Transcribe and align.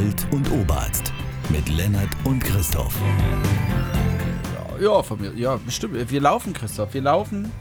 Alt- 0.00 0.26
und 0.30 0.50
Oberarzt 0.50 1.12
mit 1.50 1.68
Lennart 1.68 2.08
und 2.24 2.42
Christoph. 2.42 2.98
Ja, 4.80 5.02
von 5.02 5.20
mir. 5.20 5.34
Ja, 5.34 5.56
bestimmt. 5.56 6.10
Wir 6.10 6.20
laufen, 6.22 6.54
Christoph. 6.54 6.94
Wir 6.94 7.02
laufen. 7.02 7.52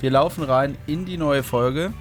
Wir 0.00 0.10
laufen 0.10 0.42
rein 0.42 0.76
in 0.88 1.04
die 1.04 1.16
neue 1.16 1.44
Folge. 1.44 1.94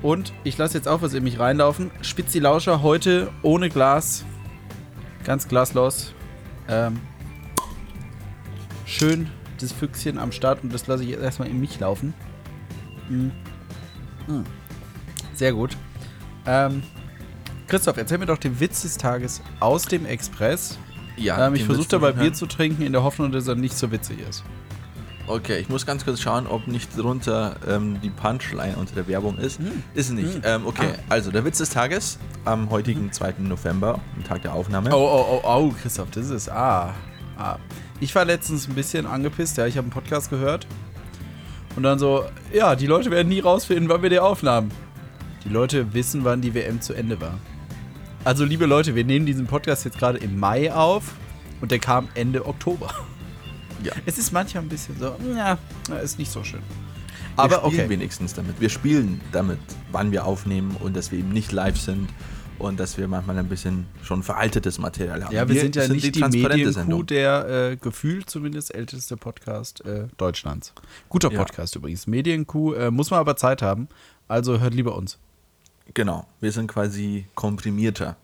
Und 0.00 0.32
ich 0.44 0.56
lasse 0.58 0.78
jetzt 0.78 0.86
auch 0.86 1.02
was 1.02 1.12
in 1.12 1.24
mich 1.24 1.40
reinlaufen. 1.40 1.90
Spitzi 2.02 2.38
Lauscher 2.38 2.82
heute 2.82 3.32
ohne 3.42 3.68
Glas. 3.68 4.24
Ganz 5.24 5.48
glaslos. 5.48 6.14
Ähm, 6.68 7.00
schön 8.84 9.28
das 9.60 9.72
Füchschen 9.72 10.18
am 10.18 10.30
Start 10.30 10.62
und 10.62 10.72
das 10.72 10.86
lasse 10.86 11.02
ich 11.02 11.10
jetzt 11.10 11.22
erstmal 11.22 11.48
in 11.48 11.58
mich 11.58 11.80
laufen. 11.80 12.14
Mhm. 13.08 13.32
Mhm. 14.28 14.44
Sehr 15.34 15.52
gut. 15.52 15.76
Ähm, 16.46 16.84
Christoph, 17.68 17.96
erzähl 17.96 18.18
mir 18.18 18.26
doch 18.26 18.38
den 18.38 18.60
Witz 18.60 18.82
des 18.82 18.96
Tages 18.96 19.42
aus 19.60 19.86
dem 19.86 20.06
Express. 20.06 20.78
Ja, 21.16 21.46
ähm, 21.46 21.54
ich 21.54 21.64
versuche 21.64 21.88
dabei 21.88 22.12
Bier 22.12 22.32
zu 22.32 22.46
trinken, 22.46 22.82
in 22.82 22.92
der 22.92 23.02
Hoffnung, 23.02 23.32
dass 23.32 23.48
er 23.48 23.54
nicht 23.54 23.76
so 23.76 23.90
witzig 23.90 24.18
ist. 24.28 24.44
Okay, 25.28 25.58
ich 25.58 25.68
muss 25.68 25.84
ganz 25.84 26.04
kurz 26.04 26.20
schauen, 26.20 26.46
ob 26.46 26.68
nicht 26.68 26.96
drunter 26.96 27.56
ähm, 27.66 28.00
die 28.00 28.10
Punchline 28.10 28.76
unter 28.76 28.94
der 28.94 29.08
Werbung 29.08 29.38
ist. 29.38 29.58
Hm. 29.58 29.82
Ist 29.94 30.12
nicht. 30.12 30.40
Ähm, 30.44 30.64
okay, 30.66 30.92
also 31.08 31.32
der 31.32 31.44
Witz 31.44 31.58
des 31.58 31.70
Tages 31.70 32.18
am 32.44 32.70
heutigen 32.70 33.10
2. 33.10 33.34
November, 33.38 34.00
am 34.14 34.22
Tag 34.22 34.42
der 34.42 34.52
Aufnahme. 34.52 34.90
Oh, 34.94 34.96
oh, 34.96 35.40
oh, 35.42 35.48
oh, 35.48 35.74
Christoph, 35.82 36.10
das 36.12 36.30
ist. 36.30 36.48
Ah. 36.48 36.94
ah. 37.36 37.56
Ich 37.98 38.14
war 38.14 38.24
letztens 38.24 38.68
ein 38.68 38.74
bisschen 38.74 39.06
angepisst, 39.06 39.56
ja. 39.56 39.66
Ich 39.66 39.76
habe 39.76 39.86
einen 39.86 39.92
Podcast 39.92 40.30
gehört. 40.30 40.68
Und 41.74 41.82
dann 41.82 41.98
so, 41.98 42.24
ja, 42.52 42.76
die 42.76 42.86
Leute 42.86 43.10
werden 43.10 43.28
nie 43.28 43.40
rausfinden, 43.40 43.88
wann 43.88 44.02
wir 44.02 44.10
die 44.10 44.20
aufnahmen. 44.20 44.70
Die 45.44 45.48
Leute 45.48 45.92
wissen, 45.92 46.24
wann 46.24 46.40
die 46.40 46.54
WM 46.54 46.80
zu 46.80 46.94
Ende 46.94 47.20
war. 47.20 47.34
Also, 48.26 48.44
liebe 48.44 48.66
Leute, 48.66 48.96
wir 48.96 49.04
nehmen 49.04 49.24
diesen 49.24 49.46
Podcast 49.46 49.84
jetzt 49.84 49.98
gerade 49.98 50.18
im 50.18 50.36
Mai 50.40 50.74
auf 50.74 51.14
und 51.60 51.70
der 51.70 51.78
kam 51.78 52.08
Ende 52.14 52.44
Oktober. 52.44 52.92
Ja. 53.84 53.92
Es 54.04 54.18
ist 54.18 54.32
manchmal 54.32 54.64
ein 54.64 54.68
bisschen 54.68 54.98
so, 54.98 55.14
ja, 55.36 55.58
ist 56.02 56.18
nicht 56.18 56.32
so 56.32 56.42
schön. 56.42 56.62
Wir 57.36 57.44
Aber 57.44 57.56
spielen 57.58 57.74
okay. 57.74 57.88
wenigstens 57.88 58.34
damit. 58.34 58.58
Wir 58.58 58.68
spielen 58.68 59.20
damit, 59.30 59.58
wann 59.92 60.10
wir 60.10 60.24
aufnehmen 60.24 60.74
und 60.80 60.96
dass 60.96 61.12
wir 61.12 61.20
eben 61.20 61.28
nicht 61.28 61.52
live 61.52 61.78
sind 61.78 62.08
und 62.58 62.80
dass 62.80 62.98
wir 62.98 63.06
manchmal 63.06 63.38
ein 63.38 63.48
bisschen 63.48 63.86
schon 64.02 64.24
veraltetes 64.24 64.78
Material 64.80 65.24
haben. 65.24 65.32
Ja, 65.32 65.46
wir, 65.46 65.60
sind 65.60 65.76
ja 65.76 65.86
nicht 65.86 66.06
die, 66.06 66.20
transparente 66.20 66.66
Medienkuh, 66.66 67.02
der 67.04 67.48
äh, 67.48 67.76
gefühlt 67.76 68.28
zumindest 68.28 68.74
älteste 68.74 69.16
Podcast 69.16 69.84
äh, 69.84 70.08
Deutschlands. 70.16 70.72
Guter 71.10 71.30
Ja. 71.30 71.38
Podcast 71.38 71.76
übrigens. 71.76 72.08
Medienkuh, 72.08 72.72
äh, 72.72 72.90
muss 72.90 73.10
man 73.10 73.20
aber 73.20 73.36
Zeit 73.36 73.62
haben. 73.62 73.88
Also 74.26 74.58
hört 74.58 74.74
lieber 74.74 74.96
uns. 74.96 75.18
Genau, 75.94 76.26
wir 76.40 76.52
sind 76.52 76.66
quasi 76.66 77.26
komprimierter. 77.34 78.16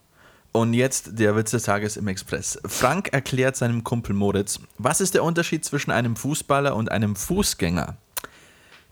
Und 0.52 0.74
jetzt 0.74 1.18
der 1.18 1.34
Witz 1.34 1.50
des 1.50 1.62
Tages 1.62 1.96
im 1.96 2.08
Express. 2.08 2.58
Frank 2.66 3.08
erklärt 3.12 3.56
seinem 3.56 3.84
Kumpel 3.84 4.14
Moritz, 4.14 4.60
was 4.76 5.00
ist 5.00 5.14
der 5.14 5.24
Unterschied 5.24 5.64
zwischen 5.64 5.90
einem 5.90 6.14
Fußballer 6.14 6.76
und 6.76 6.90
einem 6.90 7.16
Fußgänger? 7.16 7.96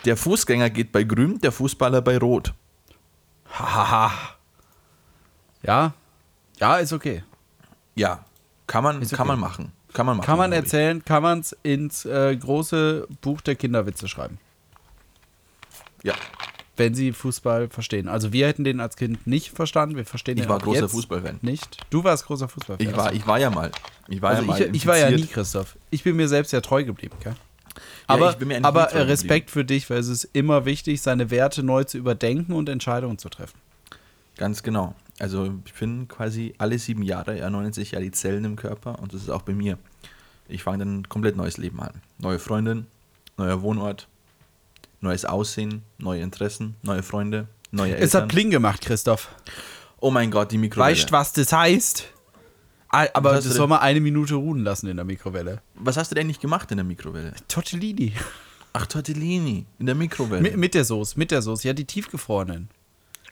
Der 0.06 0.16
Fußgänger 0.16 0.70
geht 0.70 0.90
bei 0.90 1.02
grün, 1.02 1.38
der 1.40 1.52
Fußballer 1.52 2.00
bei 2.00 2.16
rot. 2.16 2.54
Hahaha. 3.52 4.12
Ja, 5.62 5.92
ja, 6.58 6.76
ist 6.76 6.92
okay. 6.92 7.24
Ja, 7.94 8.24
kann 8.66 8.84
man, 8.84 9.02
Ist 9.02 9.12
kann 9.12 9.20
okay. 9.20 9.28
man 9.28 9.40
machen. 9.40 9.72
Kann 9.92 10.06
man 10.06 10.18
machen. 10.18 10.26
Kann 10.26 10.38
man 10.38 10.52
erzählen, 10.52 11.04
kann 11.04 11.22
man 11.22 11.40
es 11.40 11.56
ins 11.62 12.04
äh, 12.04 12.36
große 12.36 13.08
Buch 13.20 13.40
der 13.40 13.56
Kinderwitze 13.56 14.08
schreiben. 14.08 14.38
Ja, 16.02 16.14
Wenn 16.76 16.94
sie 16.94 17.12
Fußball 17.12 17.68
verstehen. 17.68 18.08
Also 18.08 18.32
wir 18.32 18.46
hätten 18.46 18.64
den 18.64 18.80
als 18.80 18.96
Kind 18.96 19.26
nicht 19.26 19.50
verstanden. 19.50 19.96
Wir 19.96 20.06
verstehen 20.06 20.38
ich 20.38 20.44
den 20.44 20.48
war 20.48 20.58
großer 20.58 20.88
Fußballfan. 20.88 21.38
Nicht? 21.42 21.78
Du 21.90 22.04
warst 22.04 22.26
großer 22.26 22.48
Fußballfan. 22.48 22.88
Ich 22.88 22.96
war, 22.96 23.12
ich 23.12 23.26
war 23.26 23.38
ja 23.38 23.50
mal. 23.50 23.70
Ich 24.08 24.22
war 24.22 24.30
also 24.30 24.42
ja 24.42 24.48
mal 24.48 24.60
ich, 24.60 24.74
ich 24.74 24.86
war 24.86 24.96
ja 24.96 25.10
nie. 25.10 25.26
Christoph. 25.26 25.76
Ich 25.90 26.02
bin 26.04 26.16
mir 26.16 26.28
selbst 26.28 26.52
ja 26.52 26.60
treu 26.60 26.84
geblieben, 26.84 27.16
gell? 27.22 27.34
Aber, 28.06 28.30
ich 28.30 28.36
bin 28.36 28.48
mir 28.48 28.56
eigentlich 28.56 28.66
aber 28.66 28.92
Respekt 28.92 29.50
für 29.50 29.64
dich, 29.64 29.88
weil 29.88 29.98
es 29.98 30.08
ist 30.08 30.24
immer 30.32 30.64
wichtig, 30.64 31.00
seine 31.00 31.30
Werte 31.30 31.62
neu 31.62 31.84
zu 31.84 31.98
überdenken 31.98 32.52
und 32.52 32.68
Entscheidungen 32.68 33.18
zu 33.18 33.28
treffen. 33.28 33.58
Ganz 34.36 34.62
genau. 34.62 34.94
Also 35.18 35.52
ich 35.66 35.74
bin 35.74 36.08
quasi 36.08 36.54
alle 36.58 36.78
sieben 36.78 37.02
Jahre 37.02 37.38
erneuern 37.38 37.72
sich 37.72 37.92
ja 37.92 38.00
die 38.00 38.10
Zellen 38.10 38.44
im 38.44 38.56
Körper 38.56 38.98
und 39.00 39.12
das 39.12 39.22
ist 39.22 39.28
auch 39.28 39.42
bei 39.42 39.52
mir. 39.52 39.78
Ich 40.48 40.62
fange 40.62 40.78
dann 40.78 41.00
ein 41.00 41.08
komplett 41.08 41.36
neues 41.36 41.58
Leben 41.58 41.80
an. 41.80 42.00
Neue 42.18 42.38
Freundin, 42.38 42.86
neuer 43.36 43.62
Wohnort, 43.62 44.08
neues 45.00 45.24
Aussehen, 45.24 45.82
neue 45.98 46.20
Interessen, 46.22 46.76
neue 46.82 47.02
Freunde, 47.02 47.48
neue 47.70 47.94
Es 47.96 48.14
hat 48.14 48.22
Eltern. 48.22 48.28
Pling 48.28 48.50
gemacht, 48.50 48.80
Christoph. 48.82 49.28
oh 50.00 50.10
mein 50.10 50.30
Gott, 50.30 50.52
die 50.52 50.58
Mikrowelle. 50.58 50.92
Weißt 50.96 51.08
du, 51.08 51.12
was 51.12 51.32
das 51.32 51.52
heißt? 51.52 52.04
Ah, 52.92 53.06
Aber 53.14 53.34
das 53.34 53.44
soll 53.44 53.68
mal 53.68 53.78
eine 53.78 54.00
Minute 54.00 54.34
ruhen 54.34 54.64
lassen 54.64 54.88
in 54.88 54.96
der 54.96 55.04
Mikrowelle. 55.04 55.62
Was 55.74 55.96
hast 55.96 56.10
du 56.10 56.14
denn 56.16 56.26
nicht 56.26 56.40
gemacht 56.40 56.70
in 56.72 56.76
der 56.76 56.84
Mikrowelle? 56.84 57.34
Tortellini. 57.46 58.12
Ach, 58.72 58.86
Tortellini 58.86 59.66
in 59.78 59.86
der 59.86 59.94
Mikrowelle. 59.94 60.42
mit, 60.42 60.56
mit 60.56 60.74
der 60.74 60.84
Soße, 60.84 61.18
mit 61.18 61.30
der 61.30 61.40
Soße. 61.42 61.68
Ja, 61.68 61.72
die 61.74 61.84
tiefgefrorenen. 61.84 62.68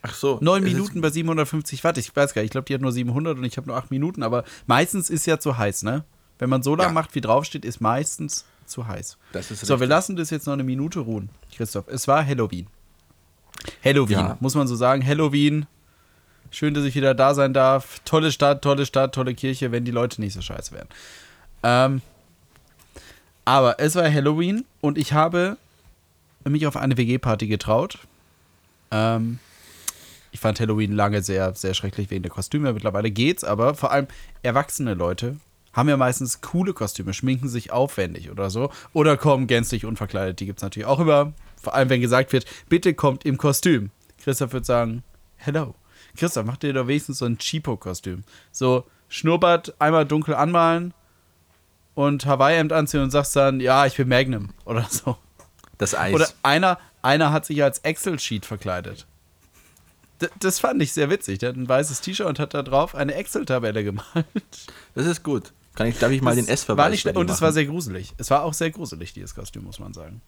Ach 0.01 0.13
so. 0.13 0.37
Neun 0.41 0.63
Minuten 0.63 1.01
bei 1.01 1.09
750 1.09 1.83
Watt. 1.83 1.97
Ich 1.97 2.15
weiß 2.15 2.33
gar 2.33 2.41
nicht, 2.41 2.47
ich 2.47 2.51
glaube, 2.51 2.65
die 2.65 2.73
hat 2.73 2.79
nur 2.81 2.93
700 2.93 3.37
und 3.37 3.43
ich 3.43 3.57
habe 3.57 3.67
nur 3.67 3.75
acht 3.75 3.91
Minuten. 3.91 4.23
Aber 4.23 4.45
meistens 4.65 5.09
ist 5.09 5.25
ja 5.25 5.39
zu 5.39 5.57
heiß, 5.57 5.83
ne? 5.83 6.05
Wenn 6.37 6.49
man 6.49 6.63
so 6.63 6.73
lange 6.73 6.89
Ja. 6.91 6.93
macht, 6.93 7.15
wie 7.15 7.21
draufsteht, 7.21 7.65
ist 7.65 7.81
meistens 7.81 8.45
zu 8.69 8.87
heiß. 8.87 9.17
Das 9.33 9.51
ist 9.51 9.61
So, 9.61 9.67
wir 9.67 9.73
richtig. 9.81 9.89
lassen 9.89 10.15
das 10.15 10.29
jetzt 10.29 10.45
noch 10.47 10.53
eine 10.53 10.63
Minute 10.63 10.99
ruhen, 10.99 11.29
Christoph. 11.55 11.87
Es 11.87 12.07
war 12.07 12.25
Halloween. 12.25 12.67
Halloween, 13.83 14.17
Ja. 14.19 14.37
muss 14.39 14.55
man 14.55 14.67
so 14.67 14.75
sagen. 14.75 15.05
Halloween. 15.05 15.65
Schön, 16.51 16.73
dass 16.73 16.85
ich 16.85 16.95
wieder 16.95 17.13
da 17.13 17.33
sein 17.35 17.53
darf. 17.53 17.99
Tolle 18.05 18.31
Stadt, 18.31 18.61
tolle 18.63 18.85
Stadt, 18.85 19.13
tolle 19.13 19.35
Kirche, 19.35 19.71
wenn 19.71 19.85
die 19.85 19.91
Leute 19.91 20.21
nicht 20.21 20.33
so 20.33 20.41
scheiße 20.41 20.71
wären. 20.73 20.87
Ähm, 21.61 22.01
aber 23.45 23.79
es 23.79 23.95
war 23.95 24.11
Halloween 24.11 24.65
und 24.81 24.97
ich 24.97 25.13
habe 25.13 25.57
mich 26.45 26.65
auf 26.65 26.77
eine 26.77 26.97
WG-Party 26.97 27.47
getraut. 27.47 27.99
Ähm, 28.91 29.39
ich 30.31 30.39
fand 30.39 30.59
Halloween 30.59 30.91
lange 30.93 31.21
sehr, 31.21 31.53
sehr 31.55 31.73
schrecklich 31.73 32.09
wegen 32.09 32.23
der 32.23 32.31
Kostüme. 32.31 32.73
Mittlerweile 32.73 33.11
geht's, 33.11 33.43
aber 33.43 33.75
vor 33.75 33.91
allem 33.91 34.07
erwachsene 34.41 34.93
Leute 34.93 35.37
haben 35.79 35.89
ja 35.89 35.97
meistens 35.97 36.41
coole 36.41 36.73
Kostüme, 36.73 37.13
schminken 37.13 37.49
sich 37.49 37.71
aufwendig 37.71 38.29
oder 38.29 38.49
so. 38.49 38.69
Oder 38.93 39.17
kommen 39.17 39.47
gänzlich 39.47 39.85
unverkleidet. 39.85 40.39
Die 40.39 40.45
gibt's 40.45 40.61
natürlich 40.61 40.87
auch 40.87 40.99
immer. 40.99 41.33
Vor 41.61 41.73
allem, 41.73 41.89
wenn 41.89 42.01
gesagt 42.01 42.31
wird, 42.33 42.45
bitte 42.69 42.93
kommt 42.93 43.25
im 43.25 43.37
Kostüm. 43.37 43.89
Christoph 44.23 44.53
wird 44.53 44.65
sagen, 44.65 45.03
hello. 45.37 45.73
Christoph, 46.15 46.45
mach 46.45 46.57
dir 46.57 46.73
doch 46.73 46.87
wenigstens 46.87 47.19
so 47.19 47.25
ein 47.25 47.37
Cheapo-Kostüm. 47.37 48.23
So 48.51 48.85
Schnurrbart 49.07 49.73
einmal 49.79 50.05
dunkel 50.05 50.35
anmalen 50.35 50.93
und 51.95 52.25
Hawaii-Hemd 52.25 52.71
anziehen 52.71 53.01
und 53.01 53.11
sagst 53.11 53.35
dann, 53.35 53.59
ja, 53.59 53.85
ich 53.85 53.95
bin 53.95 54.07
Magnum 54.07 54.49
oder 54.65 54.85
so. 54.89 55.17
Das 55.77 55.95
Eis. 55.95 56.13
Oder 56.13 56.27
einer, 56.43 56.77
einer 57.01 57.31
hat 57.31 57.45
sich 57.45 57.63
als 57.63 57.79
Excel-Sheet 57.79 58.45
verkleidet. 58.45 59.07
D 60.21 60.27
das 60.39 60.59
fand 60.59 60.81
ich 60.81 60.93
sehr 60.93 61.09
witzig. 61.09 61.39
Der 61.39 61.49
hat 61.49 61.55
ein 61.55 61.67
weißes 61.67 62.01
T-Shirt 62.01 62.27
und 62.27 62.39
hat 62.39 62.53
da 62.53 62.61
drauf 62.61 62.95
eine 62.95 63.15
Excel-Tabelle 63.15 63.83
gemalt. 63.85 64.25
das 64.95 65.05
ist 65.05 65.23
gut. 65.23 65.53
Kann 65.79 65.87
ich, 65.87 65.97
darf 65.97 66.11
ich 66.11 66.21
mal 66.21 66.35
den 66.35 66.45
Das 66.45 66.65
bei 66.65 66.75
schlecht. 66.97 67.05
dir 67.15 67.19
Und 67.19 67.29
es 67.29 67.37
machen? 67.37 67.41
war 67.45 67.51
sehr 67.53 67.65
gruselig. 67.65 68.13
Es 68.17 68.29
war 68.29 68.43
auch 68.43 68.53
sehr 68.53 68.69
gruselig, 68.69 69.13
dieses 69.13 69.33
Kostüm, 69.33 69.63
muss 69.63 69.79
man 69.79 69.93
sagen. 69.93 70.21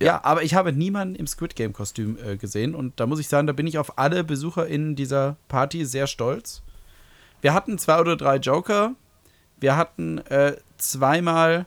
Ja, 0.00 0.06
Ja. 0.06 0.24
aber 0.24 0.42
ich 0.42 0.54
habe 0.54 0.72
niemanden 0.72 1.14
im 1.14 1.28
Squid 1.28 1.54
Game 1.54 1.72
Kostüm 1.72 2.18
äh, 2.18 2.36
gesehen 2.36 2.74
und 2.74 2.98
da 2.98 3.06
muss 3.06 3.20
ich 3.20 3.28
sagen, 3.28 3.46
da 3.46 3.52
bin 3.52 3.68
ich 3.68 3.78
auf 3.78 3.98
alle 4.00 4.24
BesucherInnen 4.24 4.96
dieser 4.96 5.36
Party 5.46 5.84
sehr 5.86 6.08
stolz. 6.08 6.62
Wir 7.40 7.54
hatten 7.54 7.78
zwei 7.78 8.00
oder 8.00 8.16
drei 8.16 8.36
Joker. 8.38 8.94
Wir 9.60 9.76
hatten 9.76 10.18
äh, 10.26 10.56
zweimal 10.76 11.66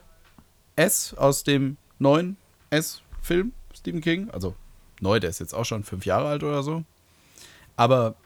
S 0.76 1.14
aus 1.14 1.44
dem 1.44 1.78
neuen 1.98 2.36
S-Film 2.68 3.52
Stephen 3.74 4.02
King. 4.02 4.28
Also 4.32 4.54
neu, 5.00 5.18
der 5.18 5.30
ist 5.30 5.38
jetzt 5.40 5.54
auch 5.54 5.64
schon 5.64 5.82
fünf 5.82 6.04
Jahre 6.04 6.28
alt 6.28 6.42
oder 6.42 6.62
so. 6.62 6.84
Aber 7.76 8.16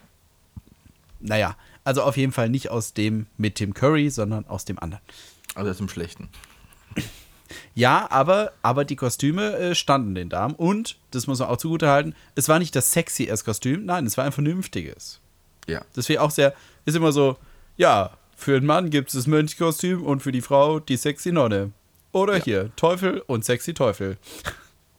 naja, 1.20 1.56
also 1.84 2.02
auf 2.02 2.16
jeden 2.16 2.32
Fall 2.32 2.48
nicht 2.48 2.70
aus 2.70 2.94
dem 2.94 3.26
mit 3.36 3.56
Tim 3.56 3.74
Curry, 3.74 4.10
sondern 4.10 4.46
aus 4.46 4.64
dem 4.64 4.78
anderen. 4.78 5.02
Also 5.54 5.68
das 5.68 5.76
ist 5.76 5.80
im 5.80 5.88
Schlechten. 5.88 6.28
Ja, 7.74 8.10
aber, 8.10 8.52
aber 8.60 8.84
die 8.84 8.96
Kostüme 8.96 9.56
äh, 9.56 9.74
standen 9.74 10.14
den 10.14 10.28
Damen 10.28 10.54
und, 10.54 10.98
das 11.12 11.26
muss 11.26 11.38
man 11.38 11.48
auch 11.48 11.56
zugute 11.56 11.88
halten, 11.88 12.14
es 12.34 12.48
war 12.48 12.58
nicht 12.58 12.76
das 12.76 12.90
sexy 12.90 13.26
S-Kostüm, 13.26 13.86
nein, 13.86 14.04
es 14.04 14.18
war 14.18 14.24
ein 14.24 14.32
vernünftiges. 14.32 15.20
Ja. 15.66 15.82
Deswegen 15.96 16.20
auch 16.20 16.30
sehr, 16.30 16.54
ist 16.84 16.96
immer 16.96 17.12
so, 17.12 17.36
ja, 17.76 18.10
für 18.36 18.52
den 18.60 18.66
Mann 18.66 18.90
gibt 18.90 19.08
es 19.08 19.14
das 19.14 19.26
Mönchkostüm 19.26 20.02
und 20.04 20.22
für 20.22 20.32
die 20.32 20.42
Frau 20.42 20.78
die 20.78 20.96
sexy 20.96 21.32
Nonne. 21.32 21.72
Oder 22.12 22.38
Ja. 22.38 22.44
hier, 22.44 22.76
Teufel 22.76 23.22
und 23.26 23.44
sexy 23.44 23.72
Teufel. 23.74 24.18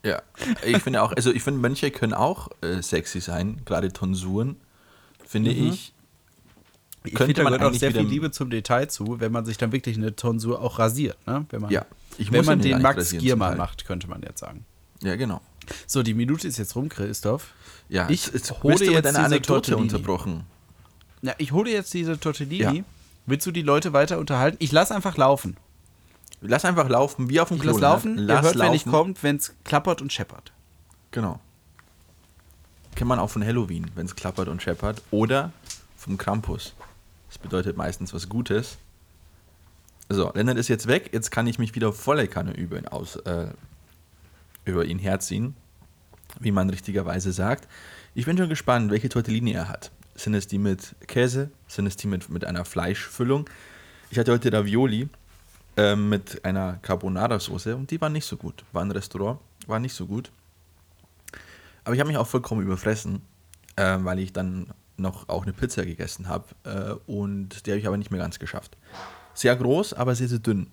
Ja, 0.04 0.22
ich 0.66 0.78
finde 0.82 1.02
auch, 1.04 1.12
also 1.12 1.32
ich 1.32 1.44
finde, 1.44 1.60
Mönche 1.60 1.92
können 1.92 2.14
auch 2.14 2.50
äh, 2.62 2.82
sexy 2.82 3.20
sein, 3.20 3.62
gerade 3.66 3.92
Tonsuren, 3.92 4.56
finde 5.26 5.52
ich. 5.52 5.94
Ich 7.06 7.14
Könnte 7.14 7.26
finde, 7.28 7.34
da 7.36 7.44
man 7.50 7.54
gehört 7.60 7.74
auch 7.76 7.80
sehr 7.80 7.92
viel 7.92 8.02
Liebe 8.02 8.30
zum 8.32 8.50
Detail 8.50 8.88
zu, 8.90 9.20
wenn 9.20 9.32
man 9.32 9.46
sich 9.46 9.58
dann 9.58 9.72
wirklich 9.72 9.98
eine 9.98 10.16
Tonsur 10.16 10.62
auch 10.62 10.80
rasiert. 10.80 11.18
Ne? 11.26 11.46
Wenn 11.50 11.62
man, 11.62 11.72
Ja, 11.72 11.86
wenn 12.18 12.44
man 12.46 12.60
den 12.62 12.82
Max 12.82 13.12
Giermann 13.12 13.52
zum 13.52 13.58
Teil. 13.58 13.58
macht, 13.58 13.86
könnte 13.86 14.08
man 14.10 14.22
jetzt 14.22 14.40
sagen. 14.40 14.66
Ja, 15.02 15.16
genau. 15.16 15.42
So, 15.88 16.04
die 16.04 16.14
Minute 16.14 16.48
ist 16.48 16.58
jetzt 16.58 16.76
rum, 16.76 16.90
Christoph. 16.90 17.54
Ja, 17.88 18.10
Ich 18.10 18.28
hole 18.64 18.74
jetzt 18.86 19.08
diese 19.08 19.20
Anekdote 19.20 19.72
Tortellini. 19.72 19.82
unterbrochen. 19.84 20.44
Ja, 21.22 21.34
ich 21.38 21.52
hole 21.54 21.72
jetzt 21.72 21.94
diese 21.94 22.20
Tortellini. 22.20 22.78
Ja. 22.80 22.84
Willst 23.26 23.46
du 23.48 23.52
die 23.52 23.62
Leute 23.62 23.94
weiter 23.94 24.18
unterhalten? 24.20 24.58
Ich 24.60 24.72
lass 24.72 24.92
einfach 24.92 25.16
laufen. 25.16 25.56
Lass 26.42 26.66
einfach 26.66 26.90
laufen, 26.90 27.30
wie 27.30 27.40
auf 27.40 27.50
dem 27.50 27.58
Ich 27.58 27.62
Klo. 27.62 27.72
lass 27.74 27.82
laufen. 27.82 28.16
ne? 28.16 28.22
Ihr 28.22 28.28
Lass 28.28 28.46
hört, 28.46 28.60
wenn 28.60 28.74
ich 28.74 28.86
laufen. 28.86 28.92
kommt, 28.92 29.24
wenn 29.24 29.36
es 29.38 29.54
klappert 29.64 30.02
und 30.02 30.12
scheppert. 30.12 30.52
Genau. 31.12 31.40
Kennt 32.96 33.08
man 33.08 33.20
auch 33.20 33.30
von 33.30 33.46
Halloween, 33.46 33.90
wenn 33.96 34.06
es 34.06 34.16
klappert 34.16 34.48
und 34.50 34.62
scheppert. 34.62 35.02
Oder 35.12 35.52
vom 35.98 36.18
Krampus. 36.18 36.74
Das 37.30 37.38
bedeutet 37.38 37.78
meistens 37.78 38.14
was 38.14 38.28
Gutes. 38.28 38.78
So, 40.10 40.32
Lennart 40.34 40.58
ist 40.58 40.68
jetzt 40.68 40.88
weg. 40.88 41.12
Jetzt 41.14 41.30
kann 41.30 41.48
ich 41.48 41.60
mich 41.60 41.76
wieder 41.76 41.94
volle 41.94 42.28
Kanne 42.28 42.54
über 42.54 42.78
ihn, 42.78 42.88
aus, 42.88 43.16
äh, 43.18 43.48
über 44.66 44.86
ihn 44.86 45.00
herziehen. 45.00 45.56
Wie 46.40 46.52
man 46.52 46.70
richtigerweise 46.70 47.32
sagt. 47.32 47.68
Ich 48.16 48.26
bin 48.26 48.38
schon 48.38 48.50
gespannt, 48.50 48.92
welche 48.92 49.10
Tortellini 49.10 49.52
er 49.52 49.70
hat. 49.70 49.92
Sind 50.16 50.34
es 50.34 50.48
die 50.48 50.58
mit 50.58 50.96
Käse? 51.08 51.52
Sind 51.68 51.86
es 51.86 51.96
die 51.96 52.08
mit, 52.08 52.30
mit 52.30 52.44
einer 52.44 52.66
Fleischfüllung? 52.66 53.50
Ich 54.10 54.18
hatte 54.18 54.32
heute 54.32 54.52
Ravioli 54.52 55.10
äh, 55.78 55.96
mit 55.96 56.44
einer 56.44 56.80
Carbonara-Soße 56.82 57.76
und 57.76 57.92
die 57.92 58.02
waren 58.02 58.14
nicht 58.14 58.26
so 58.26 58.36
gut. 58.36 58.66
War 58.74 58.84
ein 58.84 58.92
Restaurant, 58.92 59.40
war 59.68 59.80
nicht 59.80 59.94
so 59.94 60.08
gut. 60.08 60.32
Aber 61.84 61.94
ich 61.94 62.00
habe 62.00 62.10
mich 62.10 62.18
auch 62.18 62.28
vollkommen 62.28 62.62
überfressen, 62.62 63.22
äh, 63.76 63.98
weil 64.00 64.20
ich 64.20 64.34
dann 64.34 64.74
noch 65.00 65.30
auch 65.30 65.44
eine 65.44 65.54
Pizza 65.54 65.86
gegessen 65.86 66.28
habe 66.28 66.46
äh, 66.64 67.12
und 67.12 67.66
die 67.66 67.72
habe 67.72 67.80
ich 67.80 67.88
aber 67.88 67.98
nicht 67.98 68.12
mehr 68.12 68.20
ganz 68.20 68.40
geschafft. 68.40 68.78
Sehr 69.34 69.56
groß, 69.56 69.94
aber 69.94 70.16
sehr, 70.16 70.28
sehr 70.28 70.40
dünn. 70.40 70.68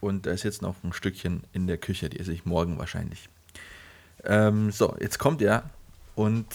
Und 0.00 0.26
da 0.26 0.30
ist 0.30 0.42
jetzt 0.42 0.62
noch 0.62 0.76
ein 0.84 0.92
Stückchen 0.92 1.42
in 1.52 1.66
der 1.66 1.78
Küche, 1.78 2.08
die 2.08 2.20
esse 2.20 2.32
ich 2.32 2.44
morgen 2.44 2.78
wahrscheinlich. 2.78 3.28
Ähm, 4.24 4.70
so, 4.70 4.96
jetzt 5.00 5.18
kommt 5.18 5.42
er 5.42 5.70
und 6.14 6.46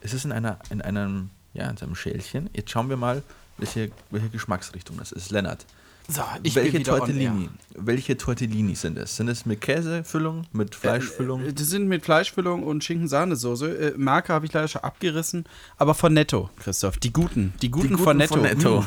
es 0.00 0.12
ist 0.14 0.24
in 0.24 0.32
einer, 0.32 0.58
in 0.70 0.82
einem, 0.82 1.30
ja, 1.54 1.68
in 1.68 1.76
seinem 1.76 1.94
Schälchen. 1.94 2.50
Jetzt 2.52 2.70
schauen 2.70 2.88
wir 2.88 2.96
mal, 2.96 3.22
welche, 3.58 3.90
welche 4.10 4.28
Geschmacksrichtung 4.28 4.96
das 4.98 5.12
ist. 5.12 5.30
Lennart, 5.30 5.66
So, 6.08 6.22
ich 6.42 6.54
bin 6.54 6.64
welche 6.64 6.82
Tortellini? 6.82 7.48
Welche 7.74 8.16
Tortellini 8.16 8.74
sind 8.74 8.98
es? 8.98 9.16
Sind 9.16 9.28
es 9.28 9.46
mit 9.46 9.60
Käsefüllung, 9.60 10.46
mit 10.52 10.74
Fleischfüllung? 10.74 11.44
Äh, 11.46 11.52
Die 11.52 11.62
sind 11.64 11.86
mit 11.88 12.04
Fleischfüllung 12.04 12.64
und 12.64 12.82
Schinken-Sahnesoße. 12.84 13.92
Äh, 13.94 13.94
Marke 13.96 14.32
habe 14.32 14.44
ich 14.46 14.52
leider 14.52 14.68
schon 14.68 14.82
abgerissen, 14.82 15.44
aber 15.78 15.94
von 15.94 16.12
Netto, 16.12 16.50
Christoph. 16.58 16.96
Die 16.98 17.12
guten. 17.12 17.54
Die 17.62 17.70
guten, 17.70 17.90
guten 17.90 18.02
von 18.02 18.16
Netto. 18.16 18.34
von 18.34 18.42
Netto. 18.42 18.84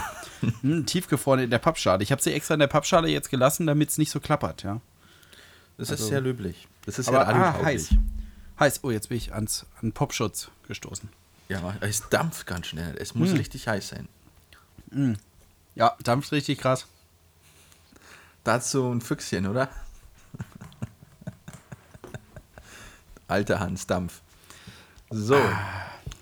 Mm. 0.62 0.68
Mm, 0.80 0.86
tiefgefroren 0.86 1.40
in 1.40 1.50
der 1.50 1.60
Pappschale. 1.60 2.04
Ich 2.04 2.12
habe 2.12 2.22
sie 2.22 2.34
extra 2.34 2.54
in 2.56 2.60
der 2.60 2.68
Pappschale 2.68 3.08
jetzt 3.08 3.30
gelassen, 3.30 3.66
damit 3.66 3.90
es 3.90 3.98
nicht 3.98 4.12
so 4.12 4.20
klappert, 4.20 4.64
ja. 4.64 4.82
Das 5.78 5.90
also- 5.90 6.04
ist 6.04 6.10
sehr 6.10 6.22
löblich. 6.22 6.68
Das 6.86 7.00
ist 7.00 7.08
Aber 7.08 7.20
ja 7.22 7.56
ah, 7.58 7.64
heiß. 7.64 7.90
Heiß. 8.60 8.82
Oh, 8.84 8.92
jetzt 8.92 9.10
bin 9.10 9.18
ich 9.18 9.34
ans, 9.34 9.66
an 9.82 9.92
Popschutz 9.94 10.50
gestoßen. 10.68 11.10
Ja, 11.50 11.76
es 11.80 12.08
dampft 12.10 12.46
ganz 12.46 12.68
schnell. 12.68 12.96
Es 13.00 13.16
muss 13.16 13.30
Hm. 13.32 13.38
richtig 13.38 13.68
heiß 13.68 13.88
sein. 13.90 14.08
Ja, 15.76 15.96
dampft 16.04 16.32
richtig 16.32 16.60
krass. 16.60 16.86
Dazu 18.46 18.92
ein 18.92 19.02
Füchschen, 19.02 19.48
oder? 19.48 19.70
Alter 23.28 23.60
Hans 23.60 23.88
Dampf. 23.88 24.22
So. 25.10 25.36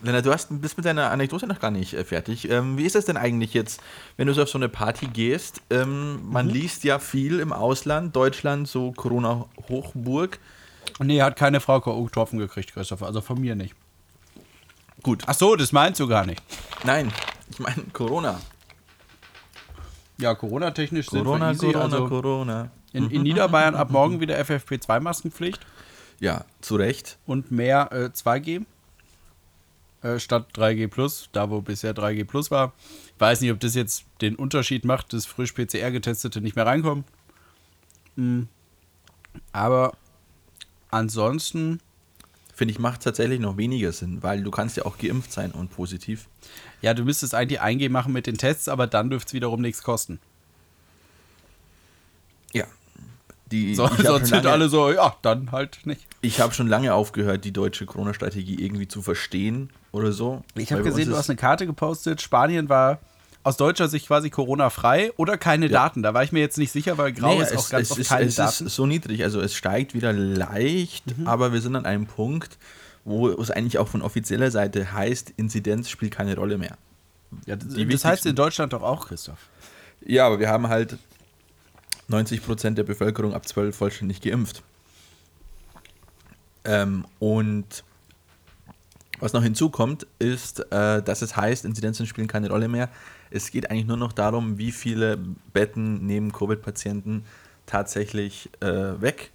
Lennart, 0.02 0.25
du 0.25 0.31
hast, 0.31 0.48
bist 0.62 0.78
mit 0.78 0.86
deiner 0.86 1.12
Anekdote 1.12 1.48
noch 1.48 1.60
gar 1.60 1.70
nicht 1.70 1.94
äh, 1.94 2.04
fertig. 2.06 2.50
Ähm, 2.50 2.78
wie 2.78 2.86
ist 2.86 2.96
das 2.96 3.06
denn 3.06 3.18
eigentlich 3.18 3.54
jetzt, 3.54 3.81
wenn 4.16 4.28
du 4.28 4.34
so 4.34 4.44
auf 4.44 4.50
so 4.50 4.58
eine 4.58 4.70
Party 4.70 5.08
gehst? 5.08 5.62
Ähm, 5.70 6.30
man 6.30 6.48
liest 6.48 6.86
ja 6.86 6.98
viel 7.00 7.40
im 7.40 7.52
Ausland, 7.52 8.16
Deutschland, 8.16 8.69
so 8.69 8.94
Corona-Hochburg. 8.94 10.40
Nee, 11.00 11.22
hat 11.22 11.36
keine 11.36 11.60
Frau 11.60 11.81
getroffen 11.81 12.40
gekriegt, 12.40 12.74
Christoph. 12.74 13.04
Also 13.04 13.19
von 13.19 13.40
mir 13.40 13.56
nicht. 13.56 13.76
Gut. 15.02 15.24
Ach 15.26 15.34
so, 15.34 15.58
das 15.58 15.74
meinst 15.74 16.00
du 16.00 16.08
gar 16.08 16.26
nicht. 16.26 16.42
Nein, 16.86 17.12
ich 17.50 17.60
meine 17.60 17.84
Corona. 17.92 18.40
Ja, 20.19 20.36
Corona-technisch 20.36 21.10
sind 21.10 21.24
Corona, 21.24 21.48
wir 21.48 21.51
easy. 21.54 21.65
Corona, 21.68 21.83
also 21.83 22.07
Corona. 22.07 22.71
in, 22.94 23.10
in 23.10 23.24
Niederbayern 23.24 23.75
ab 23.75 23.89
morgen 23.89 24.19
wieder 24.19 24.39
FFP2-Maskenpflicht 24.39 25.60
Ja, 26.19 26.45
zu 26.62 26.75
Recht. 26.75 27.18
und 27.25 27.51
mehr 27.51 27.89
äh, 27.92 28.06
2G 28.13 28.65
äh, 30.04 30.19
statt 30.19 30.48
3G 30.56 30.88
Plus, 30.88 31.30
da 31.31 31.50
wo 31.50 31.62
bisher 31.62 31.95
3G 31.95 32.25
Plus 32.25 32.51
war. 32.51 32.74
Ich 33.15 33.21
weiß 33.21 33.42
nicht, 33.42 33.51
ob 33.51 33.60
das 33.60 33.74
jetzt 33.74 34.06
den 34.21 34.36
Unterschied 34.36 34.86
macht, 34.86 35.13
dass 35.13 35.25
frisch 35.25 35.54
PCR-Getestete 35.54 36.42
nicht 36.42 36.56
mehr 36.56 36.66
reinkommen. 36.66 37.06
Hm. 38.16 38.48
Aber 39.51 39.94
ansonsten, 40.92 41.80
Finde 42.56 42.72
ich, 42.72 42.80
macht 42.80 43.02
tatsächlich 43.02 43.40
noch 43.40 43.58
weniger 43.58 43.92
Sinn, 43.92 44.22
weil 44.22 44.44
du 44.44 44.52
kannst 44.52 44.78
ja 44.78 44.86
auch 44.86 44.98
geimpft 44.98 45.32
sein 45.32 45.52
und 45.52 45.72
positiv. 45.72 46.28
ja, 46.82 46.94
du 46.94 47.04
müsstest 47.04 47.34
eigentlich 47.34 47.62
1G 47.62 47.90
machen 47.90 48.14
mit 48.14 48.28
den 48.28 48.38
Tests, 48.38 48.68
aber 48.68 48.86
dann 48.86 49.10
dürfte 49.10 49.30
es 49.30 49.34
wiederum 49.34 49.62
nichts 49.62 49.82
kosten. 49.82 50.20
Ja. 52.52 52.66
Die, 53.52 53.74
So, 53.76 53.90
habe 53.90 54.04
sonst 54.04 54.30
sind 54.30 54.46
alle 54.46 54.70
so, 54.70 54.92
ja, 54.92 55.16
dann 55.24 55.52
halt 55.52 55.80
nicht. 55.86 56.06
ich 56.22 56.40
hab 56.42 56.54
schon 56.54 56.68
lange 56.68 56.94
aufgehört, 56.94 57.44
die 57.44 57.52
deutsche 57.52 57.86
Corona-Strategie 57.88 58.64
irgendwie 58.64 58.88
zu 58.88 59.02
verstehen 59.02 59.72
oder 59.92 60.12
so. 60.12 60.44
Ich 60.56 60.72
habe 60.72 60.84
gesehen, 60.84 61.10
du 61.10 61.18
hast 61.18 61.30
eine 61.30 61.38
Karte 61.38 61.66
gepostet. 61.66 62.22
Spanien 62.22 62.70
war 62.70 63.00
aus 63.44 63.57
deutscher 63.57 63.88
Sicht 63.90 64.07
quasi 64.07 64.30
Corona-frei 64.30 65.12
oder 65.18 65.38
keine 65.38 65.68
Daten. 65.69 66.01
Da 66.01 66.13
war 66.13 66.24
ich 66.24 66.31
mir 66.31 66.40
jetzt 66.40 66.57
nicht 66.57 66.72
sicher, 66.72 66.98
weil 66.98 67.12
Grau 67.12 67.36
Nee, 67.36 67.42
ist 67.44 67.54
auch 67.56 67.60
es, 67.63 67.69
ganz 67.69 67.84
es, 67.88 67.92
oft 67.92 68.00
ist, 68.00 68.10
keine 68.10 68.25
es 68.25 68.36
Daten. 68.36 68.66
ist 68.68 68.75
so 68.75 68.86
niedrig, 68.86 69.24
also 69.24 69.42
es 69.42 69.54
steigt 69.56 69.94
wieder 69.94 70.13
leicht, 70.13 71.18
Mhm. 71.18 71.28
aber 71.28 71.51
wir 71.54 71.60
sind 71.62 71.75
an 71.75 71.86
einem 71.86 72.06
Punkt, 72.07 72.57
wo 73.06 73.28
es 73.30 73.51
eigentlich 73.51 73.78
auch 73.80 73.88
von 73.90 74.01
offizieller 74.01 74.50
Seite 74.50 74.94
heißt, 74.94 75.34
Inzidenz 75.36 75.90
spielt 75.90 76.13
keine 76.13 76.36
Rolle 76.36 76.57
mehr. 76.57 76.78
ja, 77.45 77.56
das, 77.57 77.74
das 77.75 78.06
heißt 78.06 78.25
in 78.25 78.36
Deutschland 78.36 78.72
doch 78.74 78.81
auch, 78.81 79.07
Christoph. 79.07 79.40
Ja, 80.06 80.25
aber 80.28 80.40
wir 80.40 80.50
haben 80.50 80.69
halt 80.69 80.98
90% 82.10 82.72
der 82.75 82.84
Bevölkerung 82.84 83.34
ab 83.34 83.48
12 83.48 83.75
vollständig 83.75 84.22
geimpft. 84.22 84.62
Ähm, 86.66 87.06
und 87.19 87.84
was 89.24 89.34
noch 89.34 89.44
hinzukommt, 89.44 90.06
ist, 90.20 90.60
äh, 90.72 91.02
dass 91.02 91.22
es 91.22 91.38
heißt, 91.38 91.64
Inzidenzen 91.64 92.06
spielen 92.06 92.28
keine 92.28 92.50
Rolle 92.50 92.68
mehr. 92.68 92.90
Es 93.31 93.52
geht 93.52 93.72
eigentlich 93.72 93.88
nur 93.88 93.98
noch 93.98 94.12
darum, 94.12 94.58
wie 94.58 94.72
viele 94.72 95.18
Betten 95.54 96.06
neben 96.06 96.34
Covid-Patienten 96.34 97.24
tatsächlich 97.66 98.50
äh, 98.60 99.02
weg. 99.02 99.31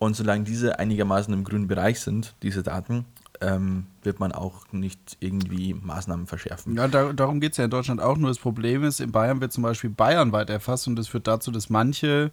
Und 0.00 0.16
solange 0.16 0.42
diese 0.42 0.80
einigermaßen 0.80 1.32
im 1.32 1.44
grünen 1.44 1.68
Bereich 1.68 2.00
sind, 2.00 2.34
diese 2.42 2.64
Daten, 2.64 3.04
ähm, 3.40 3.86
wird 4.02 4.18
man 4.18 4.32
auch 4.32 4.72
nicht 4.72 5.16
irgendwie 5.20 5.74
Maßnahmen 5.74 6.26
verschärfen. 6.26 6.76
Ja, 6.76 6.88
da, 6.88 7.12
darum 7.12 7.40
geht 7.40 7.52
es 7.52 7.58
ja 7.58 7.64
in 7.64 7.70
Deutschland 7.70 8.00
auch. 8.00 8.16
Nur 8.16 8.30
das 8.30 8.38
Problem 8.38 8.82
ist, 8.82 9.00
in 9.00 9.12
Bayern 9.12 9.40
wird 9.40 9.52
zum 9.52 9.62
Beispiel 9.62 9.90
Bayern 9.90 10.32
weit 10.32 10.50
erfasst 10.50 10.88
und 10.88 10.96
das 10.96 11.06
führt 11.06 11.28
dazu, 11.28 11.52
dass 11.52 11.70
manche 11.70 12.32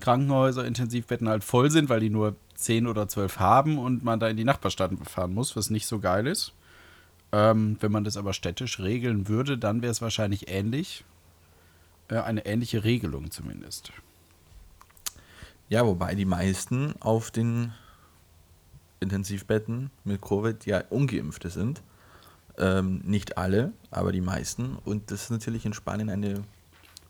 Krankenhäuser, 0.00 0.66
Intensivbetten 0.66 1.28
halt 1.28 1.44
voll 1.44 1.70
sind, 1.70 1.88
weil 1.88 2.00
die 2.00 2.10
nur 2.10 2.36
10 2.62 2.86
oder 2.86 3.08
12 3.08 3.38
haben 3.38 3.78
und 3.78 4.04
man 4.04 4.20
da 4.20 4.28
in 4.28 4.36
die 4.36 4.44
Nachbarstadt 4.44 4.92
fahren 5.08 5.34
muss, 5.34 5.56
was 5.56 5.70
nicht 5.70 5.86
so 5.86 5.98
geil 5.98 6.26
ist. 6.26 6.52
Ähm, 7.32 7.76
wenn 7.80 7.92
man 7.92 8.04
das 8.04 8.16
aber 8.16 8.32
städtisch 8.32 8.78
regeln 8.80 9.28
würde, 9.28 9.58
dann 9.58 9.82
wäre 9.82 9.90
es 9.90 10.02
wahrscheinlich 10.02 10.48
ähnlich. 10.48 11.04
Äh, 12.08 12.18
eine 12.20 12.44
ähnliche 12.44 12.84
Regelung 12.84 13.30
zumindest. 13.30 13.92
Ja, 15.68 15.86
wobei 15.86 16.14
die 16.14 16.26
meisten 16.26 16.94
auf 17.00 17.30
den 17.30 17.72
Intensivbetten 19.00 19.90
mit 20.04 20.20
Covid 20.20 20.66
ja 20.66 20.84
ungeimpfte 20.90 21.48
sind. 21.50 21.82
Ähm, 22.58 23.00
nicht 23.04 23.38
alle, 23.38 23.72
aber 23.90 24.12
die 24.12 24.20
meisten. 24.20 24.76
Und 24.84 25.10
das 25.10 25.22
ist 25.24 25.30
natürlich 25.30 25.64
in 25.64 25.72
Spanien 25.72 26.10
eine 26.10 26.44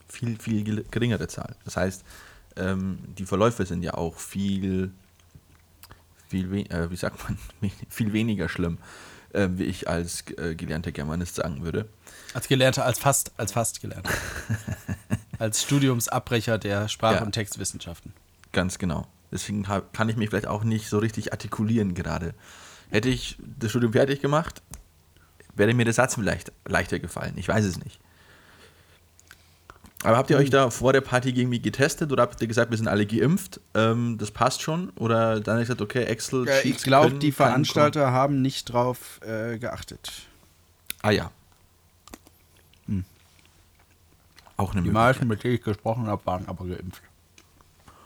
viel, 0.08 0.38
viel 0.38 0.84
geringere 0.90 1.26
Zahl. 1.26 1.56
Das 1.64 1.76
heißt, 1.76 2.04
ähm, 2.56 2.98
die 3.18 3.24
Verläufe 3.24 3.66
sind 3.66 3.82
ja 3.82 3.94
auch 3.94 4.16
viel, 4.16 4.92
viel, 6.32 6.50
we 6.50 6.60
äh, 6.70 6.90
wie 6.90 6.96
sagt 6.96 7.22
man, 7.28 7.38
viel 7.88 8.12
weniger 8.12 8.48
schlimm, 8.48 8.78
äh, 9.32 9.48
wie 9.52 9.64
ich 9.64 9.88
als 9.88 10.24
äh, 10.38 10.54
gelernter 10.54 10.90
Germanist 10.92 11.36
sagen 11.36 11.62
würde. 11.62 11.88
Als 12.34 12.48
Gelernter, 12.48 12.84
als 12.84 12.98
fast, 12.98 13.32
als 13.36 13.52
fast 13.52 13.80
Gelernter. 13.80 14.10
als 15.38 15.62
Studiumsabbrecher 15.62 16.58
der 16.58 16.88
Sprach- 16.88 17.14
Ja. 17.16 17.22
und 17.22 17.32
Textwissenschaften. 17.32 18.12
Ganz 18.52 18.78
genau. 18.78 19.06
Deswegen 19.30 19.68
hab, 19.68 19.92
kann 19.94 20.08
ich 20.08 20.16
mich 20.16 20.30
vielleicht 20.30 20.46
auch 20.46 20.64
nicht 20.64 20.88
so 20.88 20.98
richtig 20.98 21.32
artikulieren 21.32 21.94
gerade. 21.94 22.34
Hätte 22.90 23.08
ich 23.08 23.38
das 23.58 23.70
Studium 23.70 23.92
fertig 23.92 24.20
gemacht, 24.20 24.62
wäre 25.54 25.72
mir 25.74 25.84
der 25.84 25.94
Satz 25.94 26.14
vielleicht 26.14 26.52
leichter 26.66 26.98
gefallen. 26.98 27.34
Ich 27.36 27.48
weiß 27.48 27.64
es 27.64 27.82
nicht. 27.82 27.98
Aber 30.04 30.16
habt 30.16 30.30
ihr 30.30 30.36
euch 30.36 30.50
da 30.50 30.70
vor 30.70 30.92
der 30.92 31.00
Party 31.00 31.30
irgendwie 31.30 31.60
getestet 31.60 32.10
oder 32.10 32.22
habt 32.22 32.40
ihr 32.40 32.48
gesagt, 32.48 32.70
wir 32.70 32.76
sind 32.78 32.88
alle 32.88 33.06
geimpft? 33.06 33.60
Ähm, 33.74 34.18
das 34.18 34.30
passt 34.30 34.60
schon? 34.62 34.90
Oder 34.96 35.40
dann 35.40 35.54
habt 35.54 35.60
ihr 35.60 35.74
gesagt, 35.74 35.80
okay, 35.80 36.04
Excel. 36.04 36.46
Ja, 36.46 36.54
ich 36.64 36.78
glaube, 36.78 37.14
die 37.18 37.30
Veranstalter 37.32 38.10
haben 38.10 38.42
nicht 38.42 38.64
drauf 38.72 39.20
äh, 39.22 39.58
geachtet. 39.58 40.10
Ah 41.02 41.10
ja. 41.10 41.30
Auch 44.56 44.72
eine 44.72 44.82
Die 44.82 44.90
meisten, 44.90 45.26
mit 45.26 45.42
denen 45.42 45.54
ich 45.54 45.62
gesprochen 45.62 46.06
habe, 46.06 46.24
waren 46.26 46.46
aber 46.46 46.66
geimpft. 46.66 47.02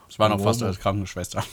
Es 0.09 0.19
waren 0.19 0.33
auch 0.33 0.43
fast 0.43 0.63
als 0.63 0.79
Krankenschwester. 0.79 1.45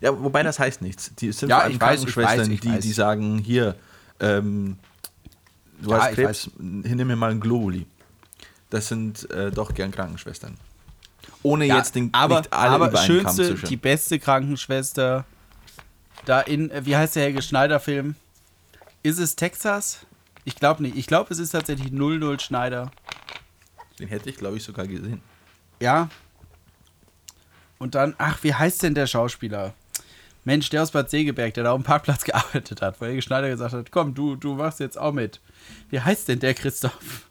Ja, 0.00 0.18
wobei 0.20 0.42
das 0.42 0.58
heißt 0.58 0.82
nichts. 0.82 1.14
Die 1.16 1.30
sind 1.32 1.48
Ja, 1.50 1.56
vor 1.56 1.64
allem 1.64 1.72
ich 1.72 1.80
weiß, 1.80 2.00
ich 2.04 2.14
Krankenschwestern, 2.14 2.40
weiß, 2.40 2.48
ich 2.48 2.60
die, 2.60 2.68
weiß. 2.70 2.80
die 2.80 2.92
sagen, 2.92 3.38
hier, 3.38 3.76
ähm, 4.20 4.78
Du 5.80 5.90
Ja, 5.90 5.98
hast 6.02 6.10
ich 6.10 6.16
Krebs, 6.16 6.50
nimm 6.58 7.06
mir 7.06 7.16
mal 7.16 7.30
ein 7.30 7.40
Globuli. 7.40 7.86
Das 8.70 8.88
sind 8.88 9.30
äh, 9.30 9.50
doch 9.50 9.74
gern 9.74 9.90
Krankenschwestern. 9.90 10.56
Ohne 11.42 11.66
Ja, 11.66 11.76
jetzt 11.76 11.94
den, 11.94 12.12
aber, 12.12 12.38
nicht 12.38 12.52
alle 12.52 12.74
aber 12.74 12.96
schönste, 12.98 13.54
die 13.54 13.76
beste 13.76 14.18
Krankenschwester 14.18 15.24
da 16.24 16.40
in, 16.40 16.70
äh, 16.70 16.84
wie 16.84 16.96
heißt 16.96 17.16
der 17.16 17.24
Helge 17.24 17.42
Schneider 17.42 17.80
Film? 17.80 18.14
Ist 19.02 19.18
es 19.18 19.36
Texas? 19.36 20.00
Ich 20.44 20.56
glaube 20.56 20.82
nicht. 20.82 20.96
Ich 20.96 21.06
glaube, 21.06 21.32
es 21.32 21.38
ist 21.38 21.50
tatsächlich 21.50 21.92
00 21.92 22.40
Schneider. 22.40 22.90
Den 23.98 24.08
hätte 24.08 24.30
ich, 24.30 24.36
glaube 24.36 24.56
ich, 24.56 24.64
sogar 24.64 24.86
gesehen. 24.86 25.22
Ja. 25.80 26.08
Und 27.78 27.94
dann, 27.94 28.14
ach, 28.18 28.42
wie 28.42 28.54
heißt 28.54 28.82
denn 28.82 28.94
der 28.94 29.06
Schauspieler? 29.06 29.74
Mensch, 30.44 30.70
der 30.70 30.82
aus 30.82 30.90
Bad 30.90 31.10
Segeberg, 31.10 31.54
der 31.54 31.64
da 31.64 31.72
auf 31.72 31.80
dem 31.80 31.84
Parkplatz 31.84 32.24
gearbeitet 32.24 32.82
hat, 32.82 33.00
wo 33.00 33.06
Helge 33.06 33.22
Schneider 33.22 33.48
gesagt 33.48 33.74
hat, 33.74 33.90
komm, 33.90 34.14
du, 34.14 34.36
du 34.36 34.54
machst 34.54 34.80
jetzt 34.80 34.98
auch 34.98 35.12
mit. 35.12 35.40
Wie 35.90 36.00
heißt 36.00 36.28
denn 36.28 36.40
der 36.40 36.54
Christoph? 36.54 37.27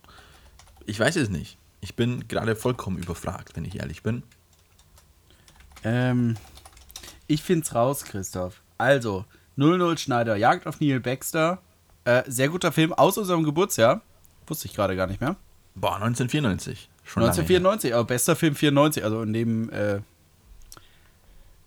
Ich 0.88 1.00
weiß 1.00 1.18
es 1.18 1.30
nicht. 1.30 1.58
Ich 1.82 1.96
bin 1.96 2.28
gerade 2.28 2.56
vollkommen 2.56 2.98
überfragt, 2.98 3.56
wenn 3.56 3.66
ich 3.66 3.80
ehrlich 3.80 4.04
bin. 4.04 4.24
Ähm, 5.84 6.36
ich 7.28 7.44
find's 7.44 7.76
raus, 7.76 8.06
Christoph. 8.06 8.62
Also, 8.78 9.26
00 9.58 9.98
Schneider, 9.98 10.38
Jagd 10.38 10.66
auf 10.66 10.80
Neil 10.80 11.02
Baxter. 11.02 11.62
Äh, 12.06 12.24
sehr 12.28 12.48
guter 12.50 12.72
Film 12.72 12.94
aus 12.94 13.18
unserem 13.18 13.44
Geburtsjahr. 13.44 14.02
Wusste 14.48 14.68
ich 14.68 14.74
gerade 14.74 14.96
gar 14.96 15.08
nicht 15.08 15.20
mehr. 15.20 15.36
Boah, 15.76 15.96
1994. 15.96 16.90
Schon 17.04 17.22
lange 17.22 17.34
her. 17.34 17.44
1994, 17.44 17.94
aber 17.94 18.06
bester 18.06 18.36
Film 18.38 18.56
94, 18.56 19.04
also 19.04 19.26
neben, 19.26 19.70
äh, 19.70 20.00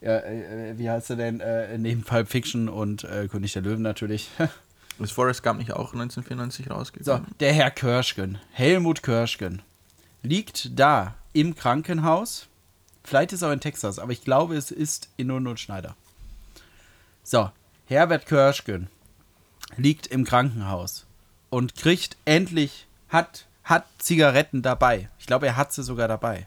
ja, 0.01 0.19
äh, 0.19 0.79
wie 0.79 0.89
heißt 0.89 1.11
er 1.11 1.17
denn? 1.17 1.41
Äh, 1.41 1.77
neben 1.77 2.03
Pulp 2.05 2.29
Fiction 2.29 2.71
und 2.71 3.05
äh, 3.05 3.29
König 3.29 3.53
der 3.53 3.63
Löwen 3.63 3.83
natürlich. 3.83 4.31
Ist 5.01 5.13
Forrest 5.13 5.43
Gump 5.43 5.59
nicht 5.59 5.73
auch 5.73 5.93
1994 5.93 6.67
so, 6.67 6.75
rausgekommen? 6.75 7.27
der 7.41 7.53
Herr 7.53 7.71
Körschgen, 7.71 8.39
Helmut 8.53 9.03
Körschgen, 9.03 9.63
liegt 10.23 10.79
da 10.79 11.15
im 11.33 11.55
Krankenhaus. 11.55 12.49
Vielleicht 13.03 13.33
ist 13.33 13.43
er 13.43 13.49
auch 13.49 13.53
in 13.53 13.61
Texas, 13.61 13.99
aber 13.99 14.13
ich 14.13 14.23
glaube, 14.23 14.57
es 14.57 14.71
ist 14.71 15.09
in 15.17 15.29
Null 15.29 15.57
Schneider. 15.57 15.97
So, 17.23 17.51
Herbert 17.87 18.27
Körschgen 18.27 18.89
liegt 19.77 20.07
im 20.07 20.25
Krankenhaus 20.25 21.07
und 21.49 21.75
kriegt 21.75 22.17
endlich, 22.25 22.87
hat, 23.09 23.47
hat 23.65 23.87
Zigaretten 23.99 24.63
dabei. 24.63 25.09
Ich 25.19 25.27
glaube, 25.27 25.47
er 25.47 25.57
hat 25.57 25.73
sie 25.73 25.83
sogar 25.83 26.09
dabei. 26.09 26.47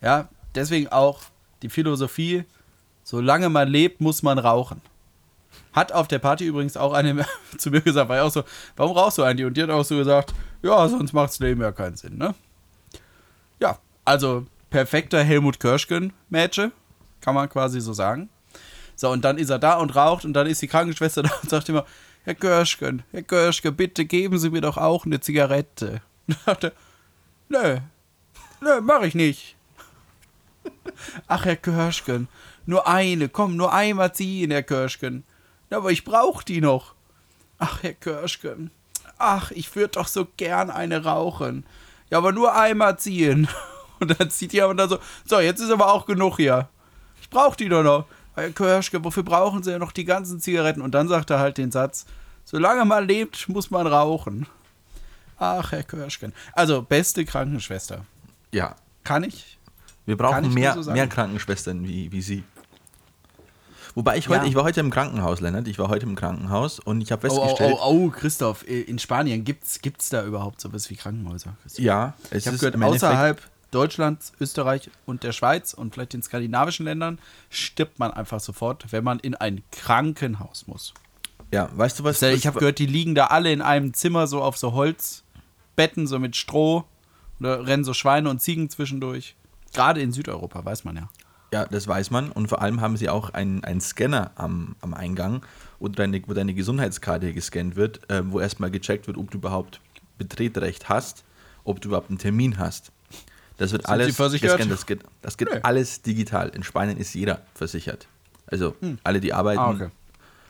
Ja, 0.00 0.28
deswegen 0.54 0.88
auch 0.88 1.22
die 1.62 1.68
Philosophie, 1.68 2.44
solange 3.04 3.48
man 3.48 3.68
lebt, 3.68 4.00
muss 4.00 4.22
man 4.22 4.38
rauchen. 4.38 4.80
Hat 5.72 5.92
auf 5.92 6.08
der 6.08 6.18
Party 6.18 6.46
übrigens 6.46 6.76
auch 6.76 6.92
eine 6.92 7.24
zu 7.58 7.70
mir 7.70 7.80
gesagt, 7.80 8.08
war 8.08 8.16
ja 8.16 8.22
auch 8.22 8.30
so, 8.30 8.44
warum 8.76 8.96
rauchst 8.96 9.18
du 9.18 9.22
eigentlich? 9.22 9.46
Und 9.46 9.56
die 9.56 9.62
hat 9.62 9.70
auch 9.70 9.84
so 9.84 9.96
gesagt, 9.96 10.34
ja, 10.62 10.88
sonst 10.88 11.12
macht 11.12 11.30
das 11.30 11.38
Leben 11.38 11.60
ja 11.60 11.72
keinen 11.72 11.96
Sinn, 11.96 12.18
ne? 12.18 12.34
Ja, 13.60 13.78
also 14.04 14.46
perfekter 14.70 15.22
Helmut 15.22 15.60
Kirschgen-Mätsche, 15.60 16.72
kann 17.20 17.34
man 17.34 17.48
quasi 17.48 17.80
so 17.80 17.92
sagen. 17.92 18.28
So, 18.94 19.10
und 19.10 19.24
dann 19.24 19.38
ist 19.38 19.50
er 19.50 19.58
da 19.58 19.74
und 19.74 19.94
raucht 19.94 20.24
und 20.24 20.32
dann 20.32 20.46
ist 20.46 20.62
die 20.62 20.68
Krankenschwester 20.68 21.22
da 21.24 21.30
und 21.42 21.50
sagt 21.50 21.68
immer, 21.68 21.84
Herr 22.24 22.34
Görschgen, 22.34 23.02
Herr 23.12 23.22
Görschgen, 23.22 23.76
bitte 23.76 24.04
geben 24.04 24.38
Sie 24.38 24.50
mir 24.50 24.60
doch 24.60 24.76
auch 24.76 25.06
eine 25.06 25.20
Zigarette. 25.20 26.00
Und 26.26 26.36
dann 26.44 26.54
dachte, 26.54 26.72
nö, 27.48 27.78
nö, 28.60 28.80
mach 28.80 29.02
ich 29.02 29.14
nicht. 29.14 29.56
Ach, 31.28 31.44
Herr 31.44 31.56
Görschgen, 31.56 32.28
nur 32.64 32.88
eine, 32.88 33.28
komm, 33.28 33.56
nur 33.56 33.72
einmal 33.72 34.12
ziehen, 34.12 34.50
Herr 34.50 34.62
Görschgen. 34.62 35.24
Ja, 35.70 35.78
aber 35.78 35.90
ich 35.90 36.04
brauch 36.04 36.42
die 36.42 36.60
noch. 36.60 36.94
Ach, 37.58 37.82
Herr 37.82 37.94
Görschgen, 37.94 38.70
ach, 39.18 39.50
ich 39.50 39.74
würde 39.74 39.92
doch 39.92 40.08
so 40.08 40.26
gern 40.36 40.70
eine 40.70 41.04
rauchen. 41.04 41.64
Ja, 42.10 42.18
aber 42.18 42.32
nur 42.32 42.54
einmal 42.54 42.98
ziehen. 42.98 43.48
Und 44.00 44.18
dann 44.18 44.30
zieht 44.30 44.52
die 44.52 44.62
aber 44.62 44.74
dann 44.74 44.88
so, 44.88 44.98
so, 45.24 45.40
jetzt 45.40 45.60
ist 45.60 45.70
aber 45.70 45.92
auch 45.92 46.06
genug 46.06 46.36
hier. 46.36 46.68
Ich 47.20 47.30
brauche 47.30 47.56
die 47.56 47.68
doch 47.68 47.82
noch. 47.82 48.06
Herr 48.34 48.50
Körschke, 48.50 49.02
wofür 49.02 49.22
brauchen 49.22 49.62
Sie 49.62 49.70
ja 49.70 49.78
noch 49.78 49.92
die 49.92 50.04
ganzen 50.04 50.38
Zigaretten? 50.38 50.82
Und 50.82 50.94
dann 50.94 51.08
sagt 51.08 51.30
er 51.30 51.38
halt 51.38 51.56
den 51.56 51.70
Satz, 51.70 52.04
solange 52.44 52.84
man 52.84 53.08
lebt, 53.08 53.48
muss 53.48 53.70
man 53.70 53.86
rauchen. 53.86 54.46
Ach, 55.38 55.72
Herr 55.72 55.82
Körschken. 55.82 56.34
Also, 56.52 56.82
beste 56.82 57.24
Krankenschwester. 57.24 58.04
Ja. 58.52 58.76
Kann 59.04 59.24
ich? 59.24 59.58
Wir 60.04 60.16
brauchen 60.16 60.44
ich 60.44 60.54
mehr, 60.54 60.80
so 60.80 60.90
mehr 60.92 61.08
Krankenschwestern 61.08 61.82
wie, 61.84 62.12
wie 62.12 62.22
Sie. 62.22 62.44
Wobei 63.96 64.18
ich 64.18 64.28
heute, 64.28 64.42
Ja. 64.44 64.48
ich 64.48 64.54
war 64.54 64.62
heute 64.64 64.80
im 64.80 64.90
Krankenhaus, 64.90 65.40
Lennart. 65.40 65.66
Ich 65.68 65.78
war 65.78 65.88
heute 65.88 66.04
im 66.04 66.14
Krankenhaus 66.16 66.78
und 66.78 67.00
ich 67.00 67.10
habe 67.10 67.26
Oh, 67.28 67.32
oh, 67.32 67.40
festgestellt, 67.40 67.76
oh, 67.80 68.04
oh, 68.06 68.10
Christoph, 68.10 68.68
in 68.68 68.98
Spanien 68.98 69.42
gibt's, 69.42 69.80
gibt's 69.80 70.10
da 70.10 70.22
überhaupt 70.22 70.60
sowas 70.60 70.88
wie 70.90 70.96
Krankenhäuser? 70.96 71.56
Christoph? 71.62 71.82
ja, 71.84 72.12
es 72.30 72.42
Ich 72.42 72.46
habe 72.46 72.58
gehört, 72.58 72.80
außerhalb 72.80 73.40
Deutschlands, 73.70 74.32
Österreich 74.38 74.90
und 75.06 75.22
der 75.22 75.32
Schweiz 75.32 75.72
und 75.72 75.94
vielleicht 75.94 76.12
den 76.12 76.22
skandinavischen 76.22 76.84
Ländern 76.84 77.18
stirbt 77.48 77.98
man 77.98 78.12
einfach 78.12 78.38
sofort, 78.38 78.84
wenn 78.92 79.02
man 79.02 79.18
in 79.18 79.34
ein 79.34 79.62
Krankenhaus 79.72 80.66
muss. 80.66 80.92
Ja, 81.50 81.70
weißt 81.74 81.98
du 81.98 82.04
was? 82.04 82.20
Ich 82.20 82.46
habe 82.46 82.58
gehört, 82.58 82.78
die 82.78 82.86
liegen 82.86 83.14
da 83.14 83.28
alle 83.28 83.50
in 83.50 83.62
einem 83.62 83.94
Zimmer 83.94 84.26
so 84.26 84.42
auf 84.42 84.58
so 84.58 84.72
Holzbetten, 84.74 86.06
so 86.06 86.18
mit 86.18 86.36
Stroh. 86.36 86.84
Oder 87.40 87.66
rennen 87.66 87.84
so 87.84 87.92
Schweine 87.94 88.28
und 88.30 88.40
Ziegen 88.42 88.68
zwischendurch. 88.70 89.36
Gerade 89.72 90.00
in 90.00 90.12
Südeuropa, 90.12 90.64
weiß 90.64 90.84
man 90.84 90.96
ja. 90.96 91.08
Ja, 91.56 91.64
das 91.64 91.88
weiß 91.88 92.10
man. 92.10 92.30
Und 92.30 92.48
vor 92.48 92.60
allem 92.60 92.82
haben 92.82 92.98
sie 92.98 93.08
auch 93.08 93.30
einen, 93.30 93.64
einen 93.64 93.80
Scanner 93.80 94.30
am, 94.34 94.76
am 94.82 94.92
Eingang, 94.92 95.40
wo 95.78 95.88
deine, 95.88 96.20
wo 96.26 96.34
deine 96.34 96.52
Gesundheitskarte 96.52 97.32
gescannt 97.32 97.76
wird, 97.76 98.00
äh, 98.10 98.20
wo 98.30 98.40
erstmal 98.40 98.70
gecheckt 98.70 99.06
wird, 99.06 99.16
ob 99.16 99.30
du 99.30 99.38
überhaupt 99.38 99.80
Betretrecht 100.18 100.90
hast, 100.90 101.24
ob 101.64 101.80
du 101.80 101.88
überhaupt 101.88 102.10
einen 102.10 102.18
Termin 102.18 102.58
hast. 102.58 102.92
Das 103.56 103.72
wird 103.72 103.82
Sind 103.84 103.90
alles 103.90 104.08
Sie 104.08 104.12
versichert? 104.12 104.50
gescannt. 104.58 104.70
Das 104.70 104.84
geht, 104.84 105.00
das 105.22 105.36
geht 105.38 105.50
Nö. 105.50 105.60
alles 105.62 106.02
digital. 106.02 106.50
In 106.50 106.62
Spanien 106.62 106.98
ist 106.98 107.14
jeder 107.14 107.40
versichert. 107.54 108.06
Also 108.48 108.74
alle, 109.02 109.20
die 109.20 109.32
arbeiten, 109.32 109.58
Ah, 109.60 109.70
okay. 109.70 109.88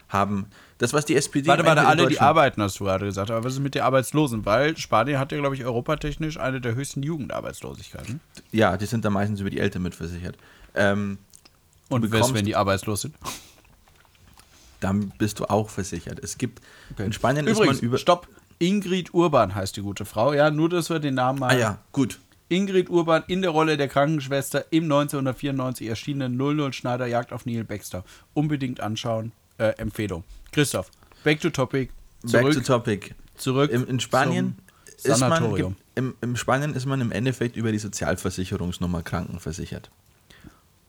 haben 0.08 0.46
das, 0.78 0.92
was 0.92 1.04
die 1.04 1.14
SPD. 1.14 1.46
Warte, 1.48 1.64
warte, 1.64 1.86
alle, 1.86 2.08
die 2.08 2.18
arbeiten, 2.20 2.60
hast 2.62 2.80
du 2.80 2.84
gerade 2.84 3.06
gesagt. 3.06 3.30
Aber 3.30 3.44
was 3.44 3.52
ist 3.54 3.60
mit 3.60 3.76
den 3.76 3.82
Arbeitslosen? 3.82 4.44
Weil 4.44 4.76
Spanien 4.76 5.20
hat 5.20 5.30
ja, 5.30 5.38
glaube 5.38 5.54
ich, 5.54 5.64
europatechnisch 5.64 6.36
eine 6.36 6.60
der 6.60 6.74
höchsten 6.74 7.04
Jugendarbeitslosigkeiten. 7.04 8.18
Ja, 8.50 8.76
die 8.76 8.86
sind 8.86 9.04
da 9.04 9.10
meistens 9.10 9.38
über 9.40 9.50
die 9.50 9.60
Eltern 9.60 9.82
mitversichert. 9.82 10.36
Ähm, 10.76 11.18
Und 11.88 12.10
was, 12.12 12.32
wenn 12.34 12.44
die 12.44 12.56
arbeitslos 12.56 13.02
sind? 13.02 13.14
dann 14.80 15.10
bist 15.18 15.40
du 15.40 15.46
auch 15.46 15.70
versichert. 15.70 16.18
Es 16.22 16.38
gibt 16.38 16.62
Okay. 16.92 17.04
in 17.06 17.12
Spanien 17.12 17.46
Übrigens, 17.46 17.76
ist 17.76 17.82
man 17.82 17.88
über. 17.88 17.98
stopp. 17.98 18.28
Ingrid 18.58 19.12
Urban 19.14 19.54
heißt 19.54 19.76
die 19.76 19.82
gute 19.82 20.04
Frau. 20.04 20.32
Ja, 20.32 20.50
nur, 20.50 20.68
dass 20.68 20.88
wir 20.90 20.98
den 20.98 21.14
Namen 21.14 21.38
mal 21.40 21.50
Ah 21.54 21.58
ja, 21.58 21.78
gut. 21.92 22.20
Ingrid 22.48 22.88
Urban 22.88 23.24
in 23.26 23.42
der 23.42 23.50
Rolle 23.50 23.76
der 23.76 23.88
Krankenschwester 23.88 24.66
im 24.70 24.84
1994 24.84 25.88
erschienenen 25.88 26.36
00 26.36 26.72
Schneider 26.72 27.06
Jagd 27.06 27.32
auf 27.32 27.44
Neil 27.44 27.64
Baxter. 27.64 28.04
Unbedingt 28.34 28.80
anschauen. 28.80 29.32
Äh, 29.58 29.70
Empfehlung. 29.78 30.22
Christoph, 30.52 30.90
back 31.24 31.40
to 31.40 31.50
topic. 31.50 31.90
Zurück, 32.24 32.44
Back 32.44 32.52
to 32.54 32.60
topic. 32.60 33.14
zurück 33.36 33.70
Im, 33.70 33.86
in 33.88 34.00
Spanien 34.00 34.56
ist 34.96 35.08
man, 35.08 35.18
Sanatorium. 35.18 35.76
im, 35.94 36.14
im 36.20 36.36
Spanien 36.36 36.74
ist 36.74 36.86
man 36.86 37.00
im 37.00 37.12
Endeffekt 37.12 37.56
über 37.56 37.72
die 37.72 37.78
Sozialversicherungsnummer 37.78 39.02
krankenversichert. 39.02 39.90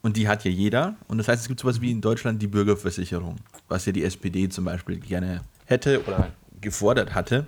Und 0.07 0.15
die 0.15 0.29
hat 0.29 0.45
ja 0.45 0.51
jeder. 0.51 0.95
Und 1.09 1.17
das 1.17 1.27
heißt, 1.27 1.41
es 1.41 1.49
gibt 1.49 1.59
sowas 1.59 1.81
wie 1.81 1.91
in 1.91 1.99
Deutschland 1.99 2.41
die 2.41 2.47
Bürgerversicherung, 2.47 3.35
was 3.67 3.85
ja 3.87 3.91
die 3.91 4.05
SPD 4.05 4.47
zum 4.47 4.63
Beispiel 4.63 5.01
gerne 5.01 5.41
hätte 5.65 6.01
oder 6.05 6.31
gefordert 6.61 7.13
hatte. 7.13 7.45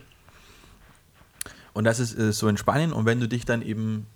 Und 1.71 1.85
das 1.85 2.01
ist 2.01 2.19
äh, 2.19 2.33
so 2.33 2.49
in 2.49 2.57
Spanien. 2.57 2.91
Und 2.91 3.05
wenn 3.05 3.21
du 3.21 3.29
dich 3.29 3.45
dann 3.45 3.61
eben 3.61 4.07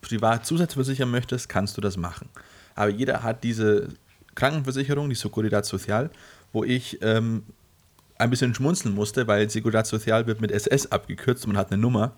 privat 0.00 0.44
zusatzversichern 0.44 1.08
möchtest, 1.08 1.48
kannst 1.48 1.76
du 1.76 1.80
das 1.80 1.96
machen. 1.96 2.28
Aber 2.74 2.90
jeder 2.90 3.22
hat 3.22 3.44
diese 3.44 3.90
Krankenversicherung, 4.34 5.08
die 5.08 5.14
Seguridad 5.14 5.64
Social, 5.64 6.10
wo 6.52 6.64
ich 6.64 6.98
ähm, 7.00 7.44
ein 8.18 8.28
bisschen 8.28 8.56
schmunzeln 8.56 8.92
musste, 8.92 9.28
weil 9.28 9.48
Seguridad 9.48 9.86
Social 9.86 10.26
wird 10.26 10.40
mit 10.40 10.50
SS 10.50 10.90
abgekürzt 10.90 11.44
und 11.44 11.52
man 11.52 11.58
hat 11.58 11.70
eine 11.70 11.80
Nummer. 11.80 12.10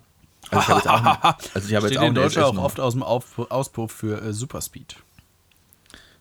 Also 0.49 0.62
ich 0.62 0.69
habe 0.69 0.79
jetzt 0.79 0.88
auch 0.88 1.05
eine, 1.05 1.23
also 1.55 1.69
ich 1.69 1.75
habe 1.75 1.87
jetzt 1.87 1.87
Steht 1.88 1.99
auch 1.99 2.05
in 2.05 2.14
Deutschland 2.14 2.57
auch 2.57 2.64
oft 2.64 2.81
aus 2.81 2.95
dem 2.95 3.02
Auspuff 3.02 3.93
für 3.93 4.23
äh, 4.23 4.33
Superspeed. 4.33 4.97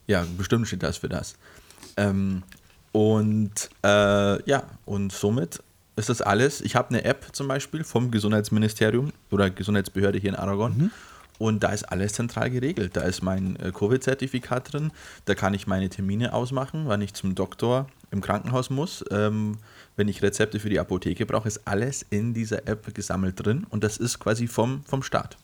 Ja, 0.09 0.25
bestimmt 0.39 0.67
steht 0.67 0.81
das 0.81 0.97
für 0.97 1.07
das. 1.07 1.35
Ähm, 1.95 2.41
und 2.91 3.69
äh, 3.83 4.49
ja, 4.49 4.63
und 4.85 5.11
somit 5.11 5.61
ist 5.97 6.09
das 6.09 6.23
alles. 6.23 6.61
Ich 6.61 6.75
habe 6.75 6.89
eine 6.89 7.03
App 7.03 7.27
zum 7.31 7.47
Beispiel 7.47 7.83
vom 7.83 8.09
Gesundheitsministerium 8.09 9.13
oder 9.29 9.51
Gesundheitsbehörde 9.51 10.17
hier 10.17 10.31
in 10.31 10.35
Aragon. 10.35 10.91
Und 11.37 11.61
da 11.61 11.69
ist 11.69 11.83
alles 11.83 12.13
zentral 12.13 12.49
geregelt. 12.49 12.97
Da 12.97 13.01
ist 13.01 13.21
mein 13.21 13.55
äh, 13.57 13.71
Covid-Zertifikat 13.71 14.73
drin. 14.73 14.91
Da 15.25 15.35
kann 15.35 15.53
ich 15.53 15.67
meine 15.67 15.89
Termine 15.89 16.33
ausmachen, 16.33 16.85
wann 16.87 17.01
ich 17.01 17.13
zum 17.13 17.35
Doktor 17.35 17.85
im 18.09 18.21
Krankenhaus 18.21 18.71
muss. 18.71 19.05
Ähm, 19.11 19.59
wenn 19.95 20.07
ich 20.07 20.23
Rezepte 20.23 20.59
für 20.59 20.69
die 20.69 20.79
Apotheke 20.79 21.27
brauche, 21.27 21.47
ist 21.47 21.67
alles 21.67 22.03
in 22.09 22.33
dieser 22.33 22.67
App 22.67 22.95
gesammelt 22.95 23.45
drin. 23.45 23.67
Und 23.69 23.83
das 23.83 23.97
ist 23.97 24.17
quasi 24.17 24.47
vom, 24.47 24.83
vom 24.85 25.03
Staat. 25.03 25.37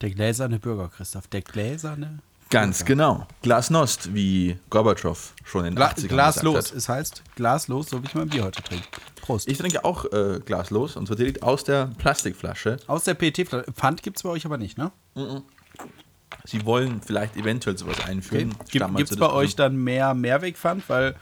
Der 0.00 0.10
gläserne 0.10 0.58
Bürger, 0.58 0.88
Christoph. 0.88 1.26
Der 1.28 1.42
gläserne. 1.42 2.18
Ganz 2.50 2.84
genau. 2.84 3.26
Glasnost, 3.42 4.14
wie 4.14 4.56
Gorbatschow 4.70 5.34
schon 5.44 5.64
in 5.64 5.72
den 5.72 5.76
Gla 5.76 5.88
80ern 5.88 6.08
glaslos. 6.08 6.72
Es 6.72 6.88
heißt 6.88 7.22
glaslos, 7.34 7.90
so 7.90 8.00
wie 8.02 8.06
ich 8.06 8.14
mein 8.14 8.28
Bier 8.28 8.44
heute 8.44 8.62
trinke. 8.62 8.86
Prost. 9.16 9.48
Ich 9.48 9.58
trinke 9.58 9.84
auch 9.84 10.04
äh, 10.12 10.40
glaslos 10.44 10.96
und 10.96 11.06
zwar 11.06 11.16
direkt 11.16 11.42
aus 11.42 11.64
der 11.64 11.90
Plastikflasche. 11.98 12.76
Aus 12.86 13.02
der 13.04 13.14
PET-Flasche. 13.14 13.72
Pfand 13.72 14.02
gibt 14.04 14.18
es 14.18 14.22
bei 14.22 14.28
euch 14.28 14.46
aber 14.46 14.58
nicht, 14.58 14.78
ne? 14.78 14.92
Sie 16.44 16.64
wollen 16.64 17.00
vielleicht 17.02 17.36
eventuell 17.36 17.76
sowas 17.76 18.04
einführen. 18.04 18.50
Gibt 18.50 18.76
Stand 18.76 18.92
mal 18.92 19.02
es 19.02 19.16
bei 19.16 19.30
euch 19.30 19.56
dann 19.56 19.76
mehr 19.76 20.14
Mehrwegpfand? 20.14 20.88
Weil 20.88 21.16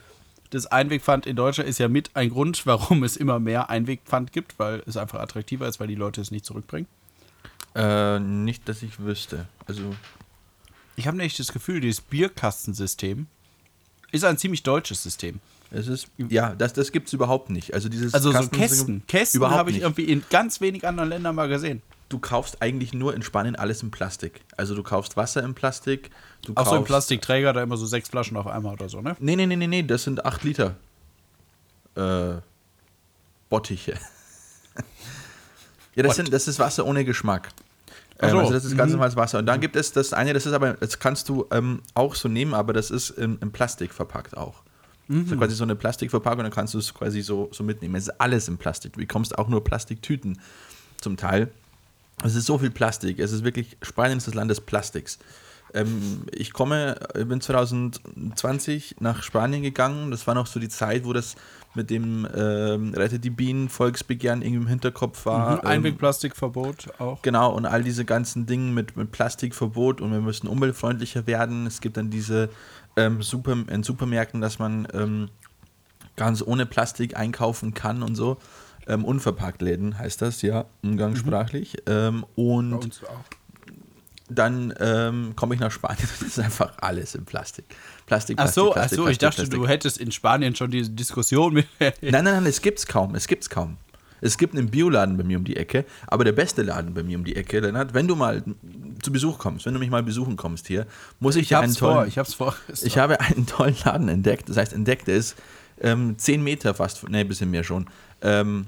das 0.50 0.66
Einwegpfand 0.66 1.26
in 1.26 1.36
Deutschland 1.36 1.70
ist 1.70 1.78
ja 1.78 1.88
mit 1.88 2.10
ein 2.14 2.28
Grund, 2.28 2.66
warum 2.66 3.02
es 3.02 3.16
immer 3.16 3.40
mehr 3.40 3.70
Einwegpfand 3.70 4.32
gibt, 4.32 4.58
weil 4.58 4.82
es 4.86 4.98
einfach 4.98 5.20
attraktiver 5.20 5.66
ist, 5.66 5.80
weil 5.80 5.88
die 5.88 5.94
Leute 5.94 6.20
es 6.20 6.30
nicht 6.30 6.44
zurückbringen. 6.44 6.86
Äh, 7.74 8.18
nicht, 8.20 8.68
dass 8.68 8.82
ich 8.82 9.00
wüsste. 9.00 9.46
Also, 9.66 9.94
Ich 10.96 11.06
habe 11.06 11.16
nämlich 11.16 11.36
das 11.36 11.52
Gefühl, 11.52 11.80
dieses 11.80 12.00
Bierkastensystem 12.00 13.26
ist 14.12 14.24
ein 14.24 14.38
ziemlich 14.38 14.62
deutsches 14.62 15.02
System. 15.02 15.40
es 15.72 15.88
ist. 15.88 16.06
Ja, 16.18 16.54
das, 16.54 16.72
das 16.72 16.92
gibt 16.92 17.08
es 17.08 17.12
überhaupt 17.14 17.50
nicht. 17.50 17.74
Also, 17.74 17.88
dieses 17.88 18.14
Also 18.14 18.30
so 18.30 18.38
Kasten- 18.38 18.56
Kästen. 18.56 19.06
Kästen 19.08 19.38
überhaupt 19.38 19.58
habe 19.58 19.70
ich 19.70 19.76
nicht. 19.76 19.82
irgendwie 19.82 20.04
in 20.04 20.22
ganz 20.30 20.60
wenig 20.60 20.86
anderen 20.86 21.08
Ländern 21.08 21.34
mal 21.34 21.48
gesehen. 21.48 21.82
Du 22.10 22.18
kaufst 22.20 22.62
eigentlich 22.62 22.92
nur 22.92 23.12
in 23.14 23.22
Spanien 23.22 23.56
alles 23.56 23.82
in 23.82 23.90
Plastik. 23.90 24.42
Also, 24.56 24.76
du 24.76 24.84
kaufst 24.84 25.16
Wasser 25.16 25.42
in 25.42 25.54
Plastik. 25.54 26.10
Du 26.42 26.52
Auch 26.54 26.66
so 26.68 26.76
im 26.76 26.84
Plastikträger, 26.84 27.52
da 27.52 27.62
immer 27.62 27.76
so 27.76 27.86
sechs 27.86 28.08
Flaschen 28.08 28.36
auf 28.36 28.46
einmal 28.46 28.74
oder 28.74 28.88
so, 28.88 29.00
ne? 29.00 29.16
Nee, 29.18 29.34
nee, 29.34 29.46
nee, 29.46 29.56
nee, 29.56 29.66
nee, 29.66 29.82
das 29.82 30.04
sind 30.04 30.24
8 30.24 30.44
Liter. 30.44 30.76
Äh, 31.96 32.34
Bottiche. 33.48 33.98
Ja, 35.94 36.02
das, 36.02 36.10
What? 36.10 36.16
sind, 36.16 36.32
das 36.32 36.48
ist 36.48 36.58
Wasser 36.58 36.86
ohne 36.86 37.04
Geschmack. 37.04 37.48
Ähm, 38.20 38.30
so, 38.30 38.38
also 38.38 38.52
das 38.52 38.64
ist 38.64 38.76
ganz 38.76 38.90
mhm. 38.90 38.96
normales 38.96 39.16
Wasser. 39.16 39.38
Und 39.38 39.46
dann 39.46 39.60
gibt 39.60 39.76
es 39.76 39.92
das 39.92 40.12
eine, 40.12 40.32
das 40.32 40.46
ist 40.46 40.52
aber, 40.52 40.74
das 40.74 40.98
kannst 40.98 41.28
du 41.28 41.46
ähm, 41.50 41.82
auch 41.94 42.14
so 42.14 42.28
nehmen, 42.28 42.54
aber 42.54 42.72
das 42.72 42.90
ist 42.90 43.10
in, 43.10 43.38
in 43.38 43.50
Plastik 43.50 43.92
verpackt 43.92 44.36
auch. 44.36 44.62
Das 45.08 45.16
Mhm. 45.16 45.24
ist 45.24 45.38
quasi 45.38 45.54
so 45.54 45.64
eine 45.64 45.76
Plastikverpackung, 45.76 46.44
dann 46.44 46.52
kannst 46.52 46.72
du 46.74 46.78
es 46.78 46.94
quasi 46.94 47.20
so, 47.20 47.50
so 47.52 47.62
mitnehmen. 47.62 47.94
Es 47.94 48.04
ist 48.04 48.20
alles 48.20 48.48
in 48.48 48.56
Plastik. 48.56 48.94
Du 48.94 49.00
bekommst 49.00 49.36
auch 49.36 49.48
nur 49.48 49.62
Plastiktüten 49.62 50.40
zum 51.00 51.16
Teil. 51.16 51.50
Es 52.22 52.34
ist 52.34 52.46
so 52.46 52.58
viel 52.58 52.70
Plastik. 52.70 53.18
Es 53.18 53.32
ist 53.32 53.44
wirklich, 53.44 53.76
Spanien 53.82 54.18
ist 54.18 54.26
das 54.26 54.34
Land 54.34 54.50
des 54.50 54.60
Plastiks. 54.60 55.18
Ähm, 55.74 56.22
ich 56.32 56.52
komme, 56.52 56.96
ich 57.18 57.26
bin 57.26 57.40
2020 57.40 58.96
nach 59.00 59.22
Spanien 59.22 59.62
gegangen. 59.62 60.10
Das 60.10 60.26
war 60.26 60.34
noch 60.34 60.46
so 60.46 60.60
die 60.60 60.68
Zeit, 60.68 61.04
wo 61.04 61.12
das 61.12 61.34
mit 61.74 61.90
dem 61.90 62.26
ähm, 62.34 62.94
Rettet 62.94 63.24
die 63.24 63.30
Bienen 63.30 63.68
Volksbegehren 63.68 64.42
irgendwie 64.42 64.62
im 64.62 64.68
Hinterkopf 64.68 65.26
war. 65.26 65.56
Mhm, 65.56 65.60
Ähm, 65.62 65.66
Einwegplastikverbot 65.66 67.00
auch. 67.00 67.20
Genau, 67.22 67.52
und 67.52 67.66
all 67.66 67.82
diese 67.82 68.04
ganzen 68.04 68.46
Dinge 68.46 68.70
mit, 68.70 68.96
mit 68.96 69.10
Plastikverbot 69.10 70.00
und 70.00 70.12
wir 70.12 70.20
müssen 70.20 70.46
umweltfreundlicher 70.46 71.26
werden. 71.26 71.66
Es 71.66 71.80
gibt 71.80 71.96
dann 71.96 72.10
diese 72.10 72.48
ähm, 72.96 73.22
Super, 73.22 73.56
in 73.68 73.82
Supermärkten, 73.82 74.40
dass 74.40 74.60
man 74.60 74.86
ähm, 74.94 75.28
ganz 76.16 76.42
ohne 76.42 76.66
Plastik 76.66 77.16
einkaufen 77.16 77.74
kann 77.74 78.02
und 78.02 78.14
so. 78.14 78.38
Ähm, 78.86 79.04
unverpackt 79.04 79.62
Läden 79.62 79.98
heißt 79.98 80.22
das, 80.22 80.42
ja, 80.42 80.66
umgangssprachlich. 80.82 81.78
Ähm, 81.86 82.24
Bei 82.36 82.42
und. 82.42 83.02
Dann 84.28 84.72
ähm, 84.80 85.34
komme 85.36 85.54
ich 85.54 85.60
nach 85.60 85.70
Spanien 85.70 86.02
und 86.02 86.10
das 86.20 86.28
ist 86.28 86.38
einfach 86.38 86.72
alles 86.80 87.14
in 87.14 87.24
Plastik. 87.24 87.66
Plastik, 88.06 88.36
Ach 88.38 88.44
Plastik, 88.44 88.54
so, 88.54 88.70
ach 88.70 88.74
Plastik, 88.74 88.96
so, 88.96 89.08
ich 89.08 89.18
Plastik, 89.18 89.20
dachte, 89.20 89.36
Plastik. 89.36 89.60
du 89.60 89.68
hättest 89.68 89.98
in 89.98 90.12
Spanien 90.12 90.54
schon 90.54 90.70
diese 90.70 90.90
Diskussion 90.90 91.54
mit. 91.54 91.66
Nein, 91.80 91.92
nein, 92.00 92.24
nein, 92.24 92.46
es 92.46 92.62
gibt's 92.62 92.86
kaum. 92.86 93.14
Es 93.14 93.26
gibt's 93.26 93.50
kaum. 93.50 93.76
Es 94.20 94.38
gibt 94.38 94.56
einen 94.56 94.70
Bioladen 94.70 95.18
bei 95.18 95.24
mir 95.24 95.36
um 95.36 95.44
die 95.44 95.56
Ecke, 95.56 95.84
aber 96.06 96.24
der 96.24 96.32
beste 96.32 96.62
Laden 96.62 96.94
bei 96.94 97.02
mir 97.02 97.18
um 97.18 97.24
die 97.24 97.36
Ecke, 97.36 97.60
Lennart, 97.60 97.92
wenn 97.92 98.08
du 98.08 98.16
mal 98.16 98.42
zu 99.02 99.12
Besuch 99.12 99.38
kommst, 99.38 99.66
wenn 99.66 99.74
du 99.74 99.80
mich 99.80 99.90
mal 99.90 100.02
besuchen 100.02 100.36
kommst 100.36 100.66
hier, 100.66 100.86
muss 101.20 101.36
ich, 101.36 101.42
Ich 101.42 101.48
dir 101.48 101.58
einen 101.60 101.74
tollen, 101.74 101.94
vor, 101.94 102.06
ich 102.06 102.16
hab's 102.16 102.32
vor. 102.32 102.54
ich 102.82 102.96
habe 102.96 103.20
einen 103.20 103.46
tollen 103.46 103.76
Laden 103.84 104.08
entdeckt. 104.08 104.48
Das 104.48 104.56
heißt, 104.56 104.72
entdeckt, 104.72 105.08
der 105.08 105.16
ist 105.16 105.36
ähm, 105.78 106.16
10 106.16 106.42
Meter 106.42 106.72
fast, 106.74 107.06
nee, 107.06 107.20
ein 107.20 107.28
bisschen 107.28 107.50
mehr 107.50 107.64
schon, 107.64 107.86
ähm, 108.22 108.66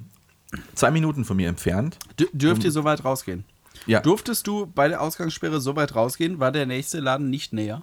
zwei 0.75 0.91
Minuten 0.91 1.25
von 1.25 1.39
mir 1.39 1.49
entfernt. 1.49 1.99
D 2.21 2.27
dürft 2.35 2.63
ihr 2.63 2.71
so 2.71 2.85
weit 2.85 3.03
rausgehen? 3.03 3.45
Ja, 3.87 4.01
Durftest 4.01 4.47
du 4.47 4.67
bei 4.67 4.89
der 4.89 5.01
Ausgangssperre 5.01 5.61
so 5.61 5.77
weit 5.77 5.95
rausgehen? 5.95 6.41
War 6.41 6.53
der 6.53 6.67
nächste 6.67 7.01
Laden 7.01 7.31
nicht 7.31 7.53
näher? 7.53 7.83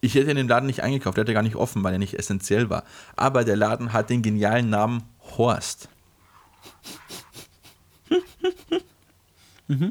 ich 0.00 0.14
hätte 0.14 0.30
in 0.30 0.36
dem 0.36 0.46
Laden 0.48 0.66
nicht 0.66 0.82
eingekauft, 0.82 1.16
der 1.16 1.22
hatte 1.24 1.34
gar 1.34 1.42
nicht 1.42 1.56
offen, 1.56 1.82
weil 1.82 1.92
er 1.92 1.98
nicht 1.98 2.14
essentiell 2.14 2.70
war. 2.70 2.84
Aber 3.16 3.44
der 3.44 3.56
Laden 3.56 3.92
hat 3.92 4.10
den 4.10 4.22
genialen 4.22 4.70
Namen 4.70 5.02
Horst. 5.36 5.88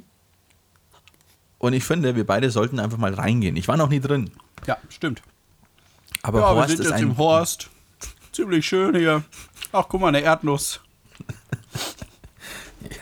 Und 1.59 1.73
ich 1.73 1.83
finde, 1.83 2.15
wir 2.15 2.25
beide 2.25 2.51
sollten 2.51 2.79
einfach 2.79 2.97
mal 2.97 3.13
reingehen. 3.13 3.57
Ich 3.57 3.67
war 3.67 3.75
noch 3.77 3.89
nie 3.89 3.99
drin. 3.99 4.31
Ja, 4.65 4.77
stimmt. 4.89 5.21
Aber 6.23 6.39
ja, 6.39 6.49
Horst 6.51 6.69
wir 6.69 6.77
sind 6.77 6.85
ist 6.85 6.91
jetzt 6.91 7.01
ein. 7.01 7.03
im 7.09 7.17
Horst. 7.17 7.69
Ziemlich 8.31 8.65
schön 8.65 8.95
hier. 8.95 9.23
Ach, 9.71 9.87
guck 9.89 9.99
mal, 10.01 10.07
eine 10.09 10.21
Erdnuss. 10.21 10.79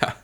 Ja, 0.01 0.14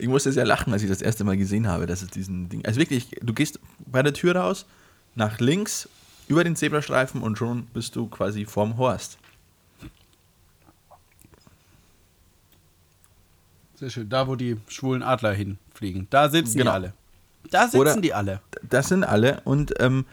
ich 0.00 0.08
musste 0.08 0.32
sehr 0.32 0.44
lachen, 0.46 0.72
als 0.72 0.82
ich 0.82 0.88
das 0.88 1.02
erste 1.02 1.24
Mal 1.24 1.36
gesehen 1.36 1.66
habe, 1.68 1.86
dass 1.86 2.02
es 2.02 2.08
diesen 2.08 2.48
Ding. 2.48 2.64
Also 2.64 2.78
wirklich, 2.80 3.10
du 3.22 3.32
gehst 3.32 3.60
bei 3.86 4.02
der 4.02 4.12
Tür 4.14 4.36
raus, 4.36 4.66
nach 5.14 5.38
links, 5.40 5.88
über 6.28 6.44
den 6.44 6.54
Zebrastreifen 6.56 7.22
und 7.22 7.36
schon 7.38 7.66
bist 7.74 7.96
du 7.96 8.06
quasi 8.06 8.44
vorm 8.44 8.76
Horst. 8.76 9.18
Sehr 13.74 13.90
schön. 13.90 14.08
Da, 14.08 14.28
wo 14.28 14.36
die 14.36 14.56
schwulen 14.68 15.02
Adler 15.02 15.32
hinfliegen. 15.32 16.06
Da 16.10 16.28
sitzen 16.28 16.58
Genau. 16.58 16.70
die 16.70 16.74
alle. 16.74 16.92
Da 17.50 17.64
sitzen 17.64 17.76
Oder- 17.78 18.00
die 18.00 18.14
alle. 18.14 18.40
Das 18.68 18.88
sind 18.88 19.04
alle 19.04 19.40
und 19.44 19.72
ähm, 19.80 20.04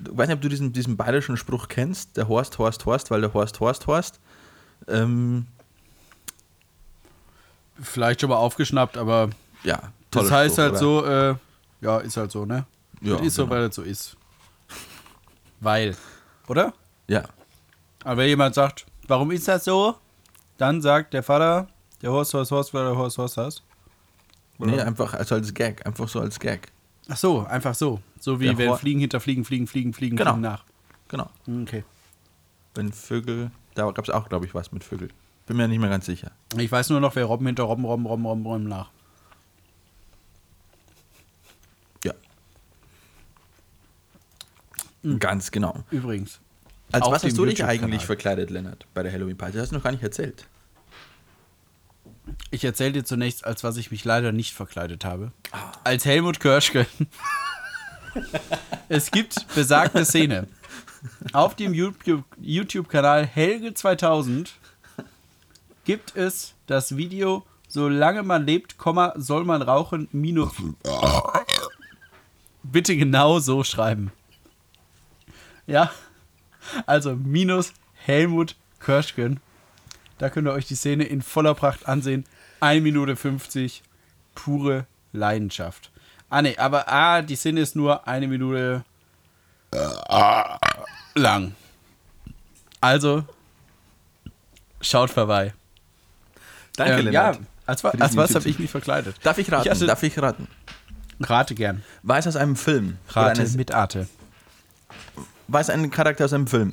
ich 0.00 0.16
weiß 0.16 0.28
nicht, 0.28 0.36
ob 0.36 0.42
du 0.42 0.48
diesen, 0.48 0.72
diesen 0.72 0.96
bayerischen 0.96 1.36
Spruch 1.36 1.66
kennst, 1.68 2.16
der 2.16 2.28
Horst, 2.28 2.58
Horst, 2.58 2.84
Horst, 2.86 3.10
weil 3.10 3.20
der 3.20 3.34
Horst, 3.34 3.58
Horst, 3.58 3.86
Horst. 3.88 4.20
Ähm, 4.86 5.46
Vielleicht 7.80 8.20
schon 8.20 8.30
mal 8.30 8.36
aufgeschnappt, 8.36 8.96
aber 8.96 9.30
ja, 9.62 9.80
das 10.10 10.30
heißt 10.30 10.54
Spruch, 10.54 10.62
halt 10.64 10.70
oder? 10.72 10.78
so, 10.78 11.04
äh, 11.06 11.34
ja, 11.80 11.98
ist 11.98 12.16
halt 12.16 12.30
so, 12.32 12.44
ne? 12.44 12.66
Ja, 13.00 13.16
das 13.16 13.26
ist 13.26 13.34
so, 13.34 13.44
genau. 13.44 13.54
weil 13.56 13.66
das 13.68 13.76
so 13.76 13.82
ist. 13.82 14.16
Weil, 15.60 15.96
oder? 16.48 16.72
Ja, 17.08 17.24
Aber 18.04 18.18
wenn 18.18 18.28
jemand 18.28 18.54
sagt, 18.54 18.86
warum 19.06 19.30
ist 19.30 19.48
das 19.48 19.64
so? 19.64 19.96
Dann 20.56 20.80
sagt 20.82 21.14
der 21.14 21.22
Vater, 21.22 21.68
der 22.02 22.10
Horst, 22.12 22.34
Horst, 22.34 22.50
Horst, 22.50 22.74
weil 22.74 22.84
der 22.84 22.96
Horst, 22.96 23.18
Horst 23.18 23.36
heißt. 23.36 23.62
nee, 24.58 24.80
einfach 24.80 25.14
also 25.14 25.34
als 25.36 25.52
Gag, 25.54 25.84
einfach 25.86 26.08
so 26.08 26.20
als 26.20 26.38
Gag. 26.38 26.70
Ach 27.08 27.16
so, 27.16 27.44
einfach 27.46 27.74
so. 27.74 28.00
So 28.20 28.38
wie 28.40 28.46
Der 28.46 28.58
wenn 28.58 28.68
Hor- 28.70 28.78
Fliegen 28.78 29.00
hinter 29.00 29.20
Fliegen, 29.20 29.44
Fliegen, 29.44 29.66
Fliegen, 29.66 29.92
Fliegen, 29.94 30.16
Genau. 30.16 30.32
Fliegen 30.32 30.42
nach. 30.42 30.64
Genau. 31.08 31.30
Okay. 31.62 31.84
Wenn 32.74 32.92
Vögel, 32.92 33.50
da 33.74 33.90
gab 33.90 34.04
es 34.04 34.10
auch, 34.10 34.28
glaube 34.28 34.46
ich, 34.46 34.54
was 34.54 34.72
mit 34.72 34.84
Vögel. 34.84 35.08
Bin 35.48 35.56
mir 35.56 35.66
nicht 35.66 35.78
mehr 35.80 35.88
ganz 35.88 36.04
sicher. 36.04 36.30
Ich 36.58 36.70
weiß 36.70 36.90
nur 36.90 37.00
noch, 37.00 37.16
wer 37.16 37.24
Robben 37.24 37.46
hinter 37.46 37.62
Robben, 37.64 37.84
Robben, 37.86 38.04
Robben, 38.04 38.26
Robben, 38.26 38.46
Robben 38.46 38.68
nach. 38.68 38.90
Ja. 42.04 42.12
Ganz 45.18 45.50
genau. 45.50 45.84
Übrigens. 45.90 46.38
Als 46.92 47.06
was 47.06 47.24
hast 47.24 47.38
du 47.38 47.44
dich 47.46 47.64
eigentlich 47.64 48.04
verkleidet, 48.04 48.50
Lennart, 48.50 48.86
bei 48.92 49.02
der 49.02 49.10
Halloween 49.10 49.36
Party? 49.38 49.54
Das 49.54 49.62
hast 49.62 49.70
du 49.72 49.76
noch 49.76 49.82
gar 49.82 49.92
nicht 49.92 50.02
erzählt. 50.02 50.46
Ich 52.50 52.62
erzähle 52.64 52.92
dir 52.92 53.04
zunächst, 53.04 53.44
als 53.46 53.64
was 53.64 53.78
ich 53.78 53.90
mich 53.90 54.04
leider 54.04 54.32
nicht 54.32 54.52
verkleidet 54.54 55.06
habe. 55.06 55.32
Als 55.82 56.04
Helmut 56.04 56.40
Körschke. 56.40 56.86
es 58.90 59.10
gibt 59.10 59.46
besagte 59.54 60.04
Szene. 60.04 60.46
Auf 61.32 61.56
dem 61.56 61.72
YouTube- 61.72 62.24
YouTube-Kanal 62.38 63.24
Helge 63.26 63.72
2000 63.72 64.52
gibt 65.88 66.16
es 66.16 66.54
das 66.66 66.98
Video 66.98 67.46
Solange 67.70 68.22
man 68.22 68.46
lebt, 68.46 68.76
soll 69.16 69.44
man 69.44 69.60
rauchen, 69.60 70.08
minus. 70.12 70.52
Bitte 72.62 72.96
genau 72.96 73.38
so 73.40 73.62
schreiben. 73.62 74.10
Ja, 75.66 75.90
also 76.86 77.14
minus 77.14 77.74
Helmut 77.94 78.56
Körschken. 78.78 79.40
Da 80.16 80.30
könnt 80.30 80.48
ihr 80.48 80.52
euch 80.52 80.66
die 80.66 80.76
Szene 80.76 81.04
in 81.04 81.20
voller 81.20 81.54
Pracht 81.54 81.86
ansehen. 81.86 82.24
1 82.60 82.82
Minute 82.82 83.14
50, 83.14 83.82
pure 84.34 84.86
Leidenschaft. 85.12 85.90
Ah, 86.30 86.40
nee, 86.40 86.56
aber 86.56 86.88
ah, 86.88 87.20
die 87.20 87.36
Szene 87.36 87.60
ist 87.60 87.76
nur 87.76 88.08
eine 88.08 88.28
Minute 88.28 88.82
lang. 91.14 91.54
Also, 92.80 93.24
schaut 94.80 95.10
vorbei. 95.10 95.52
Danke, 96.78 97.00
Ähm, 97.08 97.12
ja, 97.12 97.36
als, 97.66 97.84
wa 97.84 97.90
als 97.90 98.16
was 98.16 98.34
habe 98.34 98.48
ich 98.48 98.58
mich 98.58 98.70
verkleidet? 98.70 99.16
Darf 99.22 99.36
ich 99.38 99.50
raten? 99.52 99.64
Ich 99.66 99.70
hatte- 99.70 99.86
Darf 99.86 100.02
ich 100.02 100.18
raten? 100.18 100.48
Rate 101.20 101.54
gern. 101.54 101.82
War 102.04 102.18
es 102.18 102.26
aus 102.28 102.36
einem 102.36 102.54
Film? 102.56 102.96
Rate 103.10 103.40
eine, 103.42 103.50
mit 103.50 103.74
Arte. 103.74 104.08
war 105.48 105.60
es 105.60 105.68
ein 105.68 105.90
Charakter 105.90 106.24
aus 106.24 106.32
einem 106.32 106.46
Film? 106.46 106.72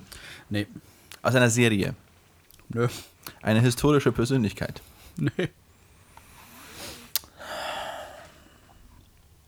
Nee. 0.49 0.67
Aus 1.23 1.33
einer 1.33 1.49
Serie? 1.49 1.95
Nö. 2.69 2.87
Eine 3.41 3.61
historische 3.61 4.11
Persönlichkeit? 4.11 4.81
Nee. 5.17 5.49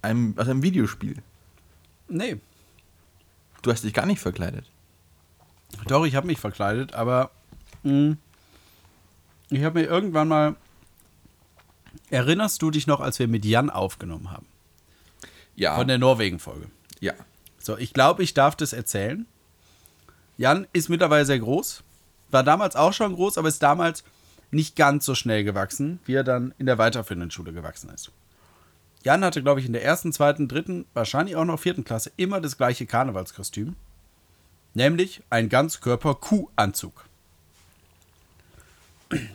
Einem, 0.02 0.34
aus 0.38 0.48
einem 0.48 0.64
Videospiel? 0.64 1.18
Nee. 2.08 2.38
Du 3.62 3.72
hast 3.72 3.84
dich 3.84 3.94
gar 3.94 4.06
nicht 4.06 4.22
verkleidet. 4.22 4.66
Doch, 5.88 6.06
ich 6.06 6.16
habe 6.16 6.28
mich 6.28 6.40
verkleidet, 6.40 6.94
aber 6.94 7.32
mh, 7.84 8.16
ich 9.50 9.64
habe 9.64 9.80
mir 9.80 9.86
irgendwann 9.88 10.28
mal. 10.28 10.56
Erinnerst 12.10 12.62
du 12.62 12.72
dich 12.72 12.88
noch, 12.88 13.02
als 13.02 13.20
wir 13.20 13.28
mit 13.28 13.44
Jan 13.44 13.70
aufgenommen 13.70 14.32
haben? 14.32 14.46
Ja. 15.56 15.76
Von 15.76 15.88
der 15.88 15.98
Norwegen-Folge. 15.98 16.68
ja. 17.00 17.14
So, 17.60 17.78
ich 17.78 17.92
glaube, 17.92 18.24
ich 18.24 18.34
darf 18.34 18.56
das 18.56 18.72
erzählen. 18.72 19.26
Jan 20.38 20.68
ist 20.72 20.88
mittlerweile 20.88 21.26
sehr 21.26 21.40
groß. 21.40 21.84
War 22.30 22.44
damals 22.44 22.78
auch 22.78 22.94
schon 22.94 23.16
groß, 23.16 23.38
aber 23.38 23.50
ist 23.50 23.62
damals 23.64 24.06
nicht 24.52 24.76
ganz 24.78 25.06
so 25.06 25.16
schnell 25.16 25.44
gewachsen, 25.44 26.00
wie 26.06 26.14
er 26.14 26.24
dann 26.24 26.54
in 26.58 26.66
der 26.66 26.78
weiterführenden 26.78 27.32
Schule 27.32 27.52
gewachsen 27.52 27.90
ist. 27.90 28.12
Jan 29.04 29.24
hatte, 29.26 29.44
glaube 29.44 29.60
ich, 29.60 29.66
in 29.66 29.74
der 29.74 29.84
ersten, 29.84 30.14
zweiten, 30.14 30.48
dritten, 30.48 30.86
wahrscheinlich 30.94 31.36
auch 31.36 31.46
noch 31.46 31.60
vierten 31.60 31.84
Klasse 31.84 32.12
immer 32.16 32.40
das 32.40 32.58
gleiche 32.58 32.86
Karnevalskostüm. 32.86 33.76
Nämlich 34.74 35.22
ein 35.30 35.50
Ganzkörper-Kuh-Anzug. 35.50 37.07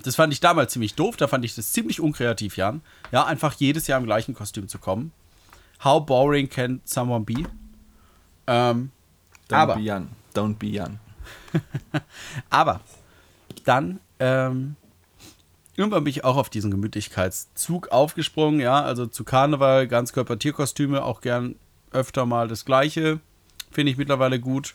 Das 0.03 0.17
fand 0.17 0.33
ich 0.33 0.41
damals 0.41 0.73
ziemlich 0.73 0.95
doof, 0.95 1.17
da 1.17 1.29
fand 1.29 1.45
ich 1.45 1.55
das 1.55 1.73
ziemlich 1.73 2.01
unkreativ, 2.01 2.57
Jan. 2.57 2.83
Ja, 3.11 3.25
einfach 3.25 3.55
jedes 3.55 3.87
Jahr 3.87 3.99
im 3.99 4.05
gleichen 4.05 4.35
Kostüm 4.35 4.69
zu 4.69 4.79
kommen. 4.79 5.13
How 5.83 6.05
boring 6.05 6.49
can 6.49 6.81
someone 6.85 7.25
be? 7.25 7.45
Ähm, 8.47 8.91
Don't 9.49 9.55
Aber- 9.57 9.77
be 9.77 9.83
young. 9.83 10.09
Don't 10.35 10.57
be 10.57 10.67
young. 10.69 10.99
Aber 12.51 12.81
dann, 13.65 14.01
ähm, 14.19 14.77
irgendwann 15.77 16.05
bin 16.05 16.11
ich 16.11 16.25
auch 16.25 16.37
auf 16.37 16.51
diesen 16.51 16.71
Gemütlichkeitszug 16.71 17.89
aufgesprungen, 17.89 18.61
ja, 18.61 18.83
also 18.83 19.07
zu 19.07 19.25
Karneval, 19.25 19.89
Ganzkörper-Tierkostüme, 19.89 21.03
auch 21.05 21.21
gern 21.21 21.57
öfter 21.91 22.27
mal 22.27 22.49
das 22.49 22.65
Gleiche. 22.65 23.21
Finde 23.71 23.93
ich 23.93 23.99
mittlerweile 23.99 24.39
gut. 24.41 24.75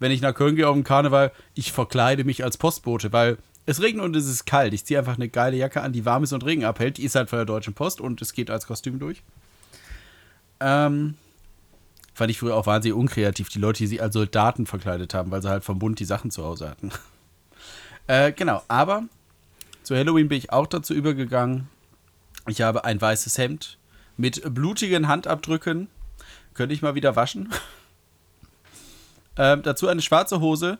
Wenn 0.00 0.10
ich 0.10 0.20
nach 0.20 0.34
Köln 0.34 0.56
gehe 0.56 0.68
auf 0.68 0.74
den 0.74 0.84
Karneval, 0.84 1.32
ich 1.54 1.72
verkleide 1.72 2.24
mich 2.24 2.42
als 2.44 2.56
Postbote, 2.56 3.12
weil 3.12 3.38
es 3.66 3.80
regnet 3.80 4.04
und 4.04 4.14
es 4.16 4.26
ist 4.26 4.44
kalt. 4.44 4.74
Ich 4.74 4.84
ziehe 4.84 4.98
einfach 4.98 5.16
eine 5.16 5.28
geile 5.28 5.56
Jacke 5.56 5.80
an, 5.80 5.92
die 5.92 6.04
warm 6.04 6.24
ist 6.24 6.32
und 6.32 6.44
Regen 6.44 6.64
abhält. 6.64 6.98
Die 6.98 7.04
ist 7.04 7.14
halt 7.14 7.30
von 7.30 7.38
der 7.38 7.46
Deutschen 7.46 7.74
Post 7.74 8.00
und 8.00 8.20
es 8.20 8.32
geht 8.32 8.50
als 8.50 8.66
Kostüm 8.66 8.98
durch. 8.98 9.22
Ähm, 10.60 11.14
fand 12.14 12.30
ich 12.30 12.38
früher 12.38 12.56
auch 12.56 12.66
wahnsinnig 12.66 12.96
unkreativ, 12.96 13.48
die 13.48 13.58
Leute, 13.58 13.78
die 13.78 13.86
sich 13.86 14.02
als 14.02 14.14
Soldaten 14.14 14.66
verkleidet 14.66 15.14
haben, 15.14 15.30
weil 15.30 15.42
sie 15.42 15.48
halt 15.48 15.64
vom 15.64 15.78
Bund 15.78 15.98
die 15.98 16.04
Sachen 16.04 16.30
zu 16.30 16.44
Hause 16.44 16.68
hatten. 16.68 16.90
äh, 18.06 18.32
genau, 18.32 18.62
aber 18.68 19.04
zu 19.82 19.96
Halloween 19.96 20.28
bin 20.28 20.38
ich 20.38 20.52
auch 20.52 20.66
dazu 20.66 20.94
übergegangen. 20.94 21.68
Ich 22.46 22.60
habe 22.60 22.84
ein 22.84 23.00
weißes 23.00 23.38
Hemd 23.38 23.78
mit 24.16 24.42
blutigen 24.54 25.08
Handabdrücken. 25.08 25.88
Könnte 26.52 26.74
ich 26.74 26.82
mal 26.82 26.94
wieder 26.94 27.16
waschen. 27.16 27.52
ähm, 29.36 29.62
dazu 29.62 29.88
eine 29.88 30.02
schwarze 30.02 30.40
Hose, 30.40 30.78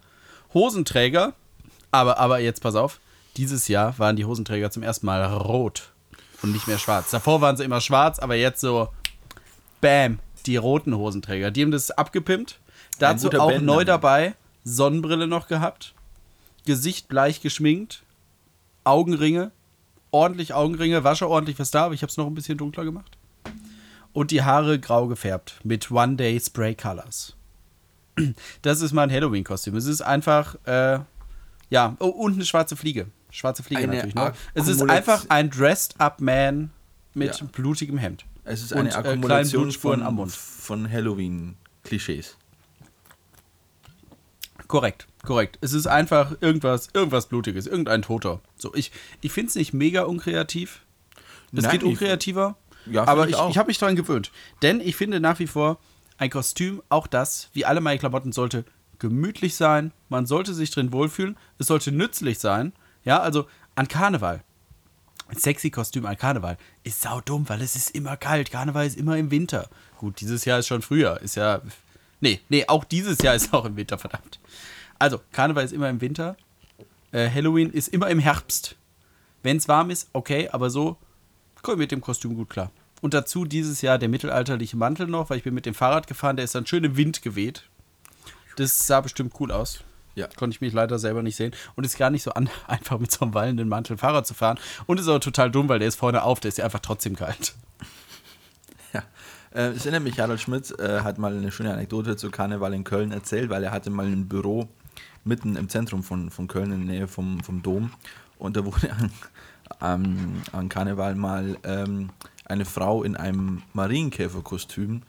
Hosenträger. 0.52 1.34
Aber, 1.94 2.18
aber 2.18 2.40
jetzt 2.40 2.60
pass 2.60 2.74
auf, 2.74 2.98
dieses 3.36 3.68
Jahr 3.68 3.96
waren 4.00 4.16
die 4.16 4.24
Hosenträger 4.24 4.68
zum 4.72 4.82
ersten 4.82 5.06
Mal 5.06 5.24
rot 5.24 5.92
und 6.42 6.50
nicht 6.52 6.66
mehr 6.66 6.78
schwarz. 6.78 7.12
Davor 7.12 7.40
waren 7.40 7.56
sie 7.56 7.62
immer 7.62 7.80
schwarz, 7.80 8.18
aber 8.18 8.34
jetzt 8.34 8.60
so, 8.60 8.88
bam, 9.80 10.18
die 10.46 10.56
roten 10.56 10.96
Hosenträger. 10.96 11.52
Die 11.52 11.62
haben 11.62 11.70
das 11.70 11.92
abgepimpt. 11.92 12.58
Dazu 12.98 13.28
auch 13.28 13.48
Bandname. 13.48 13.64
neu 13.64 13.84
dabei, 13.84 14.34
Sonnenbrille 14.64 15.28
noch 15.28 15.46
gehabt, 15.46 15.94
Gesicht 16.66 17.06
bleich 17.06 17.40
geschminkt, 17.42 18.02
Augenringe, 18.82 19.52
ordentlich 20.10 20.52
Augenringe, 20.52 21.04
wasche 21.04 21.28
ordentlich 21.28 21.60
was 21.60 21.70
da, 21.70 21.84
aber 21.84 21.94
ich 21.94 22.02
habe 22.02 22.10
es 22.10 22.16
noch 22.16 22.26
ein 22.26 22.34
bisschen 22.34 22.58
dunkler 22.58 22.84
gemacht. 22.84 23.16
Und 24.12 24.32
die 24.32 24.42
Haare 24.42 24.80
grau 24.80 25.06
gefärbt 25.06 25.60
mit 25.62 25.92
One 25.92 26.16
Day 26.16 26.40
Spray 26.40 26.74
Colors. 26.74 27.36
Das 28.62 28.80
ist 28.80 28.92
mein 28.92 29.10
Halloween-Kostüm. 29.12 29.76
Es 29.76 29.86
ist 29.86 30.00
einfach, 30.02 30.56
äh, 30.66 31.00
ja, 31.70 31.96
oh, 31.98 32.06
und 32.08 32.34
eine 32.34 32.44
schwarze 32.44 32.76
Fliege. 32.76 33.06
Schwarze 33.30 33.62
Fliege 33.62 33.82
Eine 33.82 33.94
natürlich. 33.94 34.14
Ne? 34.14 34.32
Es 34.54 34.68
ist 34.68 34.82
einfach 34.88 35.24
ein 35.28 35.50
Dressed-Up 35.50 36.20
Man 36.20 36.70
mit 37.14 37.40
Ja. 37.40 37.46
blutigem 37.50 37.98
Hemd. 37.98 38.24
Es 38.44 38.62
ist 38.62 38.72
Und, 38.72 38.78
eine 38.80 38.88
äh, 38.90 38.92
kleinen 38.92 39.06
Akkumulation 39.08 39.62
Blutspuren 39.64 39.98
von, 40.00 40.06
am 40.06 40.14
Mund. 40.16 40.32
von 40.32 40.90
Halloween-Klischees. 40.90 42.36
Korrekt, 44.68 45.06
korrekt. 45.24 45.58
Es 45.60 45.72
ist 45.72 45.86
einfach 45.86 46.36
irgendwas, 46.40 46.88
irgendwas 46.94 47.26
Blutiges, 47.26 47.66
irgendein 47.66 48.02
Toter. 48.02 48.40
So, 48.56 48.74
ich, 48.74 48.92
ich 49.20 49.32
finde 49.32 49.48
es 49.50 49.54
nicht 49.56 49.72
mega 49.74 50.02
unkreativ. 50.02 50.82
Es 51.52 51.62
Nein, 51.62 51.72
geht 51.72 51.82
unkreativer, 51.84 52.56
Ja, 52.86 53.06
aber 53.06 53.28
ich 53.28 53.36
ich, 53.36 53.48
ich 53.50 53.58
habe 53.58 53.68
mich 53.68 53.78
daran 53.78 53.94
gewöhnt. 53.96 54.30
Denn 54.62 54.80
ich 54.80 54.96
finde 54.96 55.20
nach 55.20 55.38
wie 55.38 55.46
vor, 55.46 55.78
ein 56.18 56.30
Kostüm, 56.30 56.82
auch 56.88 57.06
das, 57.06 57.50
wie 57.52 57.64
alle 57.64 57.80
meine 57.80 57.98
Klamotten, 57.98 58.32
sollte 58.32 58.64
gemütlich 58.98 59.54
sein. 59.56 59.92
Man 60.08 60.26
sollte 60.26 60.54
sich 60.54 60.70
drin 60.70 60.92
wohlfühlen. 60.92 61.36
Es 61.58 61.66
sollte 61.66 61.92
nützlich 61.92 62.38
sein. 62.38 62.72
Ja, 63.04 63.20
also 63.20 63.46
an 63.74 63.88
Karneval. 63.88 64.42
Ein 65.28 65.36
sexy 65.38 65.70
Kostüm 65.70 66.06
an 66.06 66.16
Karneval 66.16 66.58
ist 66.82 67.02
saudumm, 67.02 67.48
weil 67.48 67.62
es 67.62 67.76
ist 67.76 67.94
immer 67.94 68.16
kalt. 68.16 68.50
Karneval 68.50 68.86
ist 68.86 68.96
immer 68.96 69.16
im 69.16 69.30
Winter. 69.30 69.68
Gut, 69.98 70.20
dieses 70.20 70.44
Jahr 70.44 70.58
ist 70.58 70.66
schon 70.66 70.82
früher. 70.82 71.20
Ist 71.22 71.36
ja. 71.36 71.62
Nee, 72.20 72.40
nee, 72.48 72.64
auch 72.66 72.84
dieses 72.84 73.18
Jahr 73.18 73.34
ist 73.34 73.52
auch 73.52 73.64
im 73.64 73.76
Winter, 73.76 73.98
verdammt. 73.98 74.38
Also, 74.98 75.20
Karneval 75.32 75.64
ist 75.64 75.72
immer 75.72 75.88
im 75.88 76.00
Winter. 76.00 76.36
Äh, 77.12 77.30
Halloween 77.30 77.70
ist 77.70 77.88
immer 77.88 78.08
im 78.10 78.18
Herbst. 78.18 78.76
Wenn 79.42 79.56
es 79.56 79.68
warm 79.68 79.90
ist, 79.90 80.08
okay, 80.12 80.48
aber 80.50 80.70
so 80.70 80.96
komme 81.62 81.74
ich 81.74 81.80
mit 81.80 81.92
dem 81.92 82.00
Kostüm 82.00 82.34
gut 82.34 82.50
klar. 82.50 82.70
Und 83.00 83.12
dazu 83.12 83.44
dieses 83.44 83.82
Jahr 83.82 83.98
der 83.98 84.08
mittelalterliche 84.08 84.76
Mantel 84.76 85.06
noch, 85.06 85.28
weil 85.28 85.38
ich 85.38 85.44
bin 85.44 85.52
mit 85.52 85.66
dem 85.66 85.74
Fahrrad 85.74 86.06
gefahren, 86.06 86.36
der 86.36 86.44
ist 86.44 86.54
dann 86.54 86.66
schön 86.66 86.84
im 86.84 86.96
Wind 86.96 87.22
geweht. 87.22 87.64
Das 88.56 88.86
sah 88.86 89.00
bestimmt 89.00 89.34
cool 89.40 89.50
aus. 89.50 89.80
Ja. 90.14 90.28
Konnte 90.36 90.54
ich 90.54 90.60
mich 90.60 90.72
leider 90.72 90.98
selber 90.98 91.22
nicht 91.22 91.36
sehen. 91.36 91.52
Und 91.74 91.84
ist 91.84 91.98
gar 91.98 92.10
nicht 92.10 92.22
so 92.22 92.32
an, 92.32 92.48
einfach 92.66 92.98
mit 92.98 93.10
so 93.10 93.24
einem 93.24 93.34
wallenden 93.34 93.68
Mantel 93.68 93.96
Fahrrad 93.96 94.26
zu 94.26 94.34
fahren. 94.34 94.58
Und 94.86 95.00
ist 95.00 95.08
auch 95.08 95.18
total 95.18 95.50
dumm, 95.50 95.68
weil 95.68 95.78
der 95.78 95.88
ist 95.88 95.96
vorne 95.96 96.22
auf, 96.22 96.40
der 96.40 96.50
ist 96.50 96.58
ja 96.58 96.64
einfach 96.64 96.80
trotzdem 96.80 97.16
kalt. 97.16 97.54
Ja. 98.92 99.02
Äh, 99.52 99.70
es 99.70 99.86
erinnert 99.86 100.04
mich, 100.04 100.18
Harald 100.20 100.40
Schmidt 100.40 100.78
äh, 100.78 101.00
hat 101.00 101.18
mal 101.18 101.36
eine 101.36 101.50
schöne 101.50 101.72
Anekdote 101.72 102.16
zu 102.16 102.30
Karneval 102.30 102.74
in 102.74 102.84
Köln 102.84 103.12
erzählt, 103.12 103.50
weil 103.50 103.64
er 103.64 103.72
hatte 103.72 103.90
mal 103.90 104.06
ein 104.06 104.28
Büro 104.28 104.68
mitten 105.24 105.56
im 105.56 105.68
Zentrum 105.68 106.02
von, 106.02 106.30
von 106.30 106.48
Köln, 106.48 106.70
in 106.70 106.86
der 106.86 106.96
Nähe 106.96 107.08
vom, 107.08 107.40
vom 107.42 107.62
Dom. 107.62 107.90
Und 108.38 108.56
da 108.56 108.64
wurde 108.64 108.92
an, 108.92 109.10
an, 109.80 110.42
an 110.52 110.68
Karneval 110.68 111.14
mal 111.14 111.56
ähm, 111.64 112.10
eine 112.44 112.64
Frau 112.64 113.02
in 113.02 113.16
einem 113.16 113.62
Marienkäferkostüm 113.72 115.02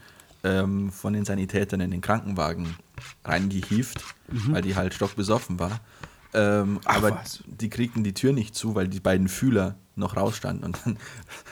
ähm, 0.46 0.92
von 0.92 1.14
den 1.14 1.26
Sanitätern 1.26 1.82
in 1.82 1.92
den 1.92 2.02
Krankenwagen 2.02 2.76
reingehieft, 3.26 4.04
weil 4.28 4.62
die 4.62 4.76
halt 4.76 4.94
stockbesoffen 4.94 5.60
war. 5.60 5.82
Ähm, 6.34 6.80
aber 6.86 7.12
was. 7.12 7.44
die 7.48 7.70
kriegten 7.70 8.04
die 8.04 8.14
Tür 8.14 8.34
nicht 8.34 8.56
zu, 8.56 8.76
weil 8.76 8.88
die 8.88 9.00
beiden 9.00 9.28
Fühler 9.28 9.76
noch 9.96 10.18
rausstanden. 10.18 10.66
Und 10.66 10.80
dann 10.84 10.98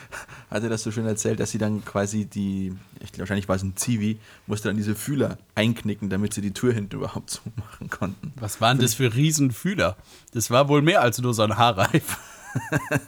hat 0.50 0.62
er 0.62 0.68
das 0.68 0.82
so 0.82 0.92
schön 0.92 1.06
erzählt, 1.06 1.40
dass 1.40 1.50
sie 1.50 1.58
dann 1.58 1.84
quasi 1.84 2.26
die, 2.26 2.74
ich 3.00 3.10
glaube, 3.10 3.20
wahrscheinlich 3.20 3.48
war 3.48 3.56
es 3.56 3.62
ein 3.62 3.76
Zivi, 3.76 4.18
musste 4.46 4.68
dann 4.68 4.76
diese 4.76 4.94
Fühler 4.94 5.38
einknicken, 5.54 6.10
damit 6.10 6.34
sie 6.34 6.42
die 6.42 6.52
Tür 6.52 6.72
hinten 6.72 6.96
überhaupt 6.96 7.30
zumachen 7.54 7.90
konnten. 7.90 8.32
Was 8.36 8.60
waren 8.60 8.78
das 8.78 8.94
für 8.94 9.14
Riesenfühler? 9.14 9.96
Das 10.32 10.50
war 10.50 10.68
wohl 10.68 10.82
mehr 10.82 11.00
als 11.00 11.18
nur 11.18 11.34
so 11.34 11.42
ein 11.42 11.56
Haarreif. 11.56 12.18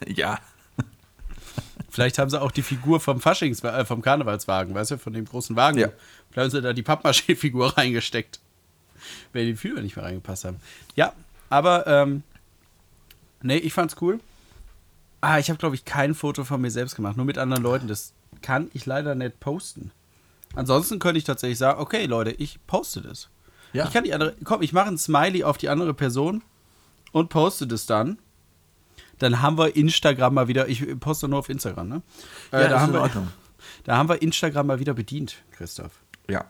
Ja. 0.09 0.41
Vielleicht 1.97 2.19
haben 2.19 2.29
sie 2.29 2.39
auch 2.39 2.51
die 2.51 2.61
Figur 2.61 3.01
vom 3.01 3.23
Faschings, 3.23 3.65
äh, 3.65 3.87
vom 3.87 4.03
Karnevalswagen, 4.03 4.75
weißt 4.75 4.91
du, 4.91 4.99
von 4.99 5.15
dem 5.15 5.25
großen 5.25 5.57
Wagen. 5.57 5.79
Ja. 5.79 5.89
Vielleicht 6.31 6.45
haben 6.45 6.51
sie 6.51 6.61
da 6.61 6.75
die 6.75 6.83
Pappmaché-Figur 6.83 7.75
reingesteckt. 7.79 8.39
Wenn 9.33 9.47
die 9.47 9.57
Fühler 9.57 9.81
nicht 9.81 9.97
mehr 9.97 10.05
reingepasst 10.05 10.45
haben. 10.45 10.59
Ja, 10.95 11.15
aber, 11.49 11.87
ähm, 11.87 12.23
nee, 13.41 13.57
ich 13.57 13.73
fand's 13.73 13.97
cool. 14.03 14.21
Ah, 15.23 15.39
ich 15.39 15.49
habe, 15.49 15.59
glaube 15.59 15.75
ich, 15.75 15.87
kein 15.87 16.15
Foto 16.15 16.45
von 16.45 16.61
mir 16.61 16.71
selbst 16.71 16.97
gemacht, 16.97 17.17
nur 17.17 17.25
mit 17.25 17.39
anderen 17.39 17.63
Leuten. 17.63 17.89
Das 17.89 18.13
kann 18.43 18.71
ich 18.75 18.85
leider 18.85 19.15
nicht 19.15 19.41
posten. 19.41 19.91
Ansonsten 20.55 20.99
könnte 20.99 21.17
ich 21.17 21.25
tatsächlich 21.25 21.57
sagen, 21.57 21.81
okay, 21.81 22.05
Leute, 22.05 22.33
ich 22.33 22.59
poste 22.67 23.01
das. 23.01 23.31
Ja. 23.73 23.87
Ich 23.87 23.93
kann 23.95 24.05
die 24.05 24.13
andere, 24.13 24.37
komm, 24.45 24.61
ich 24.61 24.75
mache 24.75 24.89
ein 24.89 24.99
Smiley 24.99 25.45
auf 25.45 25.57
die 25.57 25.71
andere 25.71 25.95
Person 25.95 26.43
und 27.13 27.31
poste 27.31 27.67
das 27.67 27.87
dann. 27.87 28.19
Dann 29.19 29.41
haben 29.43 29.57
wir 29.59 29.75
Instagram 29.77 30.35
mal 30.35 30.49
wieder, 30.49 30.69
ich 30.69 30.99
poste 31.01 31.29
nur 31.29 31.39
auf 31.39 31.49
Instagram, 31.49 31.89
ne? 31.89 32.03
Äh, 32.53 32.63
Ja, 32.63 32.69
da, 32.69 32.81
haben 32.81 32.93
wir, 32.93 33.01
Ordnung. 33.01 33.29
da 33.85 33.97
haben 33.97 34.09
wir 34.09 34.21
Instagram 34.21 34.67
mal 34.67 34.79
wieder 34.79 34.95
bedient, 34.95 35.37
Christoph. 35.53 35.93
Ja. 36.29 36.45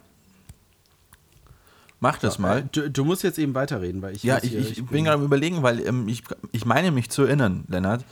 Mach 2.00 2.18
das 2.18 2.38
mal. 2.38 2.68
Du, 2.72 2.90
du 2.90 3.05
musst 3.05 3.22
jetzt 3.22 3.38
eben 3.38 3.55
weiterreden, 3.55 4.02
weil 4.02 4.14
ich. 4.14 4.22
Ja, 4.22 4.38
ich, 4.42 4.50
hier- 4.50 4.61
ich 4.61 4.85
bin 4.85 5.05
gerade 5.05 5.16
am 5.18 5.24
überlegen, 5.24 5.62
weil 5.62 5.81
ähm, 5.87 6.09
ich, 6.09 6.22
ich 6.52 6.66
meine 6.66 6.90
mich 6.90 7.09
zu 7.11 7.22
erinnern, 7.22 7.64
Lennart, 7.68 8.05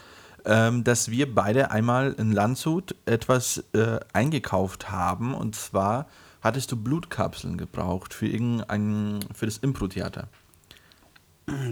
ähm, 0.46 0.84
dass 0.84 1.10
wir 1.10 1.32
beide 1.34 1.70
einmal 1.70 2.12
in 2.12 2.32
Landshut 2.32 2.94
etwas 3.06 3.62
äh, 3.74 4.00
eingekauft 4.12 4.90
haben 4.90 5.34
und 5.34 5.54
zwar 5.54 6.06
hattest 6.42 6.72
du 6.72 6.76
Blutkapseln 6.76 7.56
gebraucht 7.58 8.14
für 8.14 8.26
irgendein 8.26 9.20
für 9.34 9.46
das 9.46 9.58
Impro-Theater. 9.58 10.28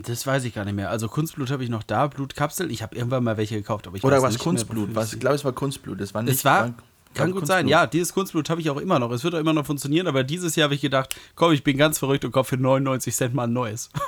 Das 0.02 0.26
weiß 0.26 0.44
ich 0.44 0.54
gar 0.54 0.64
nicht 0.66 0.74
mehr. 0.74 0.90
Also 0.90 1.08
Kunstblut 1.08 1.50
habe 1.50 1.64
ich 1.64 1.70
noch 1.70 1.82
da, 1.82 2.06
Blutkapsel. 2.06 2.70
Ich 2.70 2.82
habe 2.82 2.94
irgendwann 2.94 3.24
mal 3.24 3.36
welche 3.38 3.54
gekauft, 3.56 3.86
aber 3.86 3.96
ich 3.96 4.04
Oder 4.04 4.20
was 4.22 4.38
Kunstblut? 4.38 4.94
Was, 4.94 5.14
ich 5.14 5.20
glaube, 5.20 5.36
es 5.36 5.44
war 5.44 5.52
Kunstblut. 5.52 5.98
Das 6.00 6.12
war 6.12 6.22
nicht 6.22 6.34
Es 6.34 6.44
war 6.44 6.74
Kann 7.14 7.32
gut 7.32 7.46
sein. 7.46 7.66
Ja, 7.68 7.86
dieses 7.86 8.12
Kunstblut 8.12 8.50
habe 8.50 8.60
ich 8.60 8.68
auch 8.68 8.76
immer 8.76 8.98
noch. 8.98 9.10
Es 9.12 9.24
wird 9.24 9.34
auch 9.34 9.38
immer 9.38 9.54
noch 9.54 9.64
funktionieren, 9.64 10.06
aber 10.06 10.24
dieses 10.24 10.56
Jahr 10.56 10.64
habe 10.64 10.74
ich 10.74 10.82
gedacht, 10.82 11.16
komm, 11.36 11.52
ich 11.52 11.64
bin 11.64 11.78
ganz 11.78 11.98
verrückt 11.98 12.24
und 12.26 12.32
kaufe 12.32 12.56
für 12.56 12.62
99 12.62 13.14
Cent 13.14 13.34
mal 13.34 13.44
ein 13.44 13.52
neues. 13.52 13.90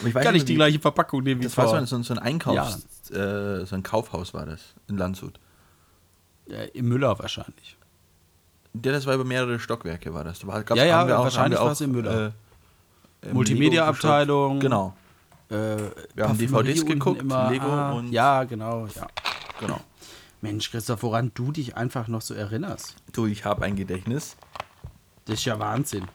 Aber 0.00 0.08
ich 0.08 0.14
weiß 0.14 0.24
Kann 0.24 0.32
nicht, 0.34 0.42
ich 0.42 0.46
die 0.46 0.54
gleiche 0.56 0.80
Verpackung 0.80 1.22
nehmen 1.22 1.40
wie 1.40 1.44
Das 1.44 1.56
war 1.56 1.66
so 1.66 1.70
vor. 1.70 1.78
ein, 1.78 1.86
so 1.86 1.94
ein- 1.96 2.02
so 2.02 2.14
ein 2.14 2.18
Einkaufs-, 2.18 3.10
äh, 3.10 3.64
so 3.64 3.76
ein 3.76 3.82
Kaufhaus 3.84 4.34
war 4.34 4.44
das 4.44 4.60
in 4.88 4.96
Landshut. 4.96 5.38
Ja, 6.48 6.62
Im 6.74 6.88
Müller 6.88 7.16
wahrscheinlich. 7.18 7.76
Der, 8.72 8.92
das 8.92 9.06
war 9.06 9.14
über 9.14 9.24
mehrere 9.24 9.60
Stockwerke, 9.60 10.12
war 10.12 10.24
das. 10.24 10.40
Da 10.40 10.48
war, 10.48 10.62
gab's- 10.64 10.78
Ja, 10.80 10.84
ja, 10.84 11.08
wahrscheinlich 11.08 11.60
war 11.60 11.70
es 11.70 11.80
im 11.80 11.92
Müller. 11.92 12.26
äh, 12.26 12.30
Multimedia-Abteilung. 13.32 14.60
Lego 14.60 14.68
geschaut. 14.68 14.94
Genau. 15.50 15.76
Äh, 15.76 15.90
Wir 16.14 16.28
haben 16.28 16.38
DVDs 16.38 16.84
geguckt, 16.84 17.22
immer. 17.22 17.50
Lego 17.50 17.66
ah, 17.66 17.92
und- 17.92 18.10
Ja, 18.12 18.44
genau, 18.44 18.86
ja. 18.86 19.06
genau. 19.60 19.80
Mensch, 20.40 20.70
Christoph, 20.70 21.02
woran 21.02 21.30
du 21.34 21.52
dich 21.52 21.76
einfach 21.76 22.08
noch 22.08 22.20
so 22.20 22.34
erinnerst. 22.34 22.96
Du, 23.12 23.26
ich 23.26 23.44
habe 23.44 23.64
ein 23.64 23.76
Gedächtnis. 23.76 24.36
Das 25.24 25.38
ist 25.38 25.44
ja 25.46 25.58
Wahnsinn. 25.58 26.06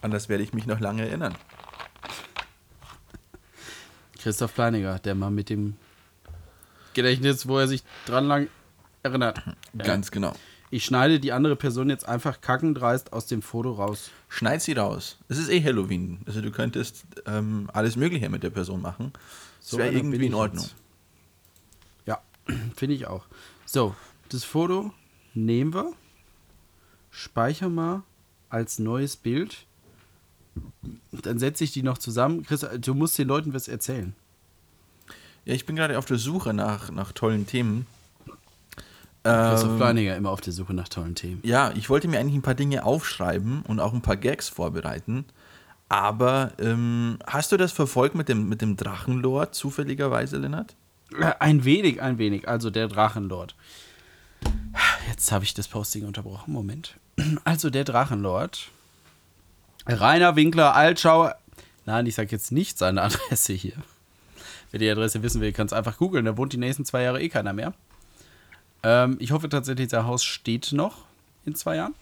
An 0.00 0.10
das 0.10 0.28
werde 0.28 0.42
ich 0.42 0.52
mich 0.54 0.66
noch 0.66 0.80
lange 0.80 1.06
erinnern. 1.06 1.34
Christoph 4.18 4.54
Kleiniger, 4.54 4.98
der 4.98 5.14
Mann 5.14 5.34
mit 5.34 5.50
dem 5.50 5.76
Gedächtnis, 6.94 7.48
wo 7.48 7.58
er 7.58 7.68
sich 7.68 7.82
dran 8.06 8.26
lang 8.26 8.48
erinnert. 9.02 9.42
Ganz 9.76 10.10
genau. 10.10 10.32
Ich 10.70 10.84
schneide 10.84 11.20
die 11.20 11.32
andere 11.32 11.56
Person 11.56 11.90
jetzt 11.90 12.06
einfach 12.08 12.40
kackendreist 12.40 13.12
aus 13.12 13.26
dem 13.26 13.42
Foto 13.42 13.72
raus. 13.72 14.10
Schneid 14.34 14.62
sie 14.62 14.72
raus. 14.72 15.18
Es 15.28 15.36
ist 15.36 15.50
eh 15.50 15.62
Halloween. 15.62 16.20
Also 16.24 16.40
du 16.40 16.50
könntest 16.50 17.04
ähm, 17.26 17.68
alles 17.74 17.96
Mögliche 17.96 18.30
mit 18.30 18.42
der 18.42 18.48
Person 18.48 18.80
machen. 18.80 19.12
Das 19.60 19.68
So 19.68 19.76
wäre 19.78 19.92
irgendwie 19.92 20.24
in 20.24 20.32
Ordnung. 20.32 20.64
jetzt. 20.64 20.74
Ja, 22.06 22.22
finde 22.76 22.94
ich 22.94 23.06
auch. 23.06 23.26
So, 23.66 23.94
das 24.30 24.42
Foto 24.44 24.90
nehmen 25.34 25.74
wir, 25.74 25.92
speichern 27.10 27.74
mal 27.74 28.04
als 28.48 28.78
neues 28.78 29.16
Bild. 29.16 29.66
Dann 31.12 31.38
setze 31.38 31.64
ich 31.64 31.72
die 31.72 31.82
noch 31.82 31.98
zusammen. 31.98 32.42
Chris, 32.42 32.66
du 32.80 32.94
musst 32.94 33.18
den 33.18 33.28
Leuten 33.28 33.52
was 33.52 33.68
erzählen. 33.68 34.14
Ja, 35.44 35.52
ich 35.52 35.66
bin 35.66 35.76
gerade 35.76 35.98
auf 35.98 36.06
der 36.06 36.18
Suche 36.18 36.54
nach, 36.54 36.90
nach 36.90 37.12
tollen 37.12 37.46
Themen. 37.46 37.86
Christoph 39.24 39.70
Ähm, 39.70 39.76
Kleininger 39.76 40.16
immer 40.16 40.30
auf 40.30 40.40
der 40.40 40.52
Suche 40.52 40.74
nach 40.74 40.88
tollen 40.88 41.14
Themen. 41.14 41.40
ja, 41.44 41.70
ich 41.76 41.88
wollte 41.88 42.08
mir 42.08 42.18
eigentlich 42.18 42.34
ein 42.34 42.42
paar 42.42 42.54
Dinge 42.54 42.84
aufschreiben 42.84 43.62
und 43.68 43.78
auch 43.80 43.92
ein 43.92 44.02
paar 44.02 44.16
Gags 44.16 44.48
vorbereiten. 44.48 45.24
Aber 45.88 46.52
ähm, 46.58 47.18
hast 47.26 47.52
du 47.52 47.56
das 47.56 47.70
verfolgt 47.72 48.14
mit 48.14 48.28
dem, 48.28 48.48
mit 48.48 48.62
dem 48.62 48.76
Drachenlord 48.76 49.54
zufälligerweise, 49.54 50.38
Lennart? 50.38 50.74
Äh, 51.20 51.32
Ein 51.38 51.64
wenig, 51.64 52.00
ein 52.00 52.16
wenig. 52.18 52.48
Also 52.48 52.70
der 52.70 52.88
Drachenlord. 52.88 53.54
Jetzt 55.08 55.30
habe 55.32 55.44
ich 55.44 55.52
das 55.54 55.68
Posting 55.68 56.06
unterbrochen. 56.06 56.52
Moment. 56.52 56.96
Also 57.44 57.68
der 57.70 57.84
Drachenlord. 57.84 58.70
Rainer 59.86 60.34
Winkler, 60.36 60.74
Altschau. 60.74 61.30
Nein, 61.84 62.06
ich 62.06 62.14
sage 62.14 62.30
jetzt 62.30 62.52
nicht 62.52 62.78
seine 62.78 63.02
Adresse 63.02 63.52
hier. 63.52 63.74
Wer 64.70 64.80
die 64.80 64.88
Adresse 64.90 65.22
wissen 65.22 65.40
will, 65.42 65.52
kann 65.52 65.66
es 65.66 65.72
einfach 65.74 65.98
googeln. 65.98 66.24
Da 66.24 66.36
wohnt 66.38 66.52
die 66.54 66.56
nächsten 66.58 66.84
zwei 66.86 67.02
Jahre 67.02 67.20
eh 67.20 67.28
keiner 67.28 67.52
mehr. 67.52 67.74
Ähm, 68.82 69.16
ich 69.20 69.32
hoffe 69.32 69.48
tatsächlich, 69.48 69.90
sein 69.90 70.06
Haus 70.06 70.24
steht 70.24 70.72
noch 70.72 71.04
in 71.44 71.54
zwei 71.54 71.76
Jahren. 71.76 71.94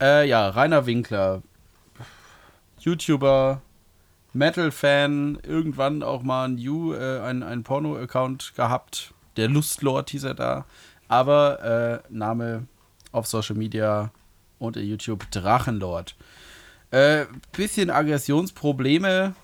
Äh, 0.00 0.28
ja, 0.28 0.48
Rainer 0.48 0.86
Winkler. 0.86 1.42
YouTuber, 2.80 3.62
Metal-Fan, 4.32 5.38
irgendwann 5.42 6.02
auch 6.02 6.22
mal 6.22 6.48
ein, 6.48 6.58
äh, 6.58 7.20
ein, 7.20 7.42
ein 7.42 7.62
Porno-Account 7.62 8.54
gehabt. 8.56 9.14
Der 9.36 9.48
Lustlord 9.48 10.10
hieß 10.10 10.24
er 10.24 10.34
da. 10.34 10.66
Aber 11.08 12.02
äh, 12.10 12.12
Name 12.12 12.66
auf 13.12 13.26
Social 13.26 13.56
Media 13.56 14.10
und 14.58 14.76
in 14.76 14.86
YouTube 14.86 15.30
Drachenlord. 15.30 16.16
Äh, 16.90 17.26
bisschen 17.52 17.90
Aggressionsprobleme 17.90 19.34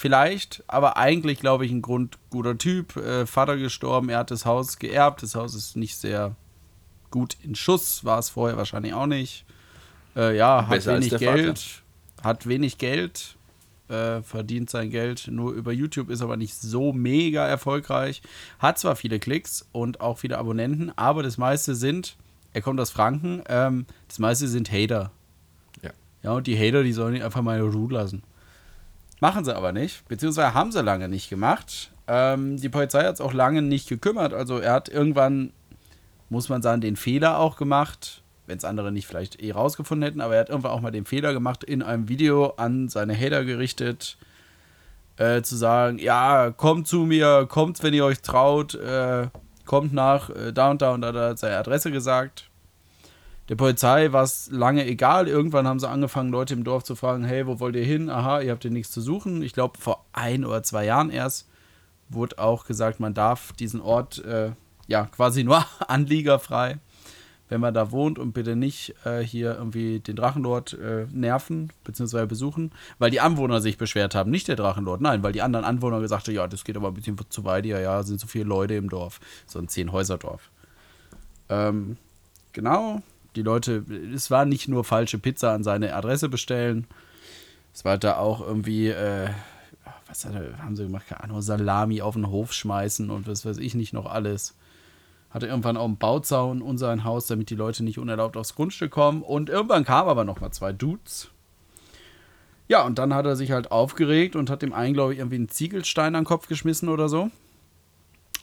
vielleicht, 0.00 0.64
aber 0.66 0.96
eigentlich 0.96 1.38
glaube 1.40 1.66
ich 1.66 1.72
ein 1.72 1.82
grundguter 1.82 2.56
Typ. 2.58 2.96
Äh, 2.96 3.26
Vater 3.26 3.56
gestorben, 3.56 4.08
er 4.08 4.20
hat 4.20 4.30
das 4.30 4.46
Haus 4.46 4.78
geerbt. 4.78 5.22
Das 5.22 5.34
Haus 5.34 5.54
ist 5.54 5.76
nicht 5.76 5.96
sehr 5.96 6.34
gut 7.10 7.36
in 7.42 7.54
Schuss, 7.54 8.04
war 8.04 8.18
es 8.18 8.30
vorher 8.30 8.56
wahrscheinlich 8.56 8.94
auch 8.94 9.06
nicht. 9.06 9.44
Äh, 10.16 10.36
ja, 10.36 10.66
hat 10.66 10.86
wenig. 10.86 11.16
Geld, 11.18 11.82
hat 12.22 12.46
wenig 12.46 12.78
Geld, 12.78 13.36
äh, 13.88 14.22
verdient 14.22 14.70
sein 14.70 14.90
Geld 14.90 15.28
nur 15.30 15.52
über 15.52 15.72
YouTube, 15.72 16.10
ist 16.10 16.22
aber 16.22 16.36
nicht 16.36 16.54
so 16.54 16.92
mega 16.92 17.46
erfolgreich. 17.46 18.22
Hat 18.58 18.78
zwar 18.78 18.96
viele 18.96 19.18
Klicks 19.18 19.68
und 19.72 20.00
auch 20.00 20.18
viele 20.18 20.38
Abonnenten, 20.38 20.92
aber 20.96 21.22
das 21.22 21.38
meiste 21.38 21.74
sind, 21.74 22.16
er 22.52 22.62
kommt 22.62 22.80
aus 22.80 22.90
Franken, 22.90 23.42
ähm, 23.48 23.86
das 24.08 24.18
meiste 24.18 24.48
sind 24.48 24.72
Hater. 24.72 25.12
Ja. 25.82 25.90
Ja, 26.22 26.32
und 26.32 26.46
die 26.46 26.58
Hater, 26.58 26.82
die 26.82 26.92
sollen 26.92 27.16
ihn 27.16 27.22
einfach 27.22 27.42
mal 27.42 27.58
in 27.58 27.70
Ruhe 27.70 27.92
lassen. 27.92 28.22
Machen 29.20 29.44
sie 29.44 29.54
aber 29.54 29.72
nicht, 29.72 30.08
beziehungsweise 30.08 30.54
haben 30.54 30.72
sie 30.72 30.82
lange 30.82 31.08
nicht 31.08 31.28
gemacht. 31.28 31.92
Ähm, 32.08 32.56
die 32.56 32.70
Polizei 32.70 33.04
hat 33.04 33.14
es 33.14 33.20
auch 33.20 33.34
lange 33.34 33.62
nicht 33.62 33.88
gekümmert. 33.88 34.32
Also 34.32 34.58
er 34.58 34.72
hat 34.72 34.88
irgendwann, 34.88 35.52
muss 36.30 36.48
man 36.48 36.62
sagen, 36.62 36.80
den 36.80 36.96
Fehler 36.96 37.38
auch 37.38 37.56
gemacht, 37.56 38.22
wenn 38.46 38.56
es 38.58 38.64
andere 38.64 38.90
nicht 38.90 39.06
vielleicht 39.06 39.40
eh 39.42 39.52
rausgefunden 39.52 40.04
hätten, 40.04 40.20
aber 40.20 40.34
er 40.34 40.40
hat 40.40 40.48
irgendwann 40.48 40.72
auch 40.72 40.80
mal 40.80 40.90
den 40.90 41.04
Fehler 41.04 41.32
gemacht, 41.32 41.62
in 41.62 41.82
einem 41.82 42.08
Video 42.08 42.54
an 42.56 42.88
seine 42.88 43.16
Hater 43.16 43.44
gerichtet, 43.44 44.16
äh, 45.18 45.42
zu 45.42 45.54
sagen, 45.54 45.98
ja, 45.98 46.50
kommt 46.50 46.88
zu 46.88 47.00
mir, 47.00 47.46
kommt, 47.48 47.82
wenn 47.82 47.94
ihr 47.94 48.06
euch 48.06 48.22
traut, 48.22 48.74
äh, 48.74 49.28
kommt 49.66 49.92
nach 49.92 50.30
äh, 50.30 50.52
da 50.52 50.70
und 50.70 50.82
da 50.82 50.92
und 50.94 51.02
da, 51.02 51.12
da 51.12 51.28
hat 51.28 51.38
seine 51.38 51.58
Adresse 51.58 51.92
gesagt. 51.92 52.49
Der 53.50 53.56
Polizei 53.56 54.12
war 54.12 54.22
es 54.22 54.48
lange 54.52 54.86
egal. 54.86 55.26
Irgendwann 55.26 55.66
haben 55.66 55.80
sie 55.80 55.88
angefangen, 55.88 56.30
Leute 56.30 56.54
im 56.54 56.62
Dorf 56.62 56.84
zu 56.84 56.94
fragen, 56.94 57.24
hey, 57.24 57.48
wo 57.48 57.58
wollt 57.58 57.74
ihr 57.74 57.84
hin? 57.84 58.08
Aha, 58.08 58.40
ihr 58.40 58.52
habt 58.52 58.62
hier 58.62 58.70
nichts 58.70 58.92
zu 58.92 59.00
suchen. 59.00 59.42
Ich 59.42 59.52
glaube, 59.52 59.76
vor 59.76 60.06
ein 60.12 60.44
oder 60.44 60.62
zwei 60.62 60.84
Jahren 60.84 61.10
erst 61.10 61.48
wurde 62.08 62.38
auch 62.38 62.64
gesagt, 62.64 63.00
man 63.00 63.12
darf 63.12 63.52
diesen 63.54 63.80
Ort 63.80 64.24
äh, 64.24 64.52
ja 64.86 65.06
quasi 65.06 65.42
nur 65.42 65.66
anliegerfrei, 65.88 66.78
wenn 67.48 67.60
man 67.60 67.74
da 67.74 67.90
wohnt 67.90 68.20
und 68.20 68.34
bitte 68.34 68.54
nicht 68.54 68.94
äh, 69.04 69.18
hier 69.18 69.56
irgendwie 69.56 69.98
den 69.98 70.14
Drachenlord 70.14 70.74
äh, 70.74 71.06
nerven 71.10 71.72
bzw. 71.82 72.26
besuchen, 72.26 72.70
weil 73.00 73.10
die 73.10 73.20
Anwohner 73.20 73.60
sich 73.60 73.78
beschwert 73.78 74.14
haben, 74.14 74.30
nicht 74.30 74.46
der 74.46 74.54
Drachenlord, 74.54 75.00
nein, 75.00 75.24
weil 75.24 75.32
die 75.32 75.42
anderen 75.42 75.64
Anwohner 75.64 75.98
gesagt 76.00 76.28
haben, 76.28 76.34
ja, 76.36 76.46
das 76.46 76.62
geht 76.62 76.76
aber 76.76 76.86
ein 76.86 76.94
bisschen 76.94 77.16
zu 77.28 77.44
weit 77.44 77.64
hier, 77.64 77.80
ja, 77.80 78.04
sind 78.04 78.20
so 78.20 78.28
viele 78.28 78.44
Leute 78.44 78.74
im 78.74 78.88
Dorf, 78.88 79.18
so 79.46 79.58
ein 79.58 79.66
Zehn-Häuser-Dorf. 79.66 80.50
Ähm, 81.48 81.96
genau, 82.52 83.02
die 83.36 83.42
Leute, 83.42 83.84
es 84.14 84.30
war 84.30 84.44
nicht 84.44 84.68
nur 84.68 84.84
falsche 84.84 85.18
Pizza 85.18 85.52
an 85.52 85.64
seine 85.64 85.94
Adresse 85.94 86.28
bestellen, 86.28 86.86
es 87.72 87.84
war 87.84 87.98
da 87.98 88.16
auch 88.16 88.40
irgendwie, 88.40 88.88
äh, 88.88 89.28
was 90.06 90.24
er, 90.24 90.58
haben 90.58 90.76
sie 90.76 90.84
gemacht? 90.84 91.06
Keine 91.08 91.24
Ahnung, 91.24 91.40
Salami 91.40 92.02
auf 92.02 92.14
den 92.14 92.28
Hof 92.28 92.52
schmeißen 92.52 93.10
und 93.10 93.28
was 93.28 93.44
weiß 93.44 93.58
ich 93.58 93.74
nicht 93.74 93.92
noch 93.92 94.06
alles. 94.06 94.56
Hatte 95.30 95.46
irgendwann 95.46 95.76
auch 95.76 95.84
einen 95.84 95.96
Bauzaun 95.96 96.60
um 96.60 96.76
sein 96.76 97.04
Haus, 97.04 97.26
damit 97.26 97.50
die 97.50 97.54
Leute 97.54 97.84
nicht 97.84 97.98
unerlaubt 97.98 98.36
aufs 98.36 98.56
Grundstück 98.56 98.90
kommen. 98.90 99.22
Und 99.22 99.48
irgendwann 99.48 99.84
kamen 99.84 100.08
aber 100.08 100.24
noch 100.24 100.40
mal 100.40 100.50
zwei 100.50 100.72
Dudes. 100.72 101.30
Ja, 102.66 102.84
und 102.84 102.98
dann 102.98 103.14
hat 103.14 103.26
er 103.26 103.36
sich 103.36 103.52
halt 103.52 103.70
aufgeregt 103.70 104.34
und 104.34 104.50
hat 104.50 104.62
dem 104.62 104.72
einen, 104.72 104.94
glaube 104.94 105.12
ich, 105.12 105.20
irgendwie 105.20 105.36
einen 105.36 105.48
Ziegelstein 105.48 106.16
an 106.16 106.22
den 106.22 106.26
Kopf 106.26 106.48
geschmissen 106.48 106.88
oder 106.88 107.08
so. 107.08 107.30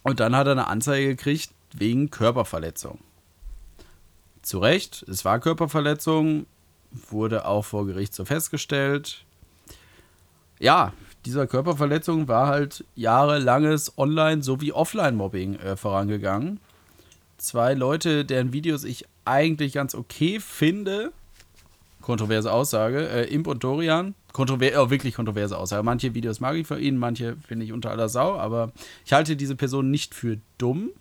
Und 0.04 0.22
dann 0.22 0.36
hat 0.36 0.48
er 0.48 0.54
eine 0.54 0.68
Anzeige 0.68 1.08
gekriegt 1.10 1.52
wegen 1.74 2.10
Körperverletzung. 2.10 3.00
Zu 4.48 4.60
Recht, 4.60 5.04
es 5.10 5.26
war 5.26 5.42
Körperverletzung, 5.42 6.46
wurde 7.10 7.46
auch 7.46 7.66
vor 7.66 7.86
Gericht 7.86 8.14
so 8.14 8.24
festgestellt. 8.24 9.26
Ja, 10.58 10.94
dieser 11.26 11.48
Körperverletzung 11.48 12.30
war 12.30 12.48
halt 12.48 12.86
jahrelanges 12.96 13.98
Online- 13.98 14.42
sowie 14.42 14.72
Offline-Mobbing 14.72 15.56
äh, 15.56 15.76
vorangegangen. 15.76 16.62
Zwei 17.38 17.74
Leute, 17.74 18.24
deren 18.24 18.54
Videos 18.54 18.86
ich 18.86 19.04
eigentlich 19.26 19.74
ganz 19.74 19.94
okay 19.94 20.40
finde, 20.40 21.12
kontroverse 22.02 22.50
Aussage, 22.50 23.06
äh, 23.06 23.26
Imp 23.26 23.48
und 23.48 23.66
Dorian, 23.66 24.16
kontrover 24.32 24.82
oh, 24.82 24.90
wirklich 24.90 25.16
kontroverse 25.16 25.58
Aussage. 25.58 25.84
Manche 25.84 26.14
Videos 26.14 26.40
mag 26.40 26.56
ich 26.56 26.68
von 26.68 26.80
ihnen, 26.80 27.00
manche 27.00 27.36
finde 27.46 27.66
ich 27.66 27.74
unter 27.74 27.92
aller 27.92 28.08
Sau, 28.08 28.38
aber 28.38 28.72
ich 29.06 29.12
halte 29.12 29.36
diese 29.36 29.58
Person 29.58 29.92
nicht 29.92 30.16
für 30.16 30.38
dumm, 30.58 30.92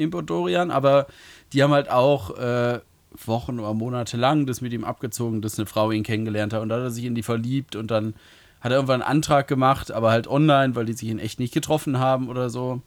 Imp 0.00 0.14
und 0.14 0.30
Dorian, 0.30 0.70
aber 0.70 1.06
die 1.52 1.62
haben 1.62 1.72
halt 1.72 1.90
auch 1.90 2.36
äh, 2.38 2.80
Wochen 3.24 3.58
oder 3.58 3.74
Monate 3.74 4.16
lang 4.16 4.46
das 4.46 4.60
mit 4.60 4.72
ihm 4.72 4.84
abgezogen, 4.84 5.42
dass 5.42 5.58
eine 5.58 5.66
Frau 5.66 5.90
ihn 5.90 6.02
kennengelernt 6.02 6.52
hat 6.52 6.62
und 6.62 6.68
da 6.68 6.76
hat 6.76 6.82
er 6.82 6.90
sich 6.90 7.04
in 7.04 7.14
die 7.14 7.22
verliebt 7.22 7.76
und 7.76 7.90
dann 7.90 8.14
hat 8.60 8.72
er 8.72 8.76
irgendwann 8.76 9.02
einen 9.02 9.10
Antrag 9.16 9.48
gemacht, 9.48 9.90
aber 9.90 10.10
halt 10.10 10.28
online, 10.28 10.74
weil 10.74 10.84
die 10.84 10.92
sich 10.92 11.08
in 11.08 11.18
echt 11.18 11.40
nicht 11.40 11.54
getroffen 11.54 11.98
haben 11.98 12.28
oder 12.28 12.50
so. 12.50 12.82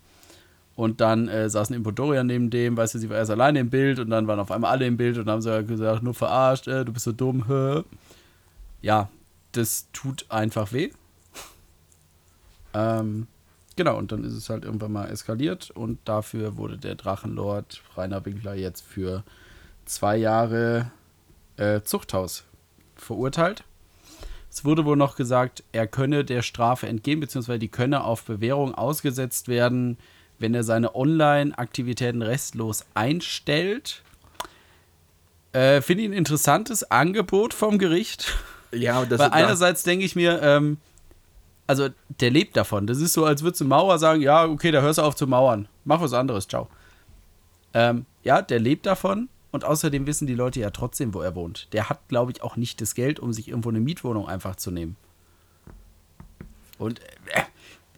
Und 0.75 1.01
dann 1.01 1.27
äh, 1.27 1.49
saßen 1.49 1.75
Impodorian 1.75 2.25
neben 2.25 2.49
dem, 2.49 2.77
weißt 2.77 2.95
du, 2.95 2.99
sie 2.99 3.09
war 3.09 3.17
erst 3.17 3.31
alleine 3.31 3.59
im 3.59 3.69
Bild 3.69 3.99
und 3.99 4.09
dann 4.09 4.27
waren 4.27 4.39
auf 4.39 4.51
einmal 4.51 4.71
alle 4.71 4.87
im 4.87 4.97
Bild 4.97 5.17
und 5.17 5.29
haben 5.29 5.41
sie 5.41 5.63
gesagt, 5.63 6.01
nur 6.01 6.15
verarscht, 6.15 6.67
äh, 6.67 6.83
du 6.83 6.93
bist 6.93 7.05
so 7.05 7.11
dumm, 7.11 7.47
hä? 7.47 7.83
Ja, 8.81 9.09
das 9.51 9.87
tut 9.93 10.25
einfach 10.29 10.73
weh. 10.73 10.89
ähm, 12.73 13.27
genau, 13.75 13.97
und 13.97 14.11
dann 14.11 14.23
ist 14.23 14.33
es 14.33 14.49
halt 14.49 14.65
irgendwann 14.65 14.91
mal 14.91 15.09
eskaliert 15.09 15.71
und 15.71 15.99
dafür 16.05 16.57
wurde 16.57 16.77
der 16.77 16.95
Drachenlord 16.95 17.81
Rainer 17.95 18.25
Winkler 18.25 18.55
jetzt 18.55 18.81
für 18.81 19.23
zwei 19.85 20.17
Jahre 20.17 20.91
äh, 21.57 21.81
Zuchthaus 21.81 22.43
verurteilt. 22.95 23.63
Es 24.49 24.63
wurde 24.63 24.85
wohl 24.85 24.97
noch 24.97 25.15
gesagt, 25.15 25.63
er 25.71 25.87
könne 25.87 26.23
der 26.23 26.43
Strafe 26.43 26.87
entgehen, 26.87 27.19
beziehungsweise 27.19 27.59
die 27.59 27.69
könne 27.69 28.03
auf 28.03 28.23
Bewährung 28.23 28.75
ausgesetzt 28.75 29.47
werden, 29.47 29.97
wenn 30.37 30.53
er 30.53 30.63
seine 30.63 30.95
Online-Aktivitäten 30.95 32.21
restlos 32.21 32.85
einstellt. 32.93 34.03
Äh, 35.53 35.81
Finde 35.81 36.03
ich 36.03 36.09
ein 36.09 36.13
interessantes 36.13 36.91
Angebot 36.91 37.53
vom 37.53 37.79
Gericht. 37.79 38.31
Ja, 38.71 39.05
das 39.05 39.19
Weil 39.19 39.31
einerseits 39.31 39.83
denke 39.83 40.05
ich 40.05 40.15
mir, 40.15 40.41
ähm, 40.41 40.77
also 41.67 41.89
der 42.19 42.31
lebt 42.31 42.57
davon. 42.57 42.87
Das 42.87 42.99
ist 42.99 43.13
so, 43.13 43.25
als 43.25 43.43
würdest 43.43 43.61
du 43.61 43.65
Mauer 43.65 43.97
sagen, 43.99 44.21
ja, 44.21 44.45
okay, 44.45 44.71
da 44.71 44.81
hörst 44.81 44.99
du 44.99 45.03
auf 45.03 45.15
zu 45.15 45.27
mauern. 45.27 45.67
Mach 45.85 46.01
was 46.01 46.13
anderes, 46.13 46.47
ciao. 46.47 46.67
Ähm, 47.73 48.05
ja, 48.23 48.41
der 48.41 48.59
lebt 48.59 48.85
davon. 48.85 49.29
Und 49.51 49.65
außerdem 49.65 50.07
wissen 50.07 50.25
die 50.25 50.33
Leute 50.33 50.59
ja 50.59 50.71
trotzdem, 50.71 51.13
wo 51.13 51.21
er 51.21 51.35
wohnt. 51.35 51.71
Der 51.73 51.87
hat, 51.87 52.07
glaube 52.07 52.31
ich, 52.31 52.41
auch 52.41 52.55
nicht 52.55 52.81
das 52.81 52.95
Geld, 52.95 53.19
um 53.19 53.33
sich 53.33 53.49
irgendwo 53.49 53.69
eine 53.69 53.81
Mietwohnung 53.81 54.27
einfach 54.27 54.55
zu 54.55 54.71
nehmen. 54.71 54.97
Und 56.79 57.01
äh, 57.01 57.43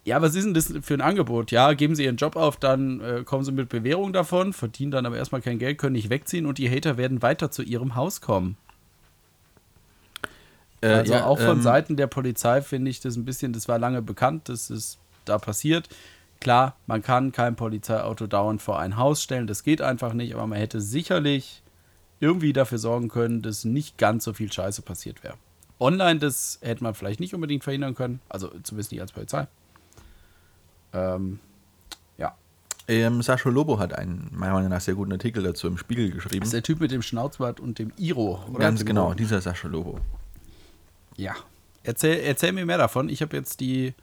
ja, 0.04 0.20
was 0.20 0.34
ist 0.34 0.44
denn 0.44 0.52
das 0.52 0.72
für 0.82 0.92
ein 0.92 1.00
Angebot? 1.00 1.50
Ja, 1.50 1.72
geben 1.72 1.94
Sie 1.94 2.04
Ihren 2.04 2.18
Job 2.18 2.36
auf, 2.36 2.58
dann 2.58 3.00
äh, 3.00 3.22
kommen 3.24 3.42
Sie 3.42 3.52
mit 3.52 3.70
Bewährung 3.70 4.12
davon, 4.12 4.52
verdienen 4.52 4.90
dann 4.90 5.06
aber 5.06 5.16
erstmal 5.16 5.40
kein 5.40 5.58
Geld, 5.58 5.78
können 5.78 5.94
nicht 5.94 6.10
wegziehen 6.10 6.44
und 6.44 6.58
die 6.58 6.70
Hater 6.70 6.98
werden 6.98 7.22
weiter 7.22 7.50
zu 7.50 7.62
Ihrem 7.62 7.96
Haus 7.96 8.20
kommen. 8.20 8.58
Äh, 10.80 10.88
also 10.88 11.12
ja, 11.12 11.24
auch 11.24 11.38
von 11.38 11.58
ähm, 11.58 11.62
Seiten 11.62 11.96
der 11.96 12.06
Polizei 12.06 12.62
finde 12.62 12.90
ich 12.90 13.00
das 13.00 13.16
ein 13.16 13.24
bisschen, 13.24 13.52
das 13.52 13.68
war 13.68 13.78
lange 13.78 14.02
bekannt, 14.02 14.48
dass 14.48 14.70
es 14.70 14.98
da 15.24 15.38
passiert. 15.38 15.88
Klar, 16.40 16.76
man 16.86 17.02
kann 17.02 17.32
kein 17.32 17.56
Polizeiauto 17.56 18.26
dauernd 18.26 18.60
vor 18.60 18.78
ein 18.78 18.96
Haus 18.96 19.22
stellen, 19.22 19.46
das 19.46 19.62
geht 19.62 19.80
einfach 19.80 20.12
nicht, 20.12 20.34
aber 20.34 20.46
man 20.46 20.58
hätte 20.58 20.80
sicherlich 20.80 21.62
irgendwie 22.20 22.52
dafür 22.52 22.78
sorgen 22.78 23.08
können, 23.08 23.42
dass 23.42 23.64
nicht 23.64 23.98
ganz 23.98 24.24
so 24.24 24.32
viel 24.32 24.52
Scheiße 24.52 24.82
passiert 24.82 25.22
wäre. 25.22 25.34
Online, 25.78 26.18
das 26.18 26.58
hätte 26.62 26.82
man 26.82 26.94
vielleicht 26.94 27.20
nicht 27.20 27.34
unbedingt 27.34 27.64
verhindern 27.64 27.94
können, 27.94 28.20
also 28.28 28.48
zumindest 28.62 28.92
nicht 28.92 29.00
als 29.00 29.12
Polizei. 29.12 29.46
Ähm, 30.92 31.38
ja. 32.16 32.34
Ähm, 32.88 33.20
Sascha 33.20 33.50
Lobo 33.50 33.78
hat 33.78 33.92
einen, 33.92 34.30
meiner 34.32 34.54
Meinung 34.54 34.70
nach, 34.70 34.80
sehr 34.80 34.94
guten 34.94 35.12
Artikel 35.12 35.42
dazu 35.42 35.66
im 35.66 35.76
Spiegel 35.76 36.10
geschrieben. 36.10 36.40
Das 36.40 36.48
ist 36.48 36.54
der 36.54 36.62
Typ 36.62 36.80
mit 36.80 36.90
dem 36.90 37.02
Schnauzbart 37.02 37.60
und 37.60 37.78
dem 37.78 37.92
Iro, 37.98 38.42
oder? 38.50 38.60
Ganz 38.60 38.84
genau, 38.84 39.12
dieser 39.12 39.40
Sascha 39.40 39.68
Lobo. 39.68 40.00
Ja. 41.16 41.34
Erzähl, 41.82 42.20
erzähl 42.20 42.52
mir 42.52 42.66
mehr 42.66 42.78
davon. 42.78 43.08
Ich 43.08 43.22
habe 43.22 43.36
jetzt 43.36 43.60
die 43.60 43.94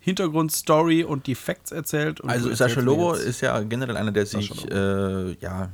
Hintergrundstory 0.00 1.04
und 1.04 1.26
die 1.26 1.34
Facts 1.34 1.72
erzählt. 1.72 2.20
Und 2.20 2.30
Also 2.30 2.52
Sascha 2.52 2.80
Lobo 2.80 3.14
ist 3.14 3.40
ja 3.40 3.58
generell 3.60 3.96
einer, 3.96 4.12
der 4.12 4.26
sich, 4.26 4.70
äh, 4.70 5.32
ja, 5.40 5.70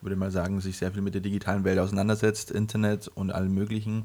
würde 0.00 0.16
mal 0.16 0.30
sagen, 0.30 0.60
sich 0.60 0.78
sehr 0.78 0.92
viel 0.92 1.02
mit 1.02 1.14
der 1.14 1.20
digitalen 1.20 1.64
Welt 1.64 1.78
auseinandersetzt, 1.78 2.50
Internet 2.50 3.08
und 3.08 3.30
allen 3.30 3.52
möglichen 3.52 4.04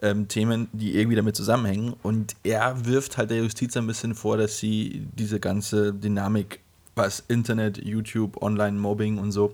ähm, 0.00 0.28
Themen, 0.28 0.68
die 0.72 0.96
irgendwie 0.96 1.16
damit 1.16 1.36
zusammenhängen. 1.36 1.94
Und 2.02 2.34
er 2.44 2.86
wirft 2.86 3.18
halt 3.18 3.30
der 3.30 3.38
Justiz 3.38 3.76
ein 3.76 3.86
bisschen 3.86 4.14
vor, 4.14 4.36
dass 4.36 4.58
sie 4.58 5.06
diese 5.18 5.40
ganze 5.40 5.92
Dynamik, 5.92 6.60
was 6.94 7.24
Internet, 7.28 7.78
YouTube, 7.78 8.40
Online-Mobbing 8.42 9.18
und 9.18 9.32
so, 9.32 9.52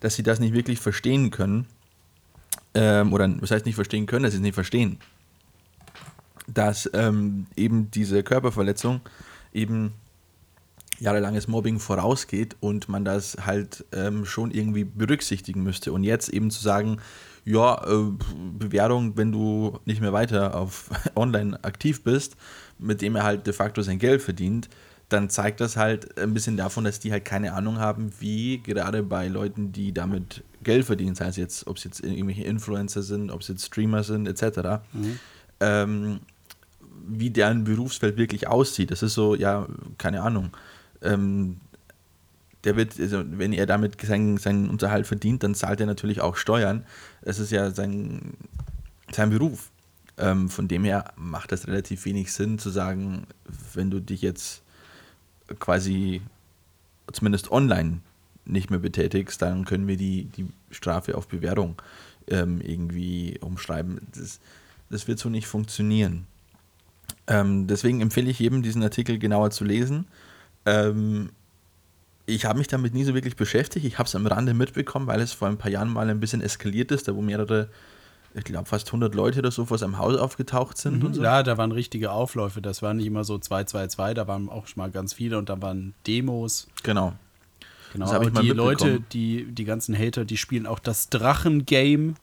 dass 0.00 0.16
sie 0.16 0.22
das 0.22 0.40
nicht 0.40 0.52
wirklich 0.52 0.80
verstehen 0.80 1.30
können. 1.30 1.66
Ähm, 2.74 3.12
oder 3.12 3.32
was 3.40 3.50
heißt 3.50 3.66
nicht 3.66 3.74
verstehen 3.74 4.06
können, 4.06 4.24
dass 4.24 4.32
sie 4.32 4.38
es 4.38 4.42
nicht 4.42 4.54
verstehen. 4.54 4.98
Dass 6.46 6.90
ähm, 6.94 7.46
eben 7.56 7.90
diese 7.90 8.22
Körperverletzung 8.22 9.00
eben 9.52 9.92
jahrelanges 10.98 11.48
Mobbing 11.48 11.80
vorausgeht 11.80 12.56
und 12.60 12.88
man 12.88 13.04
das 13.04 13.36
halt 13.44 13.84
ähm, 13.92 14.24
schon 14.24 14.52
irgendwie 14.52 14.84
berücksichtigen 14.84 15.62
müsste. 15.62 15.92
Und 15.92 16.04
jetzt 16.04 16.28
eben 16.28 16.50
zu 16.50 16.62
sagen, 16.62 16.98
ja, 17.44 17.82
äh, 17.84 18.12
Bewährung, 18.58 19.16
wenn 19.16 19.32
du 19.32 19.78
nicht 19.84 20.00
mehr 20.00 20.12
weiter 20.12 20.54
auf 20.54 20.90
online 21.16 21.58
aktiv 21.64 22.04
bist, 22.04 22.36
mit 22.78 23.02
dem 23.02 23.16
er 23.16 23.24
halt 23.24 23.46
de 23.46 23.52
facto 23.52 23.82
sein 23.82 23.98
Geld 23.98 24.22
verdient, 24.22 24.68
dann 25.12 25.30
zeigt 25.30 25.60
das 25.60 25.76
halt 25.76 26.18
ein 26.18 26.34
bisschen 26.34 26.56
davon, 26.56 26.84
dass 26.84 27.00
die 27.00 27.12
halt 27.12 27.24
keine 27.24 27.52
Ahnung 27.52 27.78
haben, 27.78 28.12
wie 28.20 28.58
gerade 28.58 29.02
bei 29.02 29.28
Leuten, 29.28 29.72
die 29.72 29.92
damit 29.92 30.42
Geld 30.62 30.84
verdienen, 30.84 31.14
sei 31.14 31.26
es 31.26 31.36
jetzt, 31.36 31.66
ob 31.66 31.76
es 31.76 31.84
jetzt 31.84 32.00
irgendwelche 32.00 32.44
Influencer 32.44 33.02
sind, 33.02 33.30
ob 33.30 33.40
es 33.40 33.48
jetzt 33.48 33.66
Streamer 33.66 34.02
sind, 34.02 34.26
etc., 34.26 34.80
ähm, 35.60 36.20
wie 37.06 37.30
deren 37.30 37.64
Berufsfeld 37.64 38.16
wirklich 38.16 38.46
aussieht. 38.48 38.90
Das 38.90 39.02
ist 39.02 39.14
so, 39.14 39.34
ja, 39.34 39.66
keine 39.98 40.22
Ahnung. 40.22 40.50
Ähm, 41.02 41.56
der 42.64 42.76
wird, 42.76 42.98
also 43.00 43.24
wenn 43.26 43.52
er 43.52 43.66
damit 43.66 44.00
seinen, 44.00 44.36
seinen 44.38 44.70
Unterhalt 44.70 45.06
verdient, 45.06 45.42
dann 45.42 45.54
zahlt 45.54 45.80
er 45.80 45.86
natürlich 45.86 46.20
auch 46.20 46.36
Steuern. 46.36 46.84
Es 47.22 47.38
ist 47.38 47.50
ja 47.50 47.70
sein, 47.70 48.34
sein 49.10 49.30
Beruf. 49.30 49.70
Ähm, 50.18 50.48
von 50.48 50.68
dem 50.68 50.84
her 50.84 51.12
macht 51.16 51.52
das 51.52 51.66
relativ 51.66 52.04
wenig 52.04 52.32
Sinn 52.32 52.58
zu 52.58 52.70
sagen, 52.70 53.26
wenn 53.74 53.90
du 53.90 53.98
dich 53.98 54.22
jetzt 54.22 54.62
quasi 55.58 56.22
zumindest 57.12 57.50
online 57.50 58.00
nicht 58.44 58.70
mehr 58.70 58.80
betätigst, 58.80 59.40
dann 59.42 59.64
können 59.64 59.86
wir 59.86 59.96
die, 59.96 60.24
die 60.24 60.46
Strafe 60.70 61.16
auf 61.16 61.28
Bewährung 61.28 61.80
ähm, 62.28 62.60
irgendwie 62.60 63.38
umschreiben. 63.40 64.00
Das, 64.14 64.40
das 64.90 65.08
wird 65.08 65.18
so 65.18 65.28
nicht 65.28 65.46
funktionieren. 65.46 66.26
Ähm, 67.26 67.66
deswegen 67.66 68.00
empfehle 68.00 68.30
ich 68.30 68.38
jedem, 68.38 68.62
diesen 68.62 68.82
Artikel 68.82 69.18
genauer 69.18 69.50
zu 69.50 69.64
lesen. 69.64 70.06
Ähm, 70.66 71.30
ich 72.26 72.44
habe 72.44 72.58
mich 72.58 72.68
damit 72.68 72.94
nie 72.94 73.04
so 73.04 73.14
wirklich 73.14 73.36
beschäftigt. 73.36 73.86
Ich 73.86 73.98
habe 73.98 74.06
es 74.06 74.14
am 74.14 74.26
Rande 74.26 74.54
mitbekommen, 74.54 75.06
weil 75.06 75.20
es 75.20 75.32
vor 75.32 75.48
ein 75.48 75.58
paar 75.58 75.70
Jahren 75.70 75.92
mal 75.92 76.08
ein 76.08 76.20
bisschen 76.20 76.40
eskaliert 76.40 76.90
ist, 76.92 77.08
da 77.08 77.14
wo 77.14 77.22
mehrere, 77.22 77.68
ich 78.34 78.44
glaube 78.44 78.66
fast 78.66 78.88
100 78.88 79.14
Leute 79.14 79.40
oder 79.40 79.50
so 79.50 79.66
vor 79.66 79.78
seinem 79.78 79.98
Haus 79.98 80.16
aufgetaucht 80.16 80.78
sind 80.78 81.04
und 81.04 81.14
so. 81.14 81.22
Ja, 81.22 81.42
da 81.42 81.58
waren 81.58 81.72
richtige 81.72 82.12
Aufläufe. 82.12 82.62
Das 82.62 82.82
waren 82.82 82.96
nicht 82.96 83.06
immer 83.06 83.24
so 83.24 83.38
2, 83.38 83.64
2, 83.64 83.88
2. 83.88 84.14
Da 84.14 84.26
waren 84.26 84.48
auch 84.48 84.66
schon 84.66 84.82
mal 84.82 84.90
ganz 84.90 85.12
viele 85.12 85.38
und 85.38 85.48
da 85.48 85.60
waren 85.60 85.94
Demos. 86.06 86.68
Genau. 86.82 87.12
Genau, 87.92 88.06
Das 88.06 88.14
aber 88.14 88.28
ich 88.28 88.32
mal 88.32 88.42
die. 88.42 88.50
Leute, 88.50 89.00
die, 89.12 89.44
die 89.44 89.64
ganzen 89.64 89.96
Hater, 89.96 90.24
die 90.24 90.38
spielen 90.38 90.66
auch 90.66 90.78
das 90.78 91.10
Drachen-Game. 91.10 92.14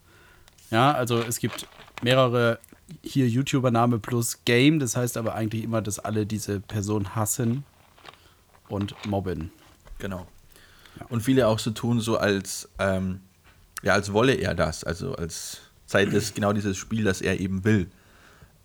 Ja, 0.72 0.92
also 0.94 1.20
es 1.20 1.40
gibt 1.40 1.68
mehrere 2.02 2.60
hier 3.04 3.28
YouTuber-Name 3.28 4.00
plus 4.00 4.40
Game. 4.46 4.80
Das 4.80 4.98
heißt 4.98 5.16
aber 5.16 5.36
eigentlich 5.36 5.64
immer, 5.64 5.82
dass 5.82 6.00
alle 6.00 6.26
diese 6.26 6.60
Person 6.60 7.16
hassen 7.16 7.64
und 8.68 8.96
mobben. 9.06 9.52
Genau. 10.00 10.26
Und 11.10 11.22
viele 11.22 11.48
auch 11.48 11.60
so 11.60 11.70
tun, 11.72 12.00
so 12.02 12.18
als, 12.18 12.68
ähm, 12.80 13.22
ja, 13.84 13.94
als 13.94 14.12
wolle 14.12 14.34
er 14.34 14.56
das, 14.56 14.84
also 14.84 15.16
als 15.16 15.62
sei 15.90 16.06
das 16.06 16.34
genau 16.34 16.54
dieses 16.54 16.78
Spiel, 16.78 17.04
das 17.04 17.22
er 17.22 17.40
eben 17.40 17.64
will. 17.64 17.90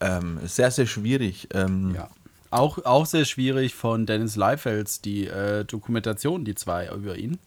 Ähm, 0.00 0.38
sehr, 0.44 0.70
sehr 0.70 0.87
schwierig. 0.87 1.48
Ähm, 1.54 1.94
Ja. 1.94 2.08
Auch, 2.50 2.84
auch 2.84 3.06
sehr 3.06 3.24
schwierig 3.24 3.74
von 3.74 4.06
Dennis 4.06 4.37
Leifels, 4.37 5.00
die 5.00 5.26
äh, 5.26 5.64
Dokumentation, 5.64 6.44
die 6.44 6.54
zwei 6.54 6.88
über 6.88 7.16
ihn. 7.16 7.38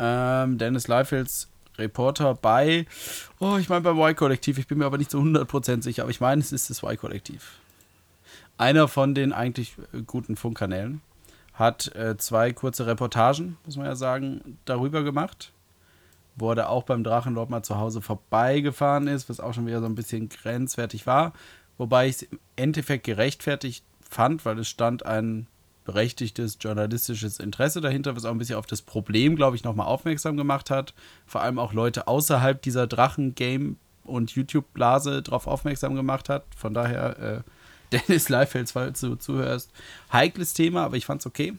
Ähm, 0.00 0.58
Dennis 0.58 0.88
Leifels 0.88 1.48
Reporter 1.78 2.34
bei, 2.34 2.86
oh, 3.38 3.58
ich 3.58 3.68
meine 3.68 3.82
beim 3.82 3.98
Y-Kollektiv, 3.98 4.58
ich 4.58 4.66
bin 4.66 4.78
mir 4.78 4.86
aber 4.86 4.98
nicht 4.98 5.10
so 5.10 5.20
100% 5.20 5.82
sicher, 5.82 6.02
aber 6.02 6.10
ich 6.10 6.20
meine, 6.20 6.40
es 6.40 6.50
ist 6.50 6.68
das 6.68 6.82
Y-Kollektiv. 6.82 7.58
Einer 8.58 8.88
von 8.88 9.14
den 9.14 9.32
eigentlich 9.32 9.76
äh, 9.92 10.02
guten 10.04 10.36
Funkkanälen 10.36 11.00
hat 11.54 11.94
äh, 11.94 12.16
zwei 12.16 12.52
kurze 12.52 12.86
Reportagen, 12.86 13.56
muss 13.66 13.76
man 13.76 13.86
ja 13.86 13.94
sagen, 13.94 14.58
darüber 14.64 15.04
gemacht. 15.04 15.52
Wo 16.36 16.50
er 16.50 16.54
da 16.54 16.66
auch 16.68 16.84
beim 16.84 17.04
Drachenlord 17.04 17.50
mal 17.50 17.62
zu 17.62 17.78
Hause 17.78 18.00
vorbeigefahren 18.00 19.06
ist, 19.06 19.28
was 19.28 19.40
auch 19.40 19.52
schon 19.52 19.66
wieder 19.66 19.80
so 19.80 19.86
ein 19.86 19.94
bisschen 19.94 20.28
grenzwertig 20.28 21.06
war. 21.06 21.32
Wobei 21.78 22.08
ich 22.08 22.16
es 22.16 22.22
im 22.22 22.38
Endeffekt 22.56 23.04
gerechtfertigt 23.04 23.84
fand, 24.08 24.44
weil 24.44 24.58
es 24.58 24.68
stand 24.68 25.04
ein 25.04 25.46
berechtigtes 25.84 26.58
journalistisches 26.60 27.38
Interesse 27.38 27.80
dahinter, 27.80 28.14
was 28.14 28.24
auch 28.24 28.30
ein 28.30 28.38
bisschen 28.38 28.56
auf 28.56 28.66
das 28.66 28.82
Problem, 28.82 29.36
glaube 29.36 29.56
ich, 29.56 29.64
nochmal 29.64 29.86
aufmerksam 29.86 30.36
gemacht 30.36 30.70
hat. 30.70 30.94
Vor 31.26 31.42
allem 31.42 31.58
auch 31.58 31.72
Leute 31.72 32.06
außerhalb 32.06 32.62
dieser 32.62 32.86
Drachen-Game- 32.86 33.76
und 34.04 34.32
YouTube-Blase 34.32 35.22
darauf 35.22 35.46
aufmerksam 35.46 35.94
gemacht 35.94 36.28
hat. 36.28 36.44
Von 36.56 36.74
daher, 36.74 37.18
äh, 37.18 37.40
Dennis 37.92 38.28
Leifels, 38.28 38.72
falls 38.72 39.00
du 39.00 39.16
zuhörst, 39.16 39.70
heikles 40.12 40.54
Thema, 40.54 40.84
aber 40.84 40.96
ich 40.96 41.04
fand 41.04 41.20
es 41.20 41.26
okay. 41.26 41.54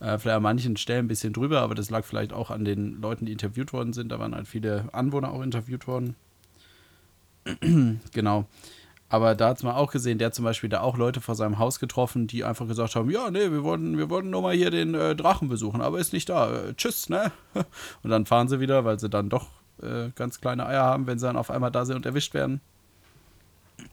Äh, 0.00 0.18
vielleicht 0.18 0.36
an 0.36 0.42
manchen 0.42 0.76
Stellen 0.76 1.04
ein 1.04 1.08
bisschen 1.08 1.32
drüber, 1.32 1.60
aber 1.60 1.74
das 1.74 1.90
lag 1.90 2.04
vielleicht 2.04 2.32
auch 2.32 2.50
an 2.50 2.64
den 2.64 3.00
Leuten, 3.00 3.26
die 3.26 3.32
interviewt 3.32 3.72
worden 3.72 3.92
sind. 3.92 4.10
Da 4.10 4.18
waren 4.18 4.34
halt 4.34 4.48
viele 4.48 4.88
Anwohner 4.92 5.30
auch 5.30 5.42
interviewt 5.42 5.86
worden. 5.86 6.16
genau. 8.12 8.46
Aber 9.10 9.34
da 9.34 9.48
hat 9.48 9.56
es 9.56 9.62
mal 9.64 9.74
auch 9.74 9.90
gesehen, 9.90 10.18
der 10.18 10.26
hat 10.26 10.34
zum 10.36 10.44
Beispiel 10.44 10.70
da 10.70 10.80
auch 10.80 10.96
Leute 10.96 11.20
vor 11.20 11.34
seinem 11.34 11.58
Haus 11.58 11.80
getroffen, 11.80 12.28
die 12.28 12.44
einfach 12.44 12.68
gesagt 12.68 12.94
haben, 12.94 13.10
ja, 13.10 13.30
nee, 13.30 13.50
wir 13.50 13.64
wollten, 13.64 13.98
wir 13.98 14.08
wollten 14.08 14.30
nur 14.30 14.40
mal 14.40 14.54
hier 14.54 14.70
den 14.70 14.94
äh, 14.94 15.16
Drachen 15.16 15.48
besuchen, 15.48 15.80
aber 15.80 15.98
ist 15.98 16.12
nicht 16.12 16.28
da. 16.28 16.68
Äh, 16.68 16.74
tschüss, 16.74 17.08
ne? 17.08 17.32
Und 18.02 18.10
dann 18.10 18.24
fahren 18.24 18.48
sie 18.48 18.60
wieder, 18.60 18.84
weil 18.84 19.00
sie 19.00 19.10
dann 19.10 19.28
doch 19.28 19.48
äh, 19.82 20.10
ganz 20.14 20.40
kleine 20.40 20.64
Eier 20.64 20.84
haben, 20.84 21.08
wenn 21.08 21.18
sie 21.18 21.26
dann 21.26 21.36
auf 21.36 21.50
einmal 21.50 21.72
da 21.72 21.84
sind 21.84 21.96
und 21.96 22.06
erwischt 22.06 22.34
werden. 22.34 22.60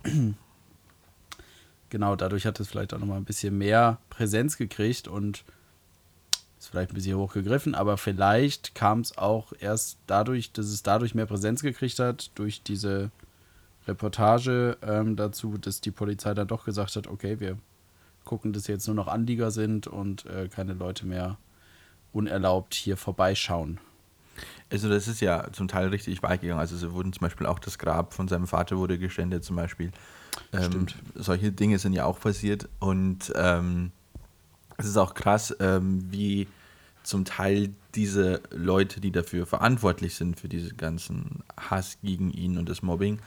genau, 1.89 2.15
dadurch 2.15 2.45
hat 2.45 2.59
es 2.59 2.67
vielleicht 2.67 2.93
auch 2.93 2.99
nochmal 2.99 3.17
ein 3.17 3.25
bisschen 3.25 3.57
mehr 3.57 3.97
Präsenz 4.09 4.57
gekriegt 4.57 5.07
und 5.07 5.43
ist 6.67 6.71
vielleicht 6.71 6.91
ein 6.91 6.95
bisschen 6.95 7.17
hochgegriffen, 7.17 7.75
aber 7.75 7.97
vielleicht 7.97 8.75
kam 8.75 8.99
es 8.99 9.17
auch 9.17 9.53
erst 9.59 9.97
dadurch, 10.05 10.51
dass 10.51 10.65
es 10.65 10.83
dadurch 10.83 11.15
mehr 11.15 11.25
Präsenz 11.25 11.61
gekriegt 11.61 11.99
hat, 11.99 12.31
durch 12.35 12.61
diese 12.61 13.09
Reportage 13.87 14.77
ähm, 14.81 15.15
dazu, 15.15 15.57
dass 15.57 15.79
die 15.79 15.91
Polizei 15.91 16.33
dann 16.33 16.47
doch 16.47 16.65
gesagt 16.65 16.97
hat, 16.97 17.07
okay, 17.07 17.39
wir 17.39 17.57
gucken, 18.25 18.51
dass 18.51 18.67
jetzt 18.67 18.85
nur 18.87 18.95
noch 18.95 19.07
Anlieger 19.07 19.49
sind 19.49 19.87
und 19.87 20.25
äh, 20.25 20.49
keine 20.49 20.73
Leute 20.73 21.05
mehr 21.05 21.37
unerlaubt 22.11 22.73
hier 22.73 22.97
vorbeischauen. 22.97 23.79
Also 24.69 24.89
das 24.89 25.07
ist 25.07 25.21
ja 25.21 25.47
zum 25.53 25.69
Teil 25.69 25.87
richtig 25.87 26.21
weit 26.21 26.41
gegangen. 26.41 26.59
Also 26.59 26.75
sie 26.75 26.91
wurden 26.91 27.13
zum 27.13 27.21
Beispiel 27.21 27.47
auch 27.47 27.59
das 27.59 27.79
Grab 27.79 28.13
von 28.13 28.27
seinem 28.27 28.45
Vater 28.45 28.77
wurde 28.77 28.99
geschändet 28.99 29.45
zum 29.45 29.55
Beispiel. 29.55 29.91
Ähm, 30.51 30.63
Stimmt. 30.63 30.95
solche 31.15 31.53
Dinge 31.53 31.79
sind 31.79 31.93
ja 31.93 32.03
auch 32.03 32.19
passiert 32.19 32.67
und 32.79 33.31
ähm, 33.35 33.91
es 34.77 34.85
ist 34.85 34.97
auch 34.97 35.13
krass, 35.13 35.55
ähm, 35.59 36.05
wie 36.11 36.47
zum 37.03 37.25
Teil 37.25 37.69
diese 37.95 38.41
Leute, 38.51 38.99
die 38.99 39.11
dafür 39.11 39.45
verantwortlich 39.45 40.15
sind, 40.15 40.39
für 40.39 40.49
diesen 40.49 40.77
ganzen 40.77 41.43
Hass 41.57 41.97
gegen 42.03 42.31
ihn 42.31 42.57
und 42.57 42.67
das 42.69 42.81
Mobbing, 42.81 43.19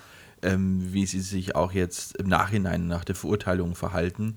ähm, 0.42 0.92
wie 0.92 1.06
sie 1.06 1.20
sich 1.20 1.56
auch 1.56 1.72
jetzt 1.72 2.16
im 2.16 2.28
Nachhinein 2.28 2.86
nach 2.86 3.04
der 3.04 3.14
Verurteilung 3.14 3.74
verhalten. 3.74 4.36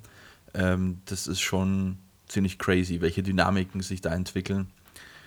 Ähm, 0.53 1.01
das 1.05 1.27
ist 1.27 1.41
schon 1.41 1.97
ziemlich 2.27 2.57
crazy, 2.57 3.01
welche 3.01 3.21
Dynamiken 3.21 3.81
sich 3.81 4.01
da 4.01 4.13
entwickeln. 4.13 4.67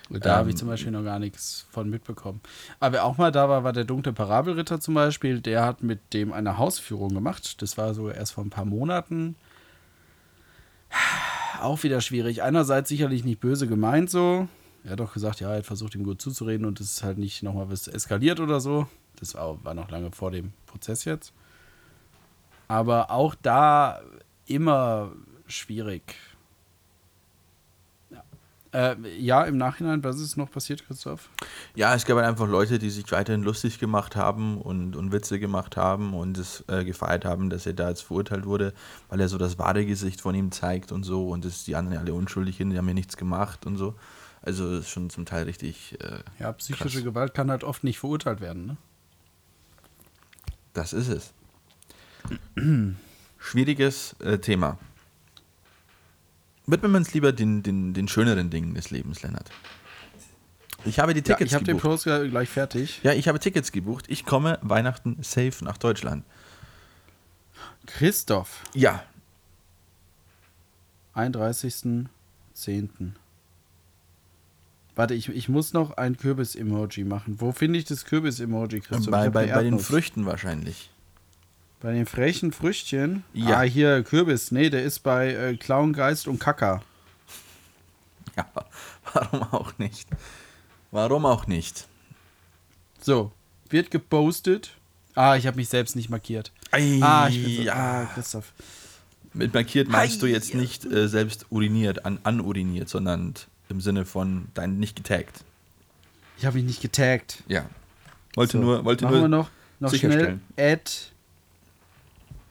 Da 0.09 0.37
habe 0.37 0.49
ich 0.49 0.55
Ähm, 0.55 0.59
zum 0.59 0.67
Beispiel 0.69 0.91
noch 0.91 1.03
gar 1.03 1.19
nichts 1.19 1.65
von 1.69 1.89
mitbekommen. 1.89 2.41
Aber 2.79 2.93
wer 2.93 3.05
auch 3.05 3.17
mal 3.17 3.31
da 3.31 3.49
war, 3.49 3.63
war 3.63 3.73
der 3.73 3.83
dunkle 3.83 4.13
Parabelritter 4.13 4.79
zum 4.79 4.93
Beispiel. 4.93 5.41
Der 5.41 5.65
hat 5.65 5.83
mit 5.83 6.13
dem 6.13 6.31
eine 6.33 6.57
Hausführung 6.57 7.13
gemacht. 7.13 7.61
Das 7.61 7.77
war 7.77 7.93
so 7.93 8.09
erst 8.09 8.33
vor 8.33 8.43
ein 8.43 8.49
paar 8.49 8.65
Monaten. 8.65 9.35
Auch 11.61 11.83
wieder 11.83 12.01
schwierig. 12.01 12.43
Einerseits 12.43 12.89
sicherlich 12.89 13.23
nicht 13.23 13.39
böse 13.39 13.67
gemeint 13.67 14.09
so. 14.09 14.47
Er 14.83 14.91
hat 14.91 14.99
doch 14.99 15.13
gesagt, 15.13 15.39
ja, 15.39 15.51
er 15.51 15.57
hat 15.57 15.65
versucht, 15.65 15.95
ihm 15.95 16.03
gut 16.03 16.21
zuzureden 16.21 16.65
und 16.65 16.79
es 16.79 16.91
ist 16.91 17.03
halt 17.03 17.17
nicht 17.17 17.43
nochmal 17.43 17.69
was 17.69 17.87
eskaliert 17.87 18.39
oder 18.39 18.59
so. 18.59 18.87
Das 19.19 19.35
war, 19.35 19.63
war 19.63 19.73
noch 19.73 19.89
lange 19.89 20.11
vor 20.11 20.31
dem 20.31 20.53
Prozess 20.65 21.05
jetzt. 21.05 21.33
Aber 22.67 23.11
auch 23.11 23.35
da 23.35 24.01
immer 24.45 25.11
schwierig. 25.47 26.15
Ja. 28.73 28.91
Äh, 28.91 29.17
ja, 29.19 29.43
im 29.43 29.57
Nachhinein, 29.57 30.03
was 30.03 30.19
ist 30.19 30.37
noch 30.37 30.51
passiert, 30.51 30.85
Christoph? 30.85 31.29
Ja, 31.75 31.93
es 31.95 32.05
gab 32.05 32.17
halt 32.17 32.27
einfach 32.27 32.47
Leute, 32.47 32.79
die 32.79 32.89
sich 32.89 33.11
weiterhin 33.11 33.43
lustig 33.43 33.79
gemacht 33.79 34.15
haben 34.15 34.59
und, 34.61 34.95
und 34.95 35.11
Witze 35.11 35.39
gemacht 35.39 35.77
haben 35.77 36.13
und 36.13 36.37
es 36.37 36.63
äh, 36.67 36.83
gefeiert 36.83 37.25
haben, 37.25 37.49
dass 37.49 37.65
er 37.65 37.73
da 37.73 37.89
jetzt 37.89 38.01
verurteilt 38.01 38.45
wurde, 38.45 38.73
weil 39.09 39.19
er 39.19 39.29
so 39.29 39.37
das 39.37 39.57
wahre 39.57 39.85
Gesicht 39.85 40.21
von 40.21 40.35
ihm 40.35 40.51
zeigt 40.51 40.91
und 40.91 41.03
so 41.03 41.29
und 41.29 41.45
dass 41.45 41.63
die 41.63 41.75
anderen 41.75 41.99
alle 41.99 42.13
unschuldig 42.13 42.57
sind, 42.57 42.71
die 42.71 42.77
haben 42.77 42.87
ja 42.87 42.93
nichts 42.93 43.17
gemacht 43.17 43.65
und 43.65 43.77
so. 43.77 43.95
Also 44.41 44.69
das 44.71 44.81
ist 44.85 44.89
schon 44.89 45.09
zum 45.09 45.25
Teil 45.25 45.43
richtig, 45.45 45.97
äh, 46.01 46.19
Ja, 46.39 46.51
psychische 46.53 46.99
Krass. 46.99 47.03
Gewalt 47.03 47.33
kann 47.33 47.49
halt 47.49 47.63
oft 47.63 47.83
nicht 47.83 47.99
verurteilt 47.99 48.41
werden, 48.41 48.65
ne? 48.65 48.77
das 50.73 50.93
ist 50.93 51.07
es. 51.07 51.33
Schwieriges 53.39 54.15
äh, 54.19 54.37
Thema. 54.37 54.77
Widmen 56.67 56.91
wir 56.91 56.97
uns 56.97 57.13
lieber 57.13 57.31
den, 57.31 57.63
den, 57.63 57.93
den 57.93 58.07
schöneren 58.07 58.49
Dingen 58.49 58.75
des 58.75 58.91
Lebens, 58.91 59.21
Lennart. 59.23 59.49
Ich 60.85 60.99
habe 60.99 61.13
die 61.13 61.19
Ja, 61.21 61.23
Tickets 61.35 61.49
ich 61.51 61.55
habe 61.55 61.63
den 61.65 61.77
gebucht. 61.77 62.03
Post 62.05 62.29
gleich 62.29 62.49
fertig. 62.49 62.99
Ja, 63.03 63.13
ich 63.13 63.27
habe 63.27 63.39
Tickets 63.39 63.71
gebucht. 63.71 64.05
Ich 64.09 64.25
komme 64.25 64.59
Weihnachten 64.61 65.17
safe 65.23 65.63
nach 65.63 65.77
Deutschland. 65.77 66.23
Christoph, 67.87 68.63
Ja, 68.73 69.03
31.10. 71.15 73.11
Warte, 74.95 75.13
ich, 75.13 75.29
ich 75.29 75.47
muss 75.49 75.73
noch 75.73 75.97
ein 75.97 76.17
Kürbis-Emoji 76.17 77.03
machen. 77.05 77.39
Wo 77.39 77.51
finde 77.51 77.79
ich 77.79 77.85
das 77.85 78.05
Kürbis-Emoji, 78.05 78.81
Christoph? 78.81 79.05
Ich 79.07 79.11
bei, 79.11 79.25
hab 79.27 79.33
bei, 79.33 79.47
bei 79.47 79.63
den. 79.63 79.79
Früchten 79.79 80.25
wahrscheinlich. 80.25 80.91
Bei 81.79 81.93
den 81.93 82.05
frechen 82.07 82.51
Früchtchen? 82.51 83.23
Ja. 83.33 83.59
Ah, 83.59 83.61
hier, 83.61 84.03
Kürbis. 84.03 84.51
Nee, 84.51 84.69
der 84.69 84.83
ist 84.83 84.99
bei 84.99 85.33
äh, 85.33 85.55
Clown, 85.57 85.93
Geist 85.93 86.27
und 86.27 86.39
Kacker. 86.39 86.81
Ja, 88.35 88.45
warum 89.13 89.43
auch 89.53 89.77
nicht? 89.77 90.07
Warum 90.91 91.25
auch 91.25 91.45
nicht? 91.47 91.87
So, 92.99 93.31
wird 93.69 93.91
gepostet. 93.91 94.71
Ah, 95.15 95.35
ich 95.35 95.45
habe 95.47 95.57
mich 95.57 95.69
selbst 95.69 95.95
nicht 95.95 96.09
markiert. 96.09 96.51
Ei, 96.71 96.99
Ah, 97.01 97.27
ich 97.29 97.43
bin 97.43 97.55
so, 97.57 97.61
ja. 97.63 97.73
ah, 97.73 98.05
Christoph. 98.13 98.53
Mit 99.33 99.53
markiert 99.53 99.87
meinst 99.87 100.21
du 100.21 100.25
Ei. 100.25 100.29
jetzt 100.29 100.53
nicht 100.55 100.83
äh, 100.85 101.07
selbst 101.07 101.45
uriniert, 101.51 102.05
an, 102.05 102.19
anuriniert, 102.23 102.89
sondern 102.89 103.35
im 103.69 103.81
Sinne 103.81 104.05
von 104.05 104.47
dein 104.55 104.79
nicht 104.79 104.95
getaggt. 104.95 105.43
Ich 106.39 106.45
habe 106.45 106.57
mich 106.57 106.65
nicht 106.65 106.81
getaggt. 106.81 107.43
Ja. 107.47 107.65
Wollte 108.35 108.53
So, 108.53 108.57
nur, 108.63 108.85
wollte 108.85 109.05
machen 109.05 109.13
wir 109.15 109.19
nur. 109.27 109.29
noch, 109.29 109.49
noch 109.79 109.93
schnell. 109.93 110.39
Add, 110.57 110.91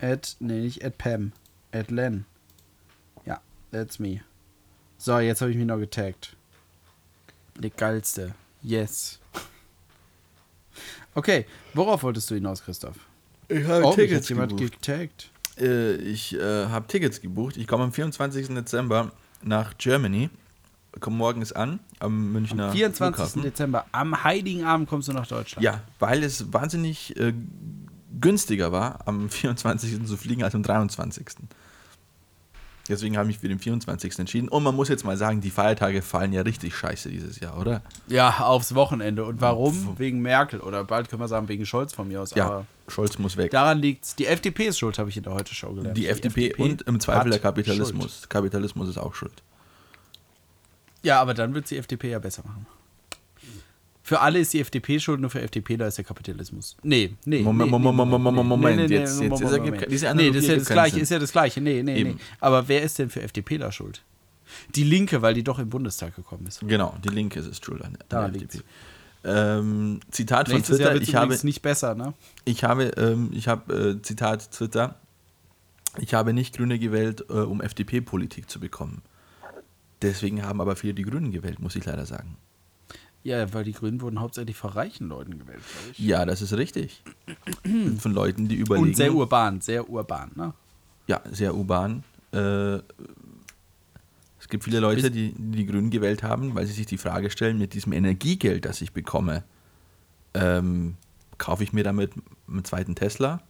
add, 0.00 0.36
nee, 0.40 0.60
nicht 0.60 0.84
add 0.84 0.96
Pam. 0.98 1.32
Add 1.72 1.92
Len. 1.92 2.24
Ja, 3.24 3.40
that's 3.70 3.98
me. 3.98 4.20
So, 4.98 5.18
jetzt 5.18 5.40
habe 5.40 5.50
ich 5.50 5.56
mich 5.56 5.66
noch 5.66 5.78
getaggt. 5.78 6.36
Der 7.58 7.70
geilste. 7.70 8.34
Yes. 8.62 9.18
Okay, 11.14 11.46
worauf 11.74 12.02
wolltest 12.02 12.30
du 12.30 12.34
hinaus, 12.34 12.62
Christoph? 12.62 12.96
Ich 13.48 13.64
habe 13.64 13.84
Oh, 13.84 13.96
hat 13.96 14.28
jemand 14.28 14.56
getaggt. 14.56 15.30
Äh, 15.58 15.94
ich 15.96 16.34
äh, 16.34 16.66
habe 16.66 16.86
Tickets 16.86 17.20
gebucht. 17.20 17.56
Ich 17.56 17.66
komme 17.66 17.84
am 17.84 17.92
24. 17.92 18.48
Dezember 18.48 19.12
nach 19.42 19.78
Germany. 19.78 20.30
Komme 21.00 21.16
morgens 21.16 21.52
an 21.52 21.80
am 21.98 22.32
Münchner 22.32 22.66
Am 22.66 22.72
24. 22.72 23.16
Flughafen. 23.16 23.42
Dezember, 23.42 23.86
am 23.92 24.24
Heiligen 24.24 24.64
Abend 24.64 24.88
kommst 24.88 25.08
du 25.08 25.12
nach 25.12 25.26
Deutschland. 25.26 25.62
Ja, 25.62 25.82
weil 25.98 26.22
es 26.22 26.52
wahnsinnig 26.52 27.16
äh, 27.18 27.34
günstiger 28.20 28.72
war, 28.72 29.06
am 29.06 29.28
24. 29.30 30.06
zu 30.06 30.16
fliegen 30.16 30.42
als 30.42 30.54
am 30.54 30.62
23. 30.62 31.26
Deswegen 32.88 33.16
habe 33.16 33.28
ich 33.28 33.34
mich 33.34 33.40
für 33.40 33.48
den 33.48 33.58
24. 33.58 34.16
entschieden. 34.20 34.48
Und 34.48 34.62
man 34.62 34.72
muss 34.76 34.88
jetzt 34.88 35.04
mal 35.04 35.16
sagen, 35.16 35.40
die 35.40 35.50
Feiertage 35.50 36.02
fallen 36.02 36.32
ja 36.32 36.42
richtig 36.42 36.76
scheiße 36.76 37.08
dieses 37.08 37.40
Jahr, 37.40 37.58
oder? 37.58 37.82
Ja, 38.06 38.38
aufs 38.38 38.76
Wochenende. 38.76 39.24
Und 39.24 39.40
warum? 39.40 39.98
Wegen 39.98 40.20
Merkel. 40.20 40.60
Oder 40.60 40.84
bald 40.84 41.08
können 41.08 41.20
wir 41.20 41.26
sagen, 41.26 41.48
wegen 41.48 41.66
Scholz 41.66 41.92
von 41.92 42.06
mir 42.06 42.22
aus. 42.22 42.32
Ja, 42.36 42.46
Aber 42.46 42.66
Scholz 42.86 43.18
muss 43.18 43.36
weg. 43.36 43.50
daran 43.50 43.78
liegt's. 43.80 44.14
Die 44.14 44.26
FDP 44.26 44.66
ist 44.68 44.78
schuld, 44.78 45.00
habe 45.00 45.10
ich 45.10 45.16
in 45.16 45.24
der 45.24 45.34
Heute-Show 45.34 45.72
gelernt. 45.72 45.98
die, 45.98 46.06
FDP, 46.06 46.54
und 46.54 46.82
im 46.82 47.00
Zweifel 47.00 47.30
der 47.32 47.40
Kapitalismus. 47.40 48.18
Schuld. 48.18 48.30
Kapitalismus 48.30 48.88
ist 48.88 48.98
auch 48.98 49.16
schuld. 49.16 49.42
Ja, 51.02 51.20
aber 51.20 51.34
dann 51.34 51.54
wird 51.54 51.68
die 51.68 51.78
FDP 51.78 52.10
ja 52.10 52.20
besser 52.20 52.44
machen. 52.46 52.66
Für 54.06 54.20
alle 54.20 54.38
ist 54.38 54.52
die 54.52 54.60
FDP 54.60 55.00
schuld, 55.00 55.20
nur 55.20 55.30
für 55.30 55.40
FDPler 55.42 55.88
ist 55.88 55.98
der 55.98 56.04
Kapitalismus. 56.04 56.76
Nee, 56.84 57.16
nee. 57.24 57.40
Moment, 57.42 57.72
nee, 57.72 57.76
Moment, 57.76 57.98
nee, 57.98 58.18
Moment, 58.18 58.48
Moment, 58.48 58.76
nee, 58.76 58.82
jetzt- 58.82 59.20
jetzt- 59.20 59.30
Moment, 59.32 59.40
jetzt 59.40 59.50
ergibt- 59.52 59.90
diese 59.90 60.14
Nee, 60.14 60.28
das 60.30 60.36
ist 60.44 60.48
ja 60.48 60.54
das 60.58 60.68
Gleiche, 60.68 60.94
Sinn. 60.94 61.02
ist 61.02 61.10
ja 61.10 61.18
das 61.18 61.32
Gleiche. 61.32 61.60
Nee, 61.60 61.82
nee, 61.82 61.96
Eben. 61.98 62.10
nee. 62.10 62.16
Aber 62.38 62.68
wer 62.68 62.82
ist 62.82 63.00
denn 63.00 63.10
für 63.10 63.20
FDPler 63.22 63.72
schuld? 63.72 64.04
Die 64.76 64.84
Linke, 64.84 65.22
weil 65.22 65.34
die 65.34 65.42
doch 65.42 65.58
im 65.58 65.68
Bundestag 65.70 66.14
gekommen 66.14 66.46
ist. 66.46 66.60
Genau, 66.60 66.94
die 67.04 67.08
Linke 67.08 67.40
ist 67.40 67.46
es 67.46 67.58
schuld 67.58 67.82
an, 67.82 67.98
Daran 68.08 68.32
der. 68.32 68.42
FDP. 68.42 68.64
Ähm, 69.24 69.98
Zitat 70.12 70.46
von 70.50 70.58
Nächstes 70.58 70.76
Twitter. 70.76 70.94
Ich 71.02 71.16
habe, 71.16 71.36
nicht 71.42 71.62
besser, 71.62 71.96
ne? 71.96 72.14
ich 72.44 72.62
habe, 72.62 72.84
ähm, 72.96 73.30
ich 73.32 73.48
habe 73.48 73.74
äh, 73.98 74.02
Zitat 74.02 74.52
Twitter. 74.52 75.00
Ich 75.98 76.14
habe 76.14 76.32
nicht 76.32 76.56
Grüne 76.56 76.78
gewählt, 76.78 77.24
äh, 77.28 77.32
um 77.32 77.60
FDP-Politik 77.60 78.48
zu 78.48 78.60
bekommen. 78.60 79.02
Deswegen 80.00 80.44
haben 80.44 80.60
aber 80.60 80.76
viele 80.76 80.94
die 80.94 81.02
Grünen 81.02 81.32
gewählt, 81.32 81.58
muss 81.58 81.74
ich 81.74 81.84
leider 81.86 82.06
sagen. 82.06 82.36
Ja, 83.26 83.52
weil 83.52 83.64
die 83.64 83.72
Grünen 83.72 84.00
wurden 84.02 84.20
hauptsächlich 84.20 84.56
von 84.56 84.70
reichen 84.70 85.08
Leuten 85.08 85.36
gewählt, 85.36 85.58
glaube 85.58 85.90
ich. 85.90 85.98
Ja, 85.98 86.24
das 86.24 86.42
ist 86.42 86.52
richtig. 86.52 87.02
Von 87.98 88.12
Leuten, 88.12 88.46
die 88.46 88.54
überlegen. 88.54 88.90
Und 88.90 88.96
sehr 88.96 89.12
urban, 89.12 89.60
sehr 89.60 89.90
urban, 89.90 90.30
ne? 90.36 90.54
Ja, 91.08 91.20
sehr 91.32 91.52
urban. 91.56 92.04
Äh, 92.32 92.76
es 94.38 94.48
gibt 94.48 94.62
viele 94.62 94.78
Leute, 94.78 95.10
die 95.10 95.32
die 95.32 95.56
die 95.56 95.66
Grünen 95.66 95.90
gewählt 95.90 96.22
haben, 96.22 96.54
weil 96.54 96.66
sie 96.66 96.72
sich 96.72 96.86
die 96.86 96.98
Frage 96.98 97.28
stellen, 97.30 97.58
mit 97.58 97.74
diesem 97.74 97.92
Energiegeld, 97.92 98.64
das 98.64 98.80
ich 98.80 98.92
bekomme, 98.92 99.42
ähm, 100.34 100.94
kaufe 101.36 101.64
ich 101.64 101.72
mir 101.72 101.82
damit 101.82 102.12
einen 102.46 102.64
zweiten 102.64 102.94
Tesla 102.94 103.42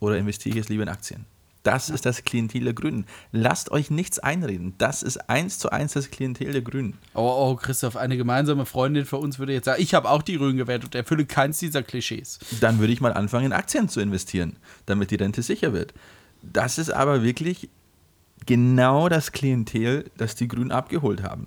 oder 0.00 0.18
investiere 0.18 0.56
ich 0.56 0.62
es 0.62 0.68
lieber 0.68 0.82
in 0.82 0.88
Aktien? 0.88 1.26
Das 1.64 1.90
ist 1.90 2.04
das 2.06 2.24
Klientel 2.24 2.64
der 2.64 2.72
Grünen. 2.74 3.06
Lasst 3.30 3.70
euch 3.70 3.88
nichts 3.90 4.18
einreden. 4.18 4.74
Das 4.78 5.02
ist 5.04 5.28
eins 5.30 5.58
zu 5.60 5.70
eins 5.70 5.92
das 5.92 6.10
Klientel 6.10 6.50
der 6.52 6.62
Grünen. 6.62 6.98
Oh, 7.14 7.20
oh, 7.22 7.54
Christoph, 7.54 7.96
eine 7.96 8.16
gemeinsame 8.16 8.66
Freundin 8.66 9.04
für 9.04 9.18
uns 9.18 9.38
würde 9.38 9.52
jetzt 9.52 9.66
sagen, 9.66 9.80
ich 9.80 9.94
habe 9.94 10.10
auch 10.10 10.22
die 10.22 10.38
Grünen 10.38 10.56
gewählt 10.56 10.82
und 10.84 10.94
erfülle 10.96 11.24
keins 11.24 11.58
dieser 11.58 11.84
Klischees. 11.84 12.40
Dann 12.60 12.80
würde 12.80 12.92
ich 12.92 13.00
mal 13.00 13.12
anfangen, 13.12 13.46
in 13.46 13.52
Aktien 13.52 13.88
zu 13.88 14.00
investieren, 14.00 14.56
damit 14.86 15.12
die 15.12 15.16
Rente 15.16 15.42
sicher 15.42 15.72
wird. 15.72 15.94
Das 16.42 16.78
ist 16.78 16.90
aber 16.90 17.22
wirklich 17.22 17.68
genau 18.44 19.08
das 19.08 19.30
Klientel, 19.30 20.10
das 20.16 20.34
die 20.34 20.48
Grünen 20.48 20.72
abgeholt 20.72 21.22
haben. 21.22 21.46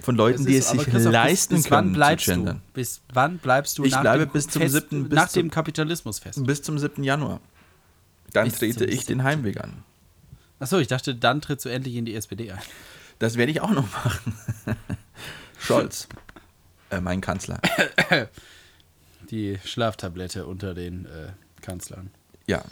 Von 0.00 0.16
Leuten, 0.16 0.38
Das 0.38 0.46
die 0.46 0.54
ist- 0.54 0.64
es 0.66 0.70
sich 0.72 0.84
Christoph, 0.84 1.12
leisten 1.12 1.54
bis, 1.54 1.64
bis 1.64 1.70
wann 1.70 1.84
können 1.84 1.94
bleibst 1.94 2.24
zu 2.26 2.34
du? 2.36 2.60
Bis 2.72 3.00
wann 3.12 3.38
bleibst 3.38 3.78
du 3.78 3.84
Ich 3.84 3.92
nach 3.92 4.00
bleibe 4.00 4.26
dem, 4.26 4.32
bis 4.32 4.48
zum 4.48 4.62
fest, 4.62 4.74
siebten- 4.74 5.08
bis 5.08 5.16
nach 5.16 5.28
zum- 5.28 5.42
dem 5.42 5.50
Kapitalismus 5.50 6.18
fest? 6.18 6.44
Bis 6.44 6.62
zum 6.62 6.78
7. 6.78 7.04
Januar. 7.04 7.40
Dann 8.36 8.50
Bis 8.50 8.58
trete 8.58 8.84
ich 8.84 9.06
den 9.06 9.24
Heimweg 9.24 9.58
an. 9.64 9.82
Achso, 10.58 10.78
ich 10.78 10.88
dachte, 10.88 11.14
dann 11.14 11.40
trittst 11.40 11.64
du 11.64 11.70
endlich 11.70 11.94
in 11.94 12.04
die 12.04 12.14
SPD 12.14 12.52
ein. 12.52 12.60
Das 13.18 13.38
werde 13.38 13.50
ich 13.50 13.62
auch 13.62 13.70
noch 13.70 13.90
machen. 13.90 14.36
Scholz, 15.58 16.06
äh, 16.90 17.00
mein 17.00 17.22
Kanzler. 17.22 17.62
Die 19.30 19.58
Schlaftablette 19.64 20.46
unter 20.46 20.74
den 20.74 21.06
äh, 21.06 21.32
Kanzlern. 21.62 22.10
Ja. 22.46 22.62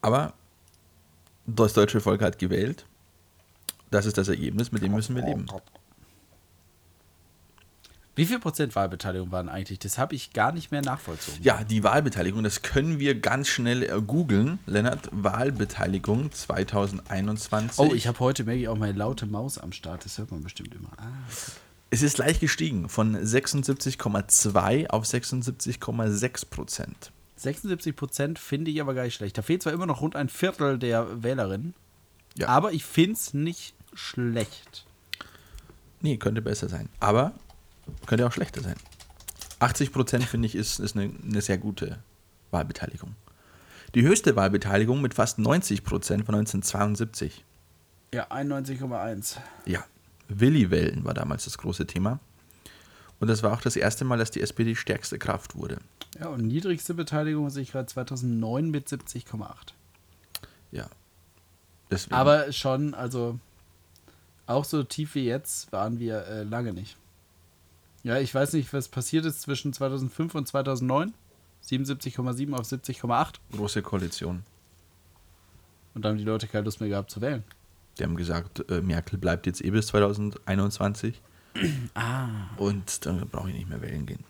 Aber 0.00 0.32
das 1.44 1.74
deutsche 1.74 2.00
Volk 2.00 2.22
hat 2.22 2.38
gewählt. 2.38 2.86
Das 3.90 4.06
ist 4.06 4.16
das 4.16 4.28
Ergebnis, 4.28 4.72
mit 4.72 4.82
dem 4.82 4.92
müssen 4.92 5.14
wir 5.16 5.22
leben. 5.22 5.46
Wie 8.16 8.26
viel 8.26 8.38
Prozent 8.38 8.76
Wahlbeteiligung 8.76 9.32
waren 9.32 9.48
eigentlich? 9.48 9.80
Das 9.80 9.98
habe 9.98 10.14
ich 10.14 10.32
gar 10.32 10.52
nicht 10.52 10.70
mehr 10.70 10.82
nachvollzogen. 10.82 11.42
Ja, 11.42 11.64
die 11.64 11.82
Wahlbeteiligung, 11.82 12.44
das 12.44 12.62
können 12.62 13.00
wir 13.00 13.18
ganz 13.20 13.48
schnell 13.48 13.82
äh, 13.82 14.00
googeln. 14.00 14.60
Lennart, 14.66 15.08
Wahlbeteiligung 15.10 16.30
2021. 16.30 17.78
Oh, 17.78 17.92
ich 17.92 18.06
habe 18.06 18.20
heute 18.20 18.44
Maggie 18.44 18.68
auch 18.68 18.78
meine 18.78 18.96
laute 18.96 19.26
Maus 19.26 19.58
am 19.58 19.72
Start. 19.72 20.04
Das 20.04 20.18
hört 20.18 20.30
man 20.30 20.42
bestimmt 20.42 20.74
immer. 20.74 20.90
Ah. 20.96 21.08
Es 21.90 22.02
ist 22.02 22.18
leicht 22.18 22.40
gestiegen 22.40 22.88
von 22.88 23.16
76,2 23.16 24.88
auf 24.90 25.04
76,6 25.04 26.46
Prozent. 26.50 27.12
76 27.36 27.96
Prozent 27.96 28.38
finde 28.38 28.70
ich 28.70 28.80
aber 28.80 28.94
gar 28.94 29.04
nicht 29.04 29.14
schlecht. 29.14 29.36
Da 29.36 29.42
fehlt 29.42 29.62
zwar 29.62 29.72
immer 29.72 29.86
noch 29.86 30.00
rund 30.00 30.14
ein 30.16 30.28
Viertel 30.28 30.78
der 30.78 31.22
Wählerinnen, 31.22 31.74
Ja. 32.36 32.48
aber 32.48 32.72
ich 32.72 32.84
finde 32.84 33.12
es 33.14 33.34
nicht 33.34 33.74
schlecht. 33.92 34.86
Nee, 36.00 36.16
könnte 36.16 36.42
besser 36.42 36.68
sein. 36.68 36.88
Aber 37.00 37.32
könnte 38.06 38.26
auch 38.26 38.32
schlechter 38.32 38.62
sein. 38.62 38.76
80 39.60 39.92
Prozent 39.92 40.24
finde 40.24 40.46
ich 40.46 40.54
ist, 40.54 40.78
ist 40.78 40.96
eine, 40.96 41.10
eine 41.22 41.40
sehr 41.40 41.58
gute 41.58 41.98
Wahlbeteiligung. 42.50 43.14
Die 43.94 44.02
höchste 44.02 44.36
Wahlbeteiligung 44.36 45.00
mit 45.00 45.14
fast 45.14 45.38
90 45.38 45.84
Prozent 45.84 46.26
von 46.26 46.34
1972. 46.34 47.44
Ja, 48.12 48.30
91,1. 48.30 49.36
Ja, 49.66 49.84
Willi-Wellen 50.28 51.04
war 51.04 51.14
damals 51.14 51.44
das 51.44 51.58
große 51.58 51.86
Thema. 51.86 52.18
Und 53.20 53.28
das 53.28 53.42
war 53.42 53.52
auch 53.52 53.60
das 53.60 53.76
erste 53.76 54.04
Mal, 54.04 54.18
dass 54.18 54.30
die 54.30 54.40
SPD 54.40 54.74
stärkste 54.74 55.18
Kraft 55.18 55.54
wurde. 55.54 55.78
Ja, 56.18 56.28
und 56.28 56.46
niedrigste 56.46 56.94
Beteiligung 56.94 57.48
sehe 57.50 57.62
ich 57.62 57.72
gerade 57.72 57.86
2009 57.86 58.70
mit 58.70 58.88
70,8. 58.88 59.72
Ja. 60.72 60.88
Deswegen. 61.90 62.14
Aber 62.14 62.52
schon, 62.52 62.94
also 62.94 63.38
auch 64.46 64.64
so 64.64 64.82
tief 64.82 65.14
wie 65.14 65.24
jetzt 65.24 65.72
waren 65.72 65.98
wir 65.98 66.26
äh, 66.26 66.42
lange 66.42 66.72
nicht. 66.72 66.96
Ja, 68.04 68.18
ich 68.18 68.34
weiß 68.34 68.52
nicht, 68.52 68.72
was 68.72 68.88
passiert 68.88 69.24
ist 69.24 69.40
zwischen 69.40 69.72
2005 69.72 70.34
und 70.34 70.46
2009. 70.46 71.14
77,7 71.66 72.54
auf 72.54 72.66
70,8. 72.66 73.36
große 73.52 73.80
Koalition. 73.80 74.42
Und 75.94 76.04
dann 76.04 76.12
haben 76.12 76.18
die 76.18 76.24
Leute 76.24 76.46
keine 76.46 76.64
Lust 76.64 76.80
mehr 76.80 76.90
gehabt 76.90 77.10
zu 77.10 77.22
wählen. 77.22 77.42
Die 77.98 78.04
haben 78.04 78.16
gesagt, 78.16 78.70
äh, 78.70 78.82
Merkel 78.82 79.18
bleibt 79.18 79.46
jetzt 79.46 79.64
eh 79.64 79.70
bis 79.70 79.88
2021. 79.88 81.20
Ah. 81.94 82.48
Und 82.56 83.06
dann 83.06 83.28
brauche 83.28 83.48
ich 83.48 83.54
nicht 83.54 83.68
mehr 83.68 83.80
wählen 83.80 84.04
gehen. 84.06 84.24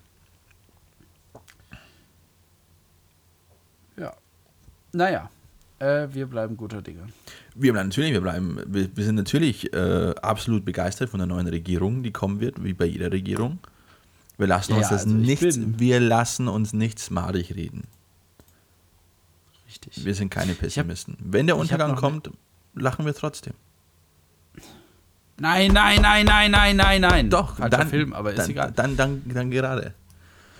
Ja. 3.96 4.14
Naja, 4.92 5.30
äh, 5.84 6.14
wir 6.14 6.26
bleiben 6.26 6.56
guter 6.56 6.82
Dinge. 6.82 7.06
Wir 7.54 7.72
bleiben 7.72 7.88
natürlich, 7.88 8.12
wir 8.12 8.20
bleiben, 8.20 8.58
wir, 8.66 8.96
wir 8.96 9.04
sind 9.04 9.16
natürlich 9.16 9.72
äh, 9.72 10.14
absolut 10.22 10.64
begeistert 10.64 11.10
von 11.10 11.18
der 11.18 11.26
neuen 11.26 11.46
Regierung, 11.46 12.02
die 12.02 12.10
kommen 12.10 12.40
wird, 12.40 12.62
wie 12.64 12.72
bei 12.72 12.86
jeder 12.86 13.12
Regierung. 13.12 13.58
Wir 14.38 14.46
lassen 14.46 14.72
Ja, 14.72 14.78
uns 14.78 14.88
das 14.88 15.04
also 15.04 15.16
ich 15.16 15.40
nichts, 15.42 15.58
wir 15.60 16.00
lassen 16.00 16.48
uns 16.48 16.72
nichts 16.72 17.10
madig 17.10 17.54
reden. 17.54 17.84
Richtig. 19.68 20.04
Wir 20.04 20.14
sind 20.14 20.30
keine 20.30 20.54
Pessimisten. 20.54 21.16
Wenn 21.20 21.46
der 21.46 21.56
hab 21.56 21.62
Untergang 21.62 21.94
kommt, 21.96 22.30
lachen 22.74 23.04
wir 23.04 23.14
trotzdem. 23.14 23.54
Nein, 25.36 25.72
nein, 25.72 26.00
nein, 26.00 26.24
nein, 26.26 26.50
nein, 26.50 26.76
nein, 26.76 27.00
nein. 27.00 27.30
Doch, 27.30 27.56
Falscher 27.56 27.78
dann, 27.78 27.88
Film, 27.88 28.12
aber 28.12 28.30
ist 28.30 28.38
dann, 28.38 28.50
egal. 28.50 28.72
Dann, 28.72 28.96
dann, 28.96 29.22
dann 29.26 29.50
gerade. 29.50 29.94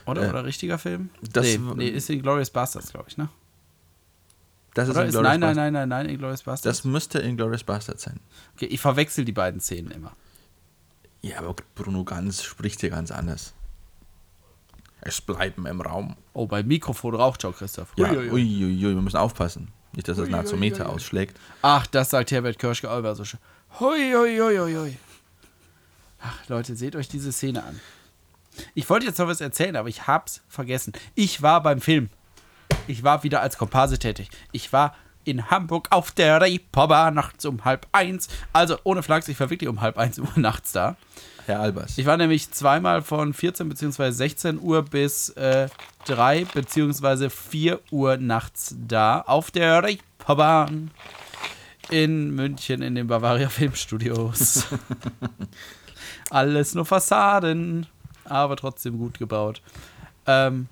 Oder, 0.07 0.27
äh, 0.27 0.29
oder 0.31 0.45
richtiger 0.45 0.79
Film? 0.79 1.11
das 1.33 1.47
nee, 1.47 1.59
nee, 1.77 1.89
ist 1.89 2.11
Inglourious 2.11 2.51
Basterds, 2.51 2.93
glaube 2.93 3.07
ich, 3.09 3.16
ne? 3.16 3.29
Das 4.75 4.89
ist 4.89 4.97
ist, 4.97 5.14
nein, 5.14 5.41
nein, 5.41 5.55
nein, 5.57 5.72
nein, 5.72 5.89
nein, 5.89 6.09
Inglourious 6.09 6.43
Basterds. 6.43 6.79
Das 6.79 6.85
müsste 6.85 7.20
Inglourious 7.20 7.62
Bastard 7.62 8.01
sein. 8.01 8.18
okay, 8.55 8.66
ich 8.66 8.81
verwechsel 8.81 9.25
die 9.25 9.33
beiden 9.33 9.61
Szenen 9.61 9.93
immer. 9.93 10.12
Ja, 11.22 11.39
aber 11.39 11.55
Bruno 11.75 12.05
Ganz 12.05 12.43
spricht 12.43 12.81
hier 12.81 12.91
ganz 12.91 13.11
anders. 13.11 13.55
Es 15.01 15.20
bleiben 15.20 15.66
im 15.66 15.81
Raum. 15.81 16.16
Oh, 16.33 16.47
beim 16.47 16.66
Mikrofon 16.66 17.14
raucht 17.14 17.43
schon 17.43 17.55
Christoph. 17.55 17.93
Ja, 17.97 18.11
Uiuiui. 18.11 18.31
uiuiui, 18.31 18.95
wir 18.95 19.03
müssen 19.03 19.16
aufpassen. 19.16 19.68
Nicht, 19.93 20.09
dass 20.09 20.16
das. 20.16 20.29
Nazometer 20.29 20.89
ausschlägt. 20.89 21.39
Ach, 21.62 21.87
das 21.87 22.11
sagt 22.11 22.33
Herbert 22.33 22.59
Kirschke 22.59 22.91
auch 22.91 22.99
immer 22.99 23.14
so 23.14 23.25
schön. 23.25 23.39
Hui, 23.79 24.12
hui, 24.12 24.39
hui, 24.39 24.59
hui, 24.59 24.75
hui. 24.75 24.97
Ach, 26.20 26.49
Leute, 26.49 26.75
seht 26.75 26.97
euch 26.97 27.09
diese 27.09 27.33
Szene 27.33 27.62
an. 27.62 27.81
Ich 28.75 28.89
wollte 28.89 29.07
jetzt 29.07 29.18
noch 29.18 29.29
was 29.29 29.41
erzählen, 29.41 29.77
aber 29.77 29.89
ich 29.89 30.07
hab's 30.07 30.43
vergessen. 30.49 30.93
Ich 31.14 31.43
war 31.43 31.62
beim 31.62 31.81
Film. 31.81 32.09
Ich 32.87 33.03
war 33.03 33.22
wieder 33.22 33.41
als 33.41 33.59
Komparse 33.59 33.99
tätig. 33.99 34.28
Ich 34.53 34.72
war 34.72 34.95
in 35.24 35.51
Hamburg 35.51 35.89
auf 35.91 36.12
der 36.12 36.41
Reeperbahn 36.41 37.14
nachts 37.14 37.45
um 37.45 37.64
halb 37.64 37.87
eins. 37.93 38.28
Also 38.53 38.76
ohne 38.85 39.03
Flachs, 39.03 39.28
ich 39.28 39.41
war 39.41 39.51
wirklich 39.51 39.68
um 39.68 39.80
halb 39.80 39.99
eins 39.99 40.18
Uhr 40.18 40.28
nachts 40.37 40.72
da. 40.72 40.97
Herr 41.47 41.61
Albers. 41.61 41.99
Ich 41.99 42.07
war 42.07 42.16
nämlich 42.16 42.51
zweimal 42.53 43.03
von 43.03 43.35
14 43.35 43.68
bzw. 43.68 44.11
16 44.11 44.61
Uhr 44.61 44.82
bis 44.82 45.30
äh, 45.30 45.68
3 46.07 46.47
bzw. 46.47 47.28
4 47.28 47.80
Uhr 47.91 48.16
nachts 48.16 48.74
da 48.87 49.20
auf 49.20 49.51
der 49.51 49.82
Reeperbahn 49.82 50.91
in 51.91 52.35
München 52.35 52.80
in 52.80 52.95
den 52.95 53.07
Bavaria 53.07 53.51
Filmstudios. 53.51 54.66
Alles 56.30 56.74
nur 56.74 56.87
Fassaden, 56.87 57.87
aber 58.24 58.57
trotzdem 58.57 58.99
gut 58.99 59.18
gebaut. 59.18 59.61
Ähm, 60.26 60.68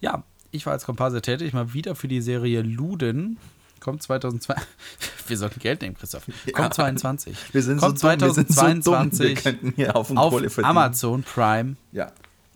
ja, 0.00 0.22
ich 0.50 0.66
war 0.66 0.72
als 0.72 0.84
Komparse 0.84 1.22
tätig, 1.22 1.52
mal 1.52 1.72
wieder 1.74 1.94
für 1.94 2.08
die 2.08 2.20
Serie 2.20 2.62
Luden. 2.62 3.38
Kommt 3.80 4.02
2002. 4.02 4.54
Wir 5.28 5.36
sollten 5.36 5.60
Geld 5.60 5.82
nehmen, 5.82 5.96
Christoph. 5.96 6.24
Kommt 6.52 6.56
Ja. 6.56 6.70
22. 6.70 7.36
wir 7.52 7.62
sind 7.62 7.78
Kommt 7.80 7.98
so 7.98 8.08
dumm, 8.08 8.20
wir 8.20 8.32
sind 8.32 8.52
so 8.52 8.62
dumm. 8.62 8.72
Wir 8.72 8.82
2022 8.82 9.34
könnten 9.42 9.72
hier 9.76 9.94
auf 9.94 10.10
auf. 10.16 10.58
Amazon 10.64 11.22
Prime. 11.22 11.76
Ja. 11.92 12.10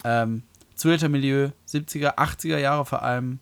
Ähm, 0.05 0.43
Zuhältermilieu, 0.75 1.51
70er, 1.69 2.17
80er 2.17 2.59
Jahre 2.59 2.87
vor 2.87 3.03
allem. 3.03 3.39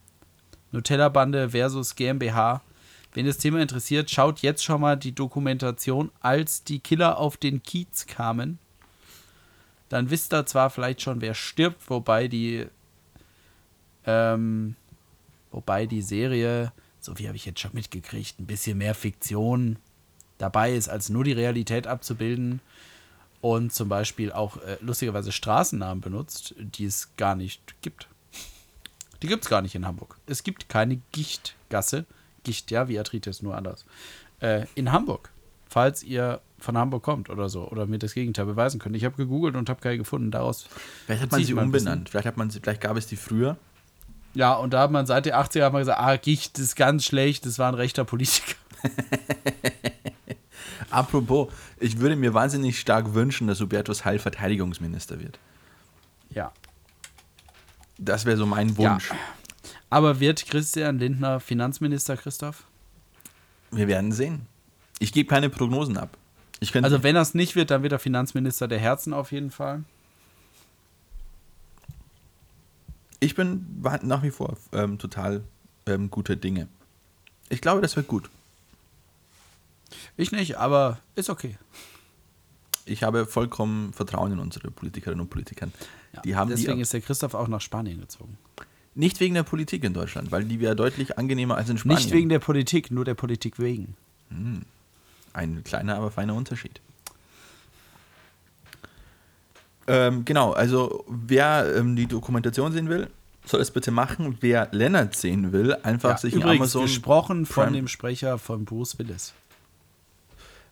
Nutella-Bande 0.73 1.51
versus 1.51 1.95
GmbH. 1.95 2.61
Wen 3.13 3.27
das 3.27 3.39
Thema 3.39 3.61
interessiert, 3.61 4.11
schaut 4.11 4.41
jetzt 4.41 4.63
schon 4.63 4.81
mal 4.81 4.97
die 4.97 5.13
Dokumentation, 5.13 6.11
als 6.21 6.63
die 6.65 6.79
Killer 6.81 7.19
auf 7.19 7.37
den 7.37 7.63
Kiez 7.63 8.07
kamen. 8.07 8.59
Dann 9.89 10.11
wisst 10.11 10.33
ihr 10.33 10.47
zwar 10.47 10.71
vielleicht 10.71 11.03
schon, 11.03 11.21
wer 11.21 11.35
stirbt, 11.35 11.91
wobei 11.91 12.29
die 12.29 12.67
ähm, 14.07 14.77
wobei 15.51 15.87
die 15.87 16.03
Serie, 16.03 16.73
so 17.01 17.19
wie 17.19 17.27
habe 17.27 17.37
ich 17.37 17.47
jetzt 17.47 17.61
schon 17.61 17.73
mitgekriegt, 17.75 18.39
ein 18.39 18.47
bisschen 18.47 18.79
mehr 18.79 18.95
Fiktion 18.95 19.77
dabei 20.39 20.73
ist, 20.75 20.89
als 20.89 21.09
nur 21.09 21.25
die 21.25 21.33
Realität 21.33 21.87
abzubilden 21.87 22.61
und 23.41 23.73
zum 23.73 23.89
Beispiel 23.89 24.33
auch 24.33 24.57
äh, 24.59 24.77
lustigerweise 24.81 25.33
Straßennamen 25.33 26.01
benutzt, 26.01 26.55
die 26.59 26.85
es 26.85 27.11
gar 27.17 27.35
nicht 27.35 27.75
gibt. 27.83 28.09
Die 29.23 29.27
gibt 29.27 29.45
es 29.45 29.51
gar 29.51 29.63
nicht 29.63 29.75
in 29.75 29.87
Hamburg. 29.87 30.17
Es 30.27 30.43
gibt 30.43 30.69
keine 30.69 31.01
Gichtgasse. 31.13 32.07
Gicht, 32.43 32.71
ja, 32.71 32.89
wie 32.89 32.99
Arthritis, 32.99 33.43
nur 33.43 33.55
anders. 33.55 33.85
Äh, 34.41 34.67
in 34.75 34.93
Hamburg. 34.93 35.31
Falls 35.69 36.03
ihr 36.03 36.41
von 36.59 36.77
Hamburg 36.77 37.03
kommt 37.03 37.31
oder 37.31 37.49
so 37.49 37.69
oder 37.69 37.87
mir 37.87 37.99
das 37.99 38.15
Gegenteil 38.15 38.47
beweisen 38.47 38.81
könnt. 38.81 38.97
Ich 38.97 39.05
habe 39.05 39.17
gegoogelt 39.17 39.57
und 39.57 39.69
habe 39.69 39.81
keine 39.81 39.99
gefunden. 39.99 40.31
Daraus 40.31 40.67
Vielleicht 41.07 41.23
hat 41.23 41.33
man 41.33 41.45
sie 41.45 41.55
umbenannt. 41.55 42.09
Vielleicht, 42.09 42.27
hat 42.27 42.37
man 42.37 42.51
sie, 42.51 42.61
vielleicht 42.61 42.81
gab 42.81 42.97
es 42.97 43.07
die 43.07 43.17
früher. 43.17 43.57
Ja, 44.35 44.55
und 44.55 44.73
da 44.73 44.83
hat 44.83 44.91
man 44.91 45.07
seit 45.07 45.27
den 45.27 45.35
80er 45.35 45.65
hat 45.65 45.73
man 45.73 45.83
gesagt, 45.83 46.01
ah, 46.01 46.17
Gicht 46.17 46.59
ist 46.59 46.77
ganz 46.77 47.05
schlecht, 47.05 47.47
das 47.47 47.59
war 47.59 47.69
ein 47.69 47.75
rechter 47.75 48.05
Politiker. 48.05 48.55
Apropos, 50.91 51.53
ich 51.79 51.99
würde 51.99 52.17
mir 52.17 52.35
wahnsinnig 52.35 52.79
stark 52.79 53.15
wünschen, 53.15 53.47
dass 53.47 53.61
Hubertus 53.61 54.05
Heil 54.05 54.19
Verteidigungsminister 54.19 55.21
wird. 55.21 55.39
Ja. 56.31 56.53
Das 57.99 58.25
wäre 58.25 58.37
so 58.37 58.47
mein 58.47 58.77
Wunsch. 58.77 59.11
Aber 59.89 60.21
wird 60.21 60.47
Christian 60.47 60.99
Lindner 60.99 61.41
Finanzminister, 61.41 62.17
Christoph? 62.17 62.65
Wir 63.71 63.89
werden 63.89 64.13
sehen. 64.13 64.47
Ich 64.99 65.13
gebe 65.13 65.29
keine 65.29 65.51
Prognosen 65.51 65.97
ab. 65.97 66.17
Also 66.83 67.03
wenn 67.03 67.17
er 67.17 67.23
es 67.23 67.35
nicht 67.35 67.57
wird, 67.57 67.71
dann 67.71 67.83
wird 67.83 67.93
er 67.93 67.99
Finanzminister 67.99 68.69
der 68.69 68.79
Herzen 68.79 69.13
auf 69.13 69.33
jeden 69.33 69.51
Fall. 69.51 69.85
Ich 73.21 73.35
bin 73.35 73.67
nach 74.03 74.23
wie 74.23 74.31
vor 74.31 74.57
ähm, 74.73 74.99
total 74.99 75.43
ähm, 75.87 76.11
guter 76.11 76.37
Dinge. 76.37 76.69
Ich 77.49 77.61
glaube, 77.61 77.81
das 77.83 77.97
wird 77.97 78.09
gut. 78.09 78.31
Ich 80.17 80.33
nicht, 80.33 80.57
aber 80.57 80.99
ist 81.15 81.31
okay. 81.31 81.59
Ich 82.87 83.03
habe 83.03 83.27
vollkommen 83.27 83.93
Vertrauen 83.93 84.33
in 84.33 84.39
unsere 84.39 84.71
Politikerinnen 84.71 85.21
und 85.21 85.31
Politiker. 85.31 85.69
Ja, 86.13 86.23
Die 86.23 86.37
haben 86.37 86.51
Deswegen 86.51 86.77
die, 86.77 86.83
ist 86.83 86.93
der 86.93 87.01
Christoph 87.01 87.35
auch 87.35 87.49
nach 87.49 87.61
Spanien 87.61 88.01
gezogen. 88.01 88.37
Nicht 88.95 89.21
wegen 89.21 89.35
der 89.35 89.45
Politik 89.45 89.85
in 89.85 89.95
Deutschland, 89.95 90.33
weil 90.33 90.45
die 90.45 90.61
wäre 90.61 90.75
deutlich 90.75 91.17
angenehmer 91.17 91.57
als 91.57 91.69
in 91.69 91.79
Spanien. 91.79 91.99
Nicht 91.99 92.13
wegen 92.13 92.29
der 92.29 92.41
Politik, 92.41 92.91
nur 92.91 93.05
der 93.05 93.15
Politik 93.15 93.59
wegen. 93.59 93.97
Ein 95.33 95.63
kleiner, 95.65 95.97
aber 95.97 96.11
feiner 96.11 96.35
Unterschied. 96.35 96.81
Ähm, 99.91 100.25
genau, 100.25 100.53
also 100.53 101.05
wer 101.09 101.75
ähm, 101.77 101.97
die 101.97 102.07
Dokumentation 102.07 102.73
sehen 102.73 102.89
will, 102.89 103.09
soll 103.45 103.61
es 103.61 103.71
bitte 103.71 103.91
machen. 103.91 104.39
Wer 104.41 104.69
Lennart 104.73 105.17
sehen 105.17 105.53
will, 105.53 105.75
einfach 105.83 106.11
Ja, 106.11 106.17
sich 106.19 106.35
in 106.35 106.41
übrigens 106.41 106.61
Amazon. 106.75 106.83
gesprochen 106.83 107.47
von 107.47 107.65
Prime- 107.65 107.77
dem 107.77 107.89
Sprecher 107.89 108.39
von 108.39 108.65
Bruce 108.65 108.99
Willis. 108.99 109.33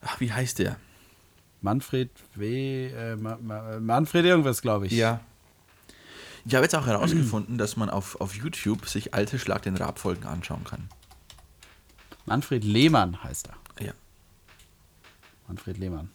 Ach, 0.03 0.21
wie 0.21 0.33
heißt 0.33 0.59
der? 0.61 0.77
Manfred 1.61 2.11
W. 2.37 2.87
Äh, 2.87 3.16
Ma 3.16 3.37
Ma 3.43 3.81
Manfred 3.81 4.25
irgendwas, 4.25 4.62
glaube 4.62 4.87
ich. 4.87 4.93
Ja. 4.93 5.21
Ich 6.45 6.55
habe 6.55 6.64
jetzt 6.64 6.75
auch 6.77 6.87
herausgefunden, 6.87 7.59
dass 7.59 7.77
man 7.77 7.91
auf, 7.91 8.21
auf 8.21 8.35
YouTube 8.35 8.87
sich 8.87 9.12
alte 9.12 9.39
Schlag 9.39 9.62
den 9.62 9.77
Rab-Folgen 9.77 10.25
anschauen 10.25 10.64
kann. 10.64 10.89
Manfred 12.27 12.62
Lehmann 12.64 13.23
heißt 13.25 13.49
er. 13.49 13.85
Ja. 13.85 13.93
Manfred 15.49 15.79
Lehmann. 15.79 16.11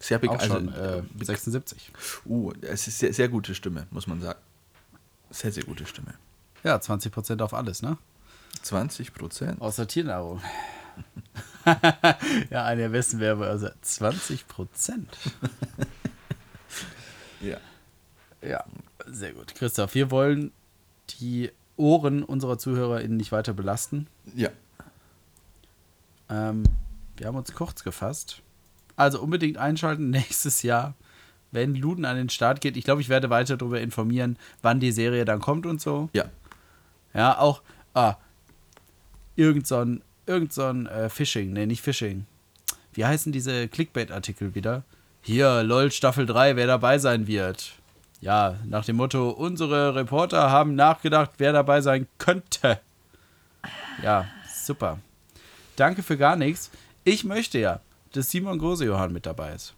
Sehr 0.00 0.22
Auch 0.30 0.40
schon 0.40 0.68
Also, 0.68 1.04
äh, 1.20 1.24
76. 1.24 1.92
uh, 2.26 2.52
es 2.60 2.86
ist 2.86 2.98
sehr, 2.98 3.12
sehr 3.12 3.28
gute 3.28 3.54
Stimme, 3.54 3.86
muss 3.90 4.06
man 4.06 4.20
sagen. 4.20 4.38
Sehr, 5.30 5.52
sehr 5.52 5.64
gute 5.64 5.86
Stimme. 5.86 6.14
Ja, 6.62 6.76
20% 6.76 7.40
auf 7.42 7.52
alles, 7.52 7.82
ne? 7.82 7.98
20 8.62 9.12
Prozent. 9.12 9.60
Außer 9.60 9.86
Tiernahrung. 9.86 10.40
ja, 12.50 12.64
eine 12.64 12.82
der 12.82 12.88
besten 12.90 13.20
Werbeörser. 13.20 13.74
20%. 13.84 15.04
Ja. 17.40 17.58
Ja, 18.42 18.64
sehr 19.06 19.32
gut. 19.32 19.54
Christoph, 19.54 19.94
wir 19.94 20.10
wollen 20.10 20.52
die 21.20 21.50
Ohren 21.76 22.22
unserer 22.22 22.58
ZuhörerInnen 22.58 23.16
nicht 23.16 23.32
weiter 23.32 23.52
belasten. 23.52 24.06
Ja. 24.34 24.50
Ähm, 26.28 26.64
wir 27.16 27.26
haben 27.26 27.36
uns 27.36 27.52
kurz 27.52 27.84
gefasst. 27.84 28.42
Also 28.98 29.20
unbedingt 29.20 29.58
einschalten 29.58 30.10
nächstes 30.10 30.62
Jahr, 30.62 30.94
wenn 31.52 31.76
Luden 31.76 32.04
an 32.04 32.16
den 32.16 32.28
Start 32.28 32.60
geht. 32.60 32.76
Ich 32.76 32.84
glaube, 32.84 33.00
ich 33.00 33.08
werde 33.08 33.30
weiter 33.30 33.56
darüber 33.56 33.80
informieren, 33.80 34.36
wann 34.60 34.80
die 34.80 34.90
Serie 34.90 35.24
dann 35.24 35.40
kommt 35.40 35.64
und 35.64 35.80
so. 35.80 36.10
Ja. 36.12 36.24
Ja, 37.14 37.38
auch, 37.38 37.62
ah, 37.94 38.16
irgend 39.36 39.66
so 39.66 39.78
ein, 39.78 40.02
irgend 40.26 40.52
so 40.52 40.64
ein 40.64 40.86
äh, 40.86 41.08
Phishing, 41.08 41.52
nee, 41.52 41.64
nicht 41.64 41.80
Phishing. 41.80 42.26
Wie 42.92 43.04
heißen 43.04 43.30
diese 43.30 43.68
Clickbait-Artikel 43.68 44.56
wieder? 44.56 44.82
Hier, 45.22 45.62
LOL 45.62 45.92
Staffel 45.92 46.26
3, 46.26 46.56
wer 46.56 46.66
dabei 46.66 46.98
sein 46.98 47.28
wird. 47.28 47.74
Ja, 48.20 48.56
nach 48.66 48.84
dem 48.84 48.96
Motto, 48.96 49.30
unsere 49.30 49.94
Reporter 49.94 50.50
haben 50.50 50.74
nachgedacht, 50.74 51.30
wer 51.38 51.52
dabei 51.52 51.80
sein 51.82 52.08
könnte. 52.18 52.80
Ja, 54.02 54.26
super. 54.52 54.98
Danke 55.76 56.02
für 56.02 56.16
gar 56.16 56.34
nichts. 56.34 56.70
Ich 57.04 57.22
möchte 57.22 57.58
ja, 57.58 57.80
dass 58.18 58.30
Simon 58.30 58.58
Grosejohann 58.58 59.12
mit 59.12 59.26
dabei 59.26 59.54
ist. 59.54 59.74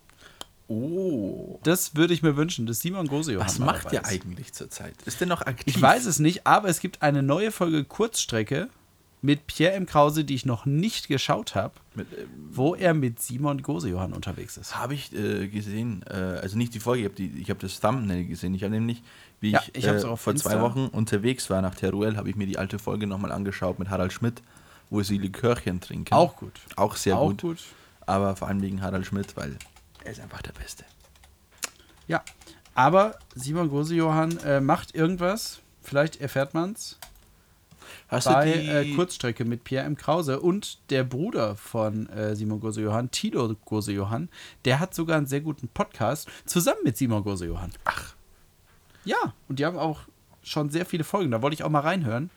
Oh. 0.66 1.58
Das 1.62 1.94
würde 1.94 2.14
ich 2.14 2.22
mir 2.22 2.36
wünschen, 2.36 2.64
dass 2.64 2.80
Simon 2.80 3.06
Grosejohann 3.06 3.46
Was 3.46 3.58
macht 3.58 3.92
der 3.92 4.06
eigentlich 4.06 4.52
zurzeit? 4.54 4.94
Ist 5.04 5.20
der 5.20 5.26
noch 5.26 5.42
aktiv? 5.42 5.74
Ich 5.74 5.82
weiß 5.82 6.06
es 6.06 6.20
nicht, 6.20 6.46
aber 6.46 6.68
es 6.68 6.80
gibt 6.80 7.02
eine 7.02 7.22
neue 7.22 7.52
Folge 7.52 7.84
Kurzstrecke 7.84 8.70
mit 9.20 9.46
Pierre 9.46 9.74
M. 9.74 9.84
Krause, 9.84 10.24
die 10.24 10.34
ich 10.34 10.46
noch 10.46 10.64
nicht 10.64 11.08
geschaut 11.08 11.54
habe, 11.54 11.74
ähm, 11.98 12.04
wo 12.50 12.74
er 12.74 12.94
mit 12.94 13.20
Simon 13.20 13.62
Gosejohann 13.62 14.14
unterwegs 14.14 14.56
ist. 14.56 14.78
Habe 14.78 14.94
ich 14.94 15.12
äh, 15.12 15.48
gesehen, 15.48 16.02
äh, 16.08 16.14
also 16.14 16.56
nicht 16.56 16.72
die 16.72 16.80
Folge, 16.80 17.10
ich 17.18 17.28
habe 17.30 17.50
habe 17.50 17.60
das 17.60 17.80
Thumbnail 17.80 18.24
gesehen. 18.24 18.54
Ich 18.54 18.62
habe 18.62 18.72
nämlich, 18.72 19.02
wie 19.40 19.50
Ja, 19.50 19.60
ich, 19.74 19.84
ich 19.84 19.86
äh, 19.86 20.16
vor 20.16 20.32
Insta. 20.32 20.48
zwei 20.50 20.62
Wochen 20.62 20.86
unterwegs 20.86 21.50
war 21.50 21.60
nach 21.60 21.74
Teruel, 21.74 22.16
habe 22.16 22.30
ich 22.30 22.36
mir 22.36 22.46
die 22.46 22.56
alte 22.56 22.78
Folge 22.78 23.06
nochmal 23.06 23.32
angeschaut 23.32 23.78
mit 23.78 23.90
Harald 23.90 24.14
Schmidt, 24.14 24.40
wo 24.88 25.02
sie 25.02 25.18
Likörchen 25.18 25.82
trinken. 25.82 26.14
Auch 26.14 26.36
gut. 26.36 26.58
Auch 26.76 26.96
sehr 26.96 27.18
Auch 27.18 27.28
gut, 27.28 27.42
gut. 27.42 27.58
Aber 28.06 28.36
vor 28.36 28.48
allem 28.48 28.62
wegen 28.62 28.82
Harald 28.82 29.06
Schmidt, 29.06 29.36
weil 29.36 29.56
er 30.04 30.12
ist 30.12 30.20
einfach 30.20 30.42
der 30.42 30.52
Beste. 30.52 30.84
Ja, 32.08 32.22
aber 32.74 33.18
Simon 33.34 33.68
Gosejohann 33.68 34.38
äh, 34.38 34.60
macht 34.60 34.94
irgendwas, 34.94 35.60
vielleicht 35.82 36.20
erfährt 36.20 36.54
man 36.54 36.72
es, 36.72 36.98
Hast 38.08 38.24
bei 38.24 38.52
du 38.52 38.58
die, 38.58 38.68
äh, 38.68 38.94
Kurzstrecke 38.94 39.44
mit 39.44 39.64
Pierre 39.64 39.86
M. 39.86 39.96
Krause 39.96 40.40
und 40.40 40.78
der 40.90 41.04
Bruder 41.04 41.56
von 41.56 42.08
äh, 42.08 42.34
Simon 42.34 42.60
Gosejohann, 42.60 43.10
Tilo 43.10 43.54
Gosejohann, 43.64 44.28
der 44.64 44.80
hat 44.80 44.94
sogar 44.94 45.16
einen 45.16 45.26
sehr 45.26 45.40
guten 45.40 45.68
Podcast 45.68 46.28
zusammen 46.44 46.80
mit 46.84 46.96
Simon 46.96 47.22
Gosejohann. 47.22 47.72
Ach. 47.84 48.14
Ja, 49.04 49.34
und 49.48 49.58
die 49.58 49.64
haben 49.64 49.78
auch 49.78 50.00
schon 50.42 50.70
sehr 50.70 50.86
viele 50.86 51.04
Folgen, 51.04 51.30
da 51.30 51.42
wollte 51.42 51.54
ich 51.54 51.62
auch 51.62 51.70
mal 51.70 51.80
reinhören. 51.80 52.30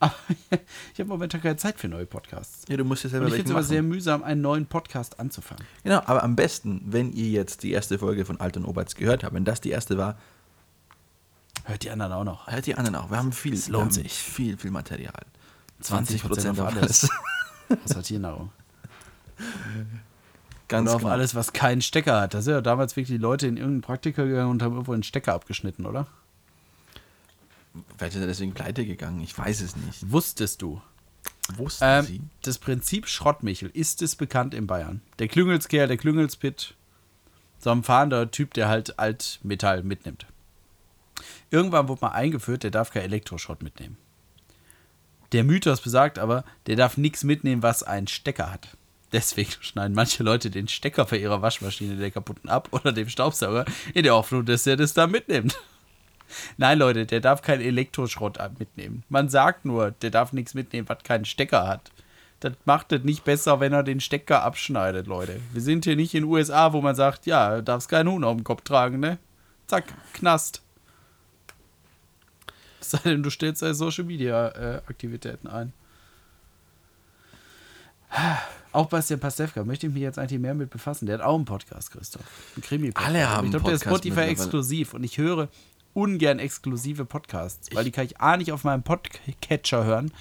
Aber 0.00 0.14
ich 0.94 0.98
habe 1.00 1.08
momentan 1.08 1.40
keine 1.42 1.56
Zeit 1.56 1.78
für 1.78 1.88
neue 1.88 2.06
Podcasts. 2.06 2.64
Ja, 2.68 2.76
du 2.76 2.84
musst 2.84 3.04
ja 3.04 3.08
Und 3.08 3.10
selber 3.12 3.26
ich 3.26 3.32
welche 3.32 3.44
finde 3.44 3.52
es 3.52 3.56
aber 3.56 3.64
sehr 3.64 3.82
mühsam, 3.82 4.22
einen 4.22 4.40
neuen 4.40 4.66
Podcast 4.66 5.20
anzufangen. 5.20 5.64
Genau, 5.84 5.98
aber 6.06 6.22
am 6.24 6.34
besten, 6.36 6.82
wenn 6.86 7.12
ihr 7.12 7.28
jetzt 7.28 7.62
die 7.62 7.70
erste 7.72 7.98
Folge 7.98 8.24
von 8.24 8.40
Alt 8.40 8.56
und 8.56 8.64
Oberts 8.64 8.94
gehört 8.96 9.22
habt, 9.22 9.34
wenn 9.34 9.44
das 9.44 9.60
die 9.60 9.70
erste 9.70 9.96
war, 9.98 10.18
Hört 11.64 11.84
die 11.84 11.90
anderen 11.90 12.12
auch 12.12 12.24
noch. 12.24 12.46
hört 12.46 12.66
die 12.66 12.74
anderen 12.74 12.96
auch. 12.96 13.10
Wir 13.10 13.18
haben 13.18 13.32
viel, 13.32 13.52
Es 13.52 13.68
lohnt 13.68 13.92
sich. 13.92 14.12
viel, 14.12 14.56
viel 14.56 14.70
Material. 14.70 15.22
20% 15.82 16.50
auf 16.50 16.60
alles. 16.60 17.08
Außer 17.84 18.02
Tiernahrung. 18.02 18.50
Ganz 20.68 20.88
Oder 20.88 20.96
auf 20.96 21.02
genau. 21.02 21.12
alles, 21.12 21.34
was 21.34 21.52
keinen 21.52 21.82
Stecker 21.82 22.20
hat. 22.20 22.34
Da 22.34 22.42
sind 22.42 22.54
ja 22.54 22.60
damals 22.60 22.96
wirklich 22.96 23.08
die 23.16 23.22
Leute 23.22 23.46
in 23.46 23.56
irgendeinen 23.56 23.82
Praktiker 23.82 24.24
gegangen 24.26 24.50
und 24.50 24.62
haben 24.62 24.72
irgendwo 24.72 24.92
einen 24.92 25.02
Stecker 25.02 25.34
abgeschnitten, 25.34 25.84
oder? 25.84 26.06
Vielleicht 27.96 28.14
ist 28.16 28.20
er 28.20 28.26
deswegen 28.26 28.52
pleite 28.54 28.84
gegangen, 28.84 29.20
ich 29.20 29.36
weiß 29.36 29.60
es 29.60 29.76
nicht. 29.76 30.10
Wusstest 30.10 30.62
du? 30.62 30.80
Wussten 31.56 31.84
Ähm, 31.86 32.04
Sie? 32.04 32.20
das 32.42 32.58
Prinzip 32.58 33.08
Schrottmichel 33.08 33.70
ist 33.72 34.02
es 34.02 34.16
bekannt 34.16 34.54
in 34.54 34.66
Bayern. 34.66 35.00
Der 35.18 35.28
Klüngelskerl, 35.28 35.88
der 35.88 35.96
Klüngelspit, 35.96 36.74
so 37.58 37.70
ein 37.70 37.82
fahrender 37.82 38.30
Typ, 38.30 38.54
der 38.54 38.68
halt 38.68 38.98
Altmetall 38.98 39.82
mitnimmt. 39.82 40.26
Irgendwann 41.50 41.88
wurde 41.88 42.02
mal 42.02 42.12
eingeführt, 42.12 42.62
der 42.62 42.70
darf 42.70 42.90
kein 42.90 43.02
Elektroschrott 43.02 43.62
mitnehmen. 43.62 43.96
Der 45.32 45.44
Mythos 45.44 45.80
besagt 45.80 46.18
aber, 46.18 46.44
der 46.66 46.76
darf 46.76 46.96
nichts 46.96 47.24
mitnehmen, 47.24 47.62
was 47.62 47.82
einen 47.82 48.06
Stecker 48.08 48.50
hat. 48.50 48.76
Deswegen 49.12 49.50
schneiden 49.60 49.94
manche 49.94 50.22
Leute 50.22 50.50
den 50.50 50.68
Stecker 50.68 51.06
für 51.06 51.16
ihre 51.16 51.42
Waschmaschine 51.42 51.96
der 51.96 52.10
kaputten 52.10 52.48
ab 52.48 52.68
oder 52.72 52.92
dem 52.92 53.08
Staubsauger 53.08 53.64
in 53.94 54.04
der 54.04 54.14
Hoffnung, 54.14 54.44
dass 54.44 54.66
er 54.66 54.76
das 54.76 54.94
da 54.94 55.06
mitnimmt. 55.06 55.58
Nein, 56.56 56.78
Leute, 56.78 57.06
der 57.06 57.20
darf 57.20 57.42
keinen 57.42 57.60
Elektroschrott 57.62 58.38
mitnehmen. 58.58 59.04
Man 59.08 59.28
sagt 59.28 59.64
nur, 59.64 59.90
der 59.90 60.10
darf 60.10 60.32
nichts 60.32 60.54
mitnehmen, 60.54 60.88
was 60.88 61.02
keinen 61.02 61.24
Stecker 61.24 61.66
hat. 61.66 61.90
Das 62.40 62.52
macht 62.64 62.90
es 62.92 63.04
nicht 63.04 63.24
besser, 63.24 63.60
wenn 63.60 63.72
er 63.74 63.82
den 63.82 64.00
Stecker 64.00 64.42
abschneidet, 64.42 65.06
Leute. 65.06 65.40
Wir 65.52 65.60
sind 65.60 65.84
hier 65.84 65.96
nicht 65.96 66.14
in 66.14 66.22
den 66.22 66.30
USA, 66.30 66.72
wo 66.72 66.80
man 66.80 66.94
sagt, 66.94 67.26
ja, 67.26 67.56
du 67.56 67.62
darfst 67.62 67.88
keinen 67.90 68.08
Huhn 68.10 68.24
auf 68.24 68.34
dem 68.34 68.44
Kopf 68.44 68.62
tragen, 68.62 68.98
ne? 68.98 69.18
Zack, 69.66 69.84
Knast. 70.14 70.62
Es 72.80 72.90
sei 72.90 72.98
denn, 73.04 73.22
du 73.22 73.28
stellst 73.28 73.60
deine 73.60 73.74
Social 73.74 74.04
Media 74.04 74.48
äh, 74.48 74.76
Aktivitäten 74.88 75.48
ein. 75.48 75.72
Auch 78.72 78.86
Bastian 78.88 79.20
Pastewka 79.20 79.64
möchte 79.64 79.86
ich 79.86 79.92
mich 79.92 80.02
jetzt 80.02 80.18
eigentlich 80.18 80.40
mehr 80.40 80.54
mit 80.54 80.70
befassen. 80.70 81.06
Der 81.06 81.18
hat 81.18 81.24
auch 81.24 81.36
einen 81.36 81.44
Podcast, 81.44 81.90
Christoph. 81.92 82.22
Ein 82.56 82.62
krimi 82.62 82.88
-Podcast. 82.88 83.04
Alle 83.04 83.28
haben 83.28 83.44
Ich 83.46 83.50
glaube, 83.50 83.66
der 83.66 83.74
ist 83.74 83.80
Podcast 83.84 83.96
Spotify 84.04 84.08
mittlerweile. 84.08 84.30
exklusiv 84.32 84.94
und 84.94 85.04
ich 85.04 85.18
höre 85.18 85.48
ungern 85.94 86.38
exklusive 86.38 87.04
Podcasts, 87.04 87.68
weil 87.74 87.84
die 87.84 87.90
kann 87.90 88.04
ich 88.06 88.20
A 88.20 88.36
nicht 88.36 88.52
auf 88.52 88.64
meinem 88.64 88.82
Podcatcher 88.82 89.84
hören, 89.84 90.12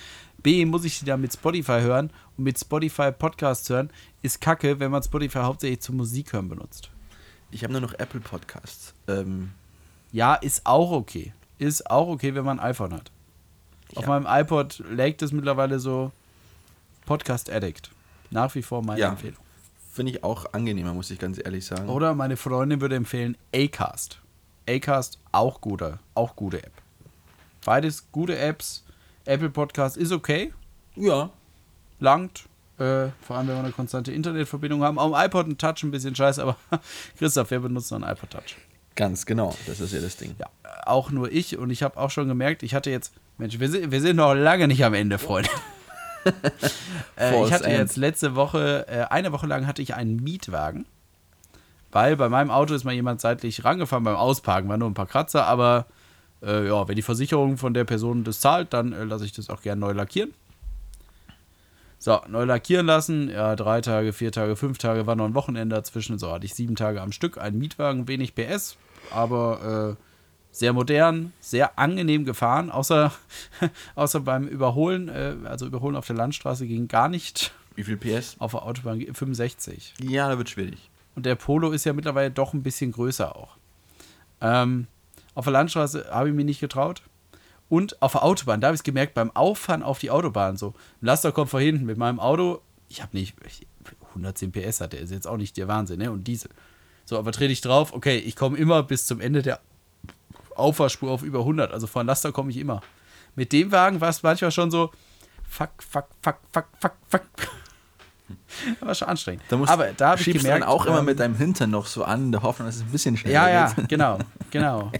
B 0.41 0.65
muss 0.65 0.85
ich 0.85 0.99
die 0.99 1.05
dann 1.05 1.21
mit 1.21 1.33
Spotify 1.33 1.81
hören 1.81 2.11
und 2.37 2.45
mit 2.45 2.57
Spotify 2.59 3.11
Podcasts 3.11 3.69
hören 3.69 3.89
ist 4.21 4.39
kacke, 4.41 4.79
wenn 4.79 4.91
man 4.91 5.03
Spotify 5.03 5.39
hauptsächlich 5.39 5.81
zum 5.81 5.97
Musik 5.97 6.33
hören 6.33 6.47
benutzt. 6.49 6.89
Ich 7.51 7.63
habe 7.63 7.73
nur 7.73 7.81
noch 7.81 7.93
Apple 7.93 8.19
Podcasts. 8.21 8.93
Ähm, 9.07 9.51
Ja, 10.11 10.35
ist 10.35 10.65
auch 10.65 10.91
okay. 10.91 11.33
Ist 11.57 11.89
auch 11.91 12.07
okay, 12.07 12.33
wenn 12.35 12.45
man 12.45 12.59
ein 12.59 12.69
iPhone 12.71 12.93
hat. 12.93 13.11
Auf 13.95 14.03
Ja. 14.03 14.09
meinem 14.19 14.25
iPod 14.27 14.81
legt 14.89 15.21
es 15.21 15.31
mittlerweile 15.31 15.79
so 15.79 16.11
Podcast 17.05 17.49
Addict. 17.49 17.91
Nach 18.31 18.53
wie 18.55 18.61
vor 18.61 18.81
meine 18.83 18.99
Ja. 19.01 19.09
Empfehlung. 19.09 19.39
Finde 19.91 20.11
ich 20.13 20.23
auch 20.23 20.53
angenehmer, 20.53 20.93
muss 20.93 21.11
ich 21.11 21.19
ganz 21.19 21.39
ehrlich 21.43 21.65
sagen. 21.65 21.89
Oder 21.89 22.13
meine 22.15 22.37
Freundin 22.37 22.79
würde 22.81 22.95
empfehlen 22.95 23.35
Acast. 23.53 24.19
Acast 24.69 25.19
auch 25.31 25.61
gute, 25.61 25.99
auch 26.15 26.35
gute 26.35 26.63
App. 26.63 26.71
Beides 27.65 28.11
gute 28.11 28.37
Apps. 28.37 28.83
Apple 29.25 29.49
Podcast 29.49 29.97
ist 29.97 30.11
okay, 30.11 30.53
Ja. 30.95 31.29
langt. 31.99 32.45
Äh, 32.77 33.09
vor 33.21 33.35
allem, 33.37 33.47
wenn 33.49 33.55
wir 33.55 33.63
eine 33.63 33.71
konstante 33.73 34.11
Internetverbindung 34.13 34.83
haben. 34.83 34.95
Dem 34.97 35.13
iPod 35.13 35.47
ein 35.47 35.57
Touch 35.57 35.83
ein 35.83 35.91
bisschen 35.91 36.15
scheiße, 36.15 36.41
aber 36.41 36.55
Christoph, 37.17 37.51
wer 37.51 37.59
benutzt 37.59 37.91
noch 37.91 38.01
einen 38.01 38.09
iPod 38.09 38.29
Touch? 38.29 38.55
Ganz 38.95 39.25
genau, 39.25 39.55
das 39.67 39.79
ist 39.81 39.93
ja 39.93 39.99
das 39.99 40.15
Ding. 40.17 40.35
Ja, 40.39 40.47
auch 40.85 41.11
nur 41.11 41.31
ich. 41.31 41.57
Und 41.57 41.69
ich 41.71 41.83
habe 41.83 41.97
auch 41.97 42.09
schon 42.09 42.27
gemerkt, 42.27 42.63
ich 42.63 42.73
hatte 42.73 42.89
jetzt, 42.89 43.13
Mensch, 43.37 43.59
wir 43.59 43.69
sind, 43.69 43.91
wir 43.91 44.01
sind 44.01 44.15
noch 44.15 44.33
lange 44.33 44.67
nicht 44.67 44.83
am 44.85 44.93
Ende, 44.93 45.17
Freunde. 45.17 45.49
äh, 47.17 47.43
ich 47.45 47.51
hatte 47.51 47.65
end. 47.65 47.77
jetzt 47.79 47.97
letzte 47.97 48.35
Woche, 48.35 48.85
äh, 48.87 49.03
eine 49.09 49.31
Woche 49.31 49.47
lang 49.47 49.67
hatte 49.67 49.81
ich 49.81 49.93
einen 49.95 50.17
Mietwagen. 50.17 50.85
Weil 51.91 52.15
bei 52.17 52.29
meinem 52.29 52.51
Auto 52.51 52.73
ist 52.73 52.83
mal 52.83 52.93
jemand 52.93 53.21
seitlich 53.21 53.63
rangefahren 53.65 54.03
beim 54.03 54.15
Ausparken, 54.15 54.69
war 54.69 54.77
nur 54.77 54.89
ein 54.89 54.93
paar 54.93 55.07
Kratzer, 55.07 55.45
aber 55.45 55.85
Äh, 56.41 56.67
ja, 56.67 56.87
wenn 56.87 56.95
die 56.95 57.01
Versicherung 57.01 57.57
von 57.57 57.73
der 57.73 57.83
Person 57.83 58.23
das 58.23 58.39
zahlt, 58.39 58.71
dann 58.71 58.93
äh, 58.93 59.03
lasse 59.03 59.25
ich 59.25 59.33
das 59.33 59.49
auch 59.49 59.61
gerne 59.61 59.81
neu 59.81 59.91
lackieren. 59.91 60.33
So, 61.97 62.21
neu 62.29 62.45
lackieren 62.45 62.85
lassen. 62.85 63.29
Ja, 63.29 63.57
drei 63.57 63.81
Tage, 63.81 64.13
vier 64.13 64.31
Tage, 64.31 64.55
fünf 64.55 64.77
Tage 64.77 65.05
war 65.05 65.17
noch 65.17 65.25
ein 65.25 65.33
Wochenende 65.33 65.75
dazwischen. 65.75 66.17
So 66.17 66.31
hatte 66.31 66.45
ich 66.45 66.55
sieben 66.55 66.75
Tage 66.75 67.01
am 67.01 67.11
Stück. 67.11 67.37
Ein 67.37 67.57
Mietwagen, 67.57 68.07
wenig 68.07 68.35
PS, 68.35 68.77
aber 69.11 69.97
äh, 69.99 70.03
sehr 70.51 70.71
modern, 70.71 71.33
sehr 71.41 71.77
angenehm 71.77 72.23
gefahren. 72.23 72.71
Außer, 72.71 73.11
außer 73.95 74.21
beim 74.21 74.47
Überholen, 74.47 75.09
äh, 75.09 75.35
also 75.43 75.65
Überholen 75.65 75.97
auf 75.97 76.07
der 76.07 76.15
Landstraße 76.15 76.65
ging 76.67 76.87
gar 76.87 77.09
nicht. 77.09 77.51
Wie 77.75 77.83
viel 77.83 77.97
PS? 77.97 78.37
Auf 78.39 78.51
der 78.51 78.63
Autobahn 78.63 79.01
65. 79.01 79.95
Ja, 80.01 80.29
da 80.29 80.37
wird 80.37 80.49
schwierig. 80.49 80.88
Und 81.19 81.25
der 81.25 81.35
Polo 81.35 81.71
ist 81.71 81.83
ja 81.83 81.91
mittlerweile 81.91 82.31
doch 82.31 82.53
ein 82.53 82.63
bisschen 82.63 82.93
größer 82.93 83.35
auch. 83.35 83.57
Ähm, 84.39 84.87
auf 85.35 85.43
der 85.43 85.51
Landstraße 85.51 86.07
habe 86.09 86.29
ich 86.29 86.33
mich 86.33 86.45
nicht 86.45 86.61
getraut. 86.61 87.01
Und 87.67 88.01
auf 88.01 88.13
der 88.13 88.23
Autobahn, 88.23 88.61
da 88.61 88.67
habe 88.67 88.75
ich 88.75 88.79
es 88.79 88.83
gemerkt, 88.85 89.15
beim 89.15 89.29
Auffahren 89.35 89.83
auf 89.83 89.99
die 89.99 90.11
Autobahn 90.11 90.55
so. 90.55 90.69
Ein 91.01 91.07
Laster 91.07 91.33
kommt 91.33 91.49
von 91.49 91.59
hinten 91.59 91.85
mit 91.85 91.97
meinem 91.97 92.21
Auto. 92.21 92.61
Ich 92.87 93.01
habe 93.01 93.17
nicht, 93.17 93.35
ich, 93.45 93.67
110 94.11 94.53
PS 94.53 94.79
hat 94.79 94.93
der, 94.93 95.01
ist 95.01 95.11
jetzt 95.11 95.27
auch 95.27 95.35
nicht 95.35 95.57
der 95.57 95.67
Wahnsinn, 95.67 95.99
ne? 95.99 96.09
Und 96.09 96.23
Diesel. 96.23 96.51
So, 97.03 97.19
aber 97.19 97.33
trete 97.33 97.51
ich 97.51 97.59
drauf, 97.59 97.91
okay, 97.91 98.17
ich 98.17 98.37
komme 98.37 98.57
immer 98.57 98.81
bis 98.81 99.05
zum 99.05 99.19
Ende 99.19 99.41
der 99.41 99.59
Auffahrspur 100.55 101.11
auf 101.11 101.21
über 101.21 101.39
100. 101.39 101.73
Also 101.73 101.85
vor 101.85 102.01
ein 102.01 102.07
Laster 102.07 102.31
komme 102.31 102.49
ich 102.51 102.55
immer. 102.55 102.79
Mit 103.35 103.51
dem 103.51 103.73
Wagen 103.73 103.99
war 103.99 104.07
es 104.07 104.23
manchmal 104.23 104.51
schon 104.51 104.71
so, 104.71 104.89
fuck, 105.43 105.83
fuck, 105.83 106.07
fuck, 106.21 106.37
fuck, 106.53 106.67
fuck, 106.79 106.93
fuck. 107.09 107.58
Das 108.79 108.81
war 108.87 108.95
schon 108.95 109.07
anstrengend. 109.07 109.43
Da 109.49 109.57
musst, 109.57 109.71
aber 109.71 109.93
da 109.93 110.11
habe 110.11 110.21
ich 110.21 110.25
gemerkt, 110.25 110.45
du 110.45 110.49
dann 110.49 110.63
auch 110.63 110.85
immer 110.85 110.99
ähm, 110.99 111.05
mit 111.05 111.19
deinem 111.19 111.35
Hintern 111.35 111.71
noch 111.71 111.85
so 111.85 112.03
an, 112.03 112.25
in 112.25 112.31
der 112.31 112.41
Hoffnung, 112.41 112.67
dass 112.67 112.77
es 112.77 112.81
ein 112.81 112.91
bisschen 112.91 113.17
schneller 113.17 113.35
Ja, 113.35 113.49
ja, 113.49 113.73
geht. 113.73 113.89
genau, 113.89 114.19
genau. 114.51 114.91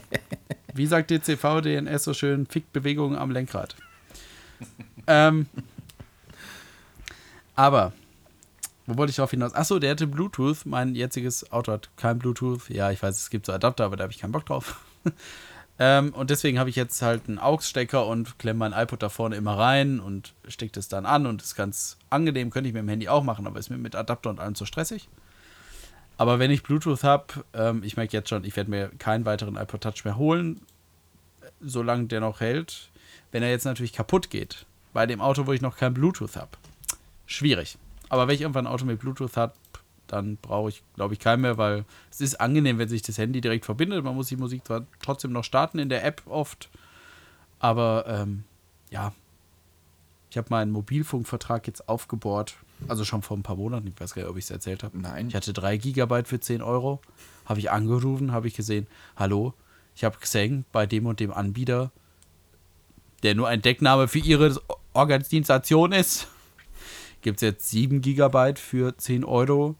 Wie 0.74 0.86
sagt 0.86 1.12
DCV 1.12 1.62
DNS 1.62 2.04
so 2.04 2.14
schön, 2.14 2.45
fickt 2.45 2.72
Bewegungen 2.74 3.18
am 3.18 3.32
Lenkrad. 3.32 3.76
ähm, 5.08 5.47
aber, 7.56 7.93
wo 8.86 8.97
wollte 8.97 9.10
ich 9.10 9.18
darauf 9.18 9.32
hinaus? 9.32 9.54
Achso, 9.54 9.80
der 9.80 9.91
hatte 9.91 10.08
Bluetooth. 10.08 10.66
Mein 10.66 10.95
jetziges 10.95 11.52
Auto 11.52 11.72
hat 11.72 11.89
kein 11.97 12.20
Bluetooth. 12.20 12.70
Ja, 12.70 12.91
ich 12.91 13.02
weiß, 13.04 13.18
es 13.18 13.30
gibt 13.30 13.45
so 13.45 13.52
Adapter, 13.52 13.86
aber 13.86 13.97
da 13.97 14.04
habe 14.04 14.14
ich 14.14 14.20
keinen 14.20 14.32
Bock 14.32 14.45
drauf. 14.45 14.80
Ähm, 15.80 16.14
und 16.14 16.30
deswegen 16.30 16.60
habe 16.60 16.70
ich 16.70 16.76
jetzt 16.76 17.02
halt 17.02 17.30
einen 17.30 17.40
AUX-Stecker 17.40 18.06
und 18.06 18.38
klemme 18.38 18.60
mein 18.60 18.74
iPod 18.74 19.02
da 19.02 19.08
vorne 19.08 19.38
immer 19.38 19.58
rein 19.58 20.02
und 20.02 20.34
stecke 20.48 20.74
das 20.74 20.90
dann 20.90 21.06
an 21.06 21.26
und 21.26 21.42
ist 21.42 21.56
ganz 21.56 21.98
angenehm, 22.10 22.50
könnte 22.50 22.68
ich 22.68 22.74
mit 22.74 22.84
dem 22.84 22.90
Handy 22.90 23.08
auch 23.08 23.24
machen, 23.24 23.48
aber 23.48 23.60
ist 23.60 23.70
mir 23.70 23.78
mit 23.78 23.96
Adapter 23.96 24.30
und 24.30 24.42
allem 24.42 24.56
zu 24.56 24.66
stressig. 24.66 25.08
Aber 26.18 26.38
wenn 26.38 26.52
ich 26.52 26.64
Bluetooth 26.64 27.04
habe, 27.04 27.46
ähm, 27.54 27.82
ich 27.82 27.96
merke 27.96 28.12
jetzt 28.12 28.28
schon, 28.28 28.44
ich 28.44 28.58
werde 28.58 28.70
mir 28.70 28.90
keinen 29.00 29.24
weiteren 29.24 29.56
iPod 29.56 29.80
Touch 29.80 30.04
mehr 30.04 30.18
holen, 30.18 30.60
solange 31.62 32.08
der 32.08 32.20
noch 32.20 32.42
hält. 32.42 32.90
Wenn 33.32 33.42
er 33.42 33.50
jetzt 33.50 33.64
natürlich 33.64 33.94
kaputt 33.94 34.30
geht, 34.30 34.66
bei 34.92 35.06
dem 35.06 35.22
Auto, 35.22 35.48
wo 35.48 35.54
ich 35.54 35.62
noch 35.62 35.78
kein 35.78 35.94
Bluetooth 35.94 36.36
habe, 36.36 36.52
schwierig. 37.26 37.78
Aber 38.10 38.28
wenn 38.28 38.36
ich 38.36 38.42
irgendwann 38.42 38.68
ein 38.68 38.74
Auto 38.74 38.84
mit 38.84 39.00
Bluetooth 39.00 39.38
habe, 39.38 39.54
dann 40.12 40.38
brauche 40.38 40.70
ich, 40.70 40.84
glaube 40.95 41.14
ich, 41.14 41.20
keinen 41.20 41.41
mehr, 41.41 41.57
weil 41.57 41.86
es 42.12 42.22
ist 42.22 42.41
angenehm, 42.41 42.78
wenn 42.78 42.89
sich 42.89 43.01
das 43.01 43.18
Handy 43.18 43.41
direkt 43.41 43.66
verbindet. 43.66 44.03
Man 44.03 44.16
muss 44.16 44.28
die 44.28 44.38
Musik 44.38 44.66
zwar 44.66 44.86
trotzdem 45.01 45.32
noch 45.32 45.43
starten 45.43 45.80
in 45.80 45.89
der 45.89 46.03
App 46.03 46.24
oft, 46.26 46.70
aber 47.60 48.05
ähm, 48.07 48.43
ja, 48.89 49.14
ich 50.30 50.38
habe 50.38 50.47
meinen 50.49 50.72
Mobilfunkvertrag 50.72 51.68
jetzt 51.68 51.89
aufgebohrt. 51.89 52.55
Also 52.88 53.03
schon 53.03 53.22
vor 53.22 53.36
ein 53.36 53.43
paar 53.43 53.57
Monaten, 53.57 53.88
ich 53.88 53.99
weiß 53.99 54.14
gar 54.14 54.22
nicht, 54.22 54.32
ob 54.32 54.38
ich 54.38 54.45
es 54.45 54.51
erzählt 54.51 54.84
habe. 54.84 54.97
Nein. 54.97 55.28
Ich 55.28 55.36
hatte 55.36 55.51
3 55.51 55.78
Gigabyte 55.78 56.28
für 56.28 56.39
10 56.39 56.62
Euro. 56.62 57.01
Habe 57.45 57.60
ich 57.60 57.72
angerufen, 57.72 58.32
habe 58.32 58.47
ich 58.47 58.53
gesehen, 58.53 58.88
hallo, 59.18 59.53
ich 59.95 60.03
habe 60.03 60.18
gesehen, 60.18 60.66
bei 60.72 60.86
dem 60.86 61.05
und 61.07 61.20
dem 61.20 61.34
Anbieter, 61.34 61.91
der 63.24 63.36
nur 63.36 63.49
ein 63.49 63.62
Deckname 63.62 64.07
für 64.07 64.20
ihre 64.20 64.62
Organisation 64.93 65.91
ist, 65.91 66.28
gibt 67.22 67.38
es 67.38 67.41
jetzt 67.41 67.70
7 67.70 68.01
Gigabyte 68.01 68.60
für 68.60 68.95
10 68.95 69.26
Euro. 69.26 69.76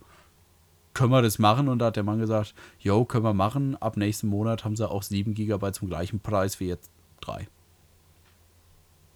Können 0.94 1.12
wir 1.12 1.22
das 1.22 1.40
machen? 1.40 1.68
Und 1.68 1.80
da 1.80 1.88
hat 1.88 1.96
der 1.96 2.04
Mann 2.04 2.20
gesagt, 2.20 2.54
jo, 2.80 3.06
können 3.06 3.24
wir 3.24 3.34
machen. 3.34 3.76
Ab 3.82 3.96
nächsten 3.98 4.28
Monat 4.28 4.66
haben 4.66 4.76
sie 4.76 4.90
auch 4.90 5.04
7 5.04 5.34
Gigabyte 5.34 5.76
zum 5.76 5.88
gleichen 5.88 6.20
Preis 6.20 6.60
wie 6.60 6.68
jetzt 6.68 6.90
3. 7.22 7.48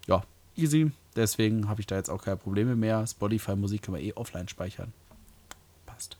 Ja, 0.08 0.24
easy. 0.56 0.92
Deswegen 1.16 1.68
habe 1.68 1.82
ich 1.82 1.88
da 1.88 1.96
jetzt 1.96 2.10
auch 2.10 2.24
keine 2.24 2.38
Probleme 2.38 2.76
mehr. 2.76 3.06
Spotify-Musik 3.06 3.84
kann 3.84 3.94
man 3.94 4.02
eh 4.02 4.14
offline 4.14 4.48
speichern. 4.48 4.94
Passt. 5.86 6.18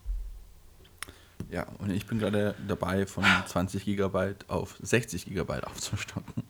Ja, 1.50 1.66
und 1.78 1.90
ich 1.90 2.06
bin 2.06 2.18
gerade 2.18 2.54
dabei, 2.66 3.06
von 3.06 3.24
20 3.46 3.84
Gigabyte 3.84 4.48
auf 4.48 4.76
60 4.82 5.26
Gigabyte 5.26 5.66
aufzustocken. 5.66 6.44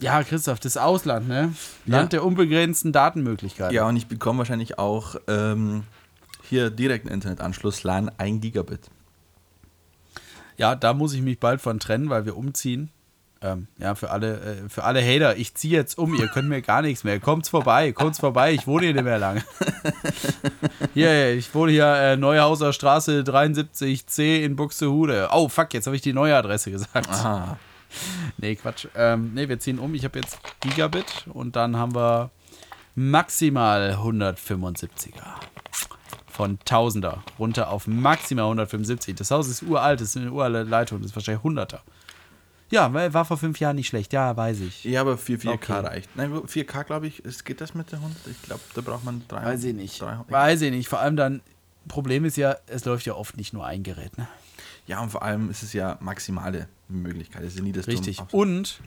Ja, 0.00 0.22
Christoph, 0.22 0.60
das 0.60 0.76
Ausland, 0.78 1.28
ne? 1.28 1.52
Ja. 1.84 1.98
Land 1.98 2.14
der 2.14 2.24
unbegrenzten 2.24 2.90
Datenmöglichkeiten. 2.90 3.74
Ja, 3.74 3.86
und 3.86 3.96
ich 3.96 4.06
bekomme 4.06 4.38
wahrscheinlich 4.38 4.78
auch 4.78 5.16
ähm, 5.28 5.84
hier 6.50 6.70
direkten 6.70 7.08
Internetanschluss, 7.08 7.82
LAN 7.82 8.10
1 8.18 8.42
Gigabit. 8.42 8.90
Ja, 10.56 10.74
da 10.74 10.92
muss 10.92 11.14
ich 11.14 11.22
mich 11.22 11.40
bald 11.40 11.62
von 11.62 11.80
trennen, 11.80 12.10
weil 12.10 12.26
wir 12.26 12.36
umziehen. 12.36 12.90
Ähm, 13.42 13.68
ja, 13.78 13.94
für 13.94 14.10
alle, 14.10 14.40
äh, 14.40 14.68
für 14.68 14.84
alle 14.84 15.00
Hater, 15.00 15.36
ich 15.38 15.54
ziehe 15.54 15.74
jetzt 15.74 15.96
um, 15.96 16.14
ihr 16.14 16.28
könnt 16.28 16.50
mir 16.50 16.60
gar 16.60 16.82
nichts 16.82 17.04
mehr. 17.04 17.18
Kommt's 17.20 17.48
vorbei, 17.48 17.92
kommt's 17.92 18.20
vorbei, 18.20 18.52
ich 18.52 18.66
wohne 18.66 18.84
hier 18.84 18.94
nicht 18.94 19.04
mehr 19.04 19.18
lange. 19.18 19.42
Hier, 20.94 21.34
ich 21.34 21.54
wohne 21.54 21.70
hier 21.72 21.86
äh, 21.86 22.16
Neuhauser 22.16 22.72
Straße 22.72 23.20
73C 23.20 24.42
in 24.42 24.56
Buxtehude. 24.56 25.28
Oh, 25.32 25.48
fuck, 25.48 25.72
jetzt 25.72 25.86
habe 25.86 25.94
ich 25.94 26.02
die 26.02 26.12
neue 26.12 26.36
Adresse 26.36 26.70
gesagt. 26.70 27.08
Aha. 27.08 27.58
Nee, 28.36 28.54
Quatsch. 28.54 28.86
Ähm, 28.94 29.32
nee, 29.34 29.48
wir 29.48 29.58
ziehen 29.58 29.80
um. 29.80 29.94
Ich 29.94 30.04
habe 30.04 30.20
jetzt 30.20 30.38
Gigabit 30.60 31.26
und 31.32 31.56
dann 31.56 31.76
haben 31.76 31.92
wir 31.92 32.30
maximal 32.94 33.98
175er. 34.00 35.24
Von 36.40 36.58
1000er 36.60 37.18
runter 37.38 37.68
auf 37.70 37.86
maximal 37.86 38.44
175. 38.46 39.14
Das 39.14 39.30
Haus 39.30 39.48
ist 39.48 39.62
uralt, 39.62 40.00
das 40.00 40.08
ist 40.08 40.16
eine 40.16 40.32
uralte 40.32 40.62
Leitung, 40.62 41.00
das 41.00 41.10
ist 41.10 41.16
wahrscheinlich 41.16 41.44
100er. 41.44 41.80
Ja, 42.70 42.92
weil 42.94 43.12
war 43.12 43.24
vor 43.24 43.36
fünf 43.36 43.58
Jahren 43.58 43.76
nicht 43.76 43.88
schlecht, 43.88 44.12
ja, 44.12 44.36
weiß 44.36 44.60
ich. 44.60 44.84
Ja, 44.84 45.00
aber 45.00 45.18
4, 45.18 45.40
4K 45.40 45.52
Okay. 45.54 45.72
reicht. 45.72 46.16
Nein, 46.16 46.32
4K 46.32 46.84
glaube 46.84 47.08
ich, 47.08 47.22
geht 47.44 47.60
das 47.60 47.74
mit 47.74 47.90
der 47.90 47.98
100? 47.98 48.26
Ich 48.28 48.42
glaube, 48.42 48.62
da 48.74 48.80
braucht 48.80 49.04
man 49.04 49.22
300. 49.28 49.52
Weiß 49.52 49.64
ich 49.64 49.74
nicht. 49.74 50.00
300. 50.00 50.30
Weiß 50.30 50.62
ich 50.62 50.70
nicht. 50.70 50.88
Vor 50.88 51.00
allem 51.00 51.16
dann, 51.16 51.42
Problem 51.88 52.24
ist 52.24 52.36
ja, 52.36 52.56
es 52.68 52.84
läuft 52.84 53.06
ja 53.06 53.14
oft 53.14 53.36
nicht 53.36 53.52
nur 53.52 53.66
ein 53.66 53.82
Gerät, 53.82 54.16
ne? 54.16 54.28
Ja, 54.86 55.00
und 55.02 55.10
vor 55.10 55.22
allem 55.22 55.50
ist 55.50 55.62
es 55.62 55.72
ja 55.72 55.98
maximale 56.00 56.68
Möglichkeit. 56.88 57.42
Es 57.42 57.52
ist 57.52 57.58
ja 57.58 57.64
nie 57.64 57.72
das 57.72 57.86
Richtig. 57.86 58.20
Und 58.32 58.80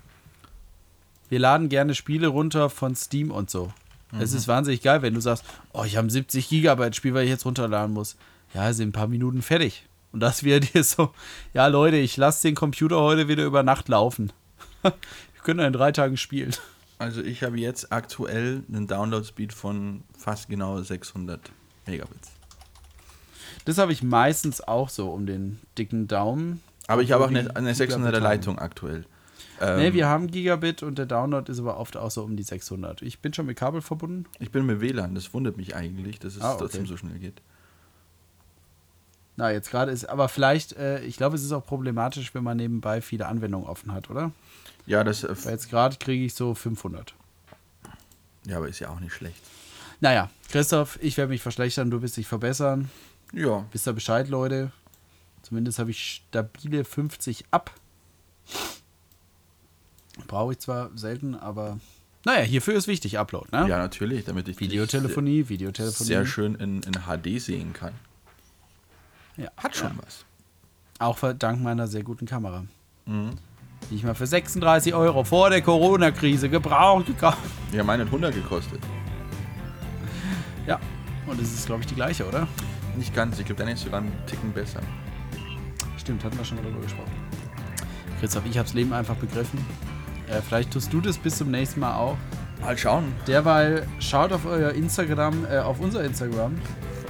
wir 1.29 1.39
laden 1.39 1.69
gerne 1.69 1.93
Spiele 1.93 2.27
runter 2.27 2.69
von 2.69 2.95
Steam 2.95 3.31
und 3.31 3.49
so. 3.49 3.73
Es 4.19 4.33
ist 4.33 4.47
wahnsinnig 4.47 4.81
geil, 4.81 5.01
wenn 5.01 5.13
du 5.13 5.19
sagst, 5.21 5.43
oh, 5.73 5.83
ich 5.83 5.97
habe 5.97 6.07
ein 6.07 6.11
70 6.11 6.47
Gigabyte 6.47 6.95
Spiel, 6.95 7.13
weil 7.13 7.23
ich 7.23 7.29
jetzt 7.29 7.45
runterladen 7.45 7.93
muss. 7.93 8.15
Ja, 8.53 8.71
sind 8.73 8.89
ein 8.89 8.93
paar 8.93 9.07
Minuten 9.07 9.41
fertig. 9.41 9.87
Und 10.11 10.19
das 10.19 10.43
wäre 10.43 10.59
dir 10.59 10.83
so, 10.83 11.11
ja 11.53 11.67
Leute, 11.67 11.97
ich 11.97 12.17
lasse 12.17 12.47
den 12.47 12.55
Computer 12.55 13.01
heute 13.01 13.27
wieder 13.27 13.43
über 13.43 13.63
Nacht 13.63 13.89
laufen. 13.89 14.31
Wir 14.83 14.93
können 15.43 15.65
in 15.65 15.73
drei 15.73 15.91
Tagen 15.91 16.17
spielen. 16.17 16.53
Also 16.99 17.21
ich 17.21 17.43
habe 17.43 17.59
jetzt 17.59 17.91
aktuell 17.91 18.63
einen 18.71 18.87
Download-Speed 18.87 19.51
von 19.51 20.03
fast 20.17 20.47
genau 20.47 20.81
600 20.81 21.51
Megabits. 21.85 22.31
Das 23.65 23.77
habe 23.77 23.91
ich 23.91 24.03
meistens 24.03 24.61
auch 24.61 24.89
so 24.89 25.09
um 25.09 25.25
den 25.25 25.59
dicken 25.77 26.07
Daumen. 26.07 26.61
Aber 26.87 27.01
ich 27.01 27.11
habe 27.11 27.25
auch 27.25 27.29
eine, 27.29 27.55
eine 27.55 27.73
Gigabit 27.73 27.95
600er 27.95 28.05
haben. 28.05 28.23
Leitung 28.23 28.59
aktuell. 28.59 29.05
Ähm, 29.61 29.77
nee, 29.79 29.93
wir 29.93 30.07
haben 30.07 30.27
Gigabit 30.27 30.83
und 30.83 30.97
der 30.97 31.05
Download 31.05 31.51
ist 31.51 31.59
aber 31.59 31.77
oft 31.77 31.95
auch 31.97 32.11
so 32.11 32.23
um 32.23 32.35
die 32.35 32.43
600. 32.43 33.01
Ich 33.01 33.19
bin 33.19 33.33
schon 33.33 33.45
mit 33.45 33.57
Kabel 33.57 33.81
verbunden. 33.81 34.25
ich 34.39 34.51
bin 34.51 34.65
mit 34.65 34.81
WLAN, 34.81 35.15
das 35.15 35.33
wundert 35.33 35.57
mich 35.57 35.75
eigentlich, 35.75 36.19
dass 36.19 36.35
es 36.35 36.41
Ah, 36.41 36.51
okay. 36.53 36.59
trotzdem 36.61 36.85
so 36.87 36.97
schnell 36.97 37.19
geht. 37.19 37.41
Na, 39.35 39.51
jetzt 39.51 39.71
gerade 39.71 39.91
ist, 39.91 40.05
aber 40.05 40.29
vielleicht, 40.29 40.73
äh, 40.73 41.01
ich 41.01 41.17
glaube, 41.17 41.35
es 41.35 41.43
ist 41.43 41.51
auch 41.51 41.65
problematisch, 41.65 42.33
wenn 42.35 42.43
man 42.43 42.57
nebenbei 42.57 43.01
viele 43.01 43.27
Anwendungen 43.27 43.67
offen 43.67 43.91
hat, 43.91 44.09
oder? 44.09 44.31
Ja, 44.85 45.03
das 45.03 45.23
äh, 45.23 45.33
jetzt 45.49 45.69
gerade 45.69 45.95
kriege 45.97 46.23
ich 46.25 46.35
so 46.35 46.53
500. 46.53 47.15
ja, 48.45 48.57
aber 48.57 48.67
ist 48.67 48.79
ja 48.79 48.89
auch 48.89 48.99
nicht 48.99 49.13
schlecht. 49.13 49.41
Naja, 50.01 50.29
Christoph, 50.49 50.99
ich 51.01 51.17
werde 51.17 51.29
mich 51.29 51.41
verschlechtern, 51.41 51.89
du 51.89 52.01
wirst 52.01 52.17
dich 52.17 52.27
verbessern. 52.27 52.89
Ja, 53.31 53.65
Wisst 53.71 53.87
ihr 53.87 53.93
Bescheid, 53.93 54.27
Leute? 54.27 54.71
Zumindest 55.41 55.79
habe 55.79 55.89
ich 55.91 56.21
stabile 56.29 56.83
50 56.83 57.45
ab. 57.51 57.71
Brauche 60.27 60.53
ich 60.53 60.59
zwar 60.59 60.89
selten, 60.95 61.35
aber 61.35 61.79
naja, 62.25 62.41
hierfür 62.43 62.75
ist 62.75 62.87
wichtig 62.87 63.19
Upload, 63.19 63.47
ne? 63.51 63.67
ja 63.67 63.77
natürlich, 63.77 64.23
damit 64.25 64.47
ich 64.47 64.59
Videotelefonie, 64.59 65.49
Videotelefonie. 65.49 66.07
sehr 66.07 66.25
schön 66.25 66.55
in, 66.55 66.81
in 66.83 66.93
HD 66.93 67.41
sehen 67.41 67.73
kann. 67.73 67.93
Ja. 69.35 69.49
Hat 69.57 69.75
schon 69.75 69.89
Ja. 69.89 70.03
was. 70.05 70.25
Auch 70.99 71.17
dank 71.33 71.61
meiner 71.61 71.87
sehr 71.87 72.03
guten 72.03 72.25
Kamera. 72.25 72.63
Mhm. 73.05 73.31
Die 73.89 73.95
ich 73.95 74.03
mal 74.03 74.15
für 74.15 74.27
36 74.27 74.93
Euro 74.93 75.25
vor 75.25 75.49
der 75.49 75.61
Corona-Krise 75.61 76.47
gebraucht 76.49 77.07
gekauft. 77.07 77.39
Ja, 77.73 77.83
meine 77.83 78.03
hat 78.03 78.07
100 78.07 78.33
gekostet. 78.33 78.79
Ja, 80.65 80.79
und 81.27 81.41
es 81.41 81.53
ist, 81.53 81.65
glaube 81.65 81.81
ich, 81.81 81.87
die 81.87 81.95
gleiche, 81.95 82.25
oder? 82.25 82.47
Nicht 82.95 83.13
ganz, 83.13 83.37
ich 83.39 83.45
glaube, 83.45 83.59
deine 83.59 83.73
ist 83.73 83.83
sogar 83.83 83.99
einen 83.99 84.13
Ticken 84.27 84.53
besser. 84.53 84.79
Stimmt, 85.97 86.23
hatten 86.23 86.37
wir 86.37 86.45
schon 86.45 86.57
mal 86.57 86.63
darüber 86.63 86.81
gesprochen. 86.81 87.11
Christoph, 88.21 88.45
ich 88.45 88.57
habe 88.57 88.65
das 88.65 88.73
Leben 88.73 88.93
einfach 88.93 89.15
begriffen. 89.15 89.59
Äh, 90.29 90.41
vielleicht 90.41 90.71
tust 90.71 90.91
du 90.91 91.01
das 91.01 91.17
bis 91.17 91.37
zum 91.37 91.51
nächsten 91.51 91.79
Mal 91.79 91.95
auch. 91.95 92.17
Mal 92.61 92.77
schauen. 92.77 93.13
Derweil 93.27 93.85
schaut 93.99 94.31
auf 94.31 94.45
euer 94.45 94.71
Instagram, 94.71 95.45
äh, 95.49 95.59
auf 95.59 95.79
unser 95.79 96.03
Instagram, 96.03 96.57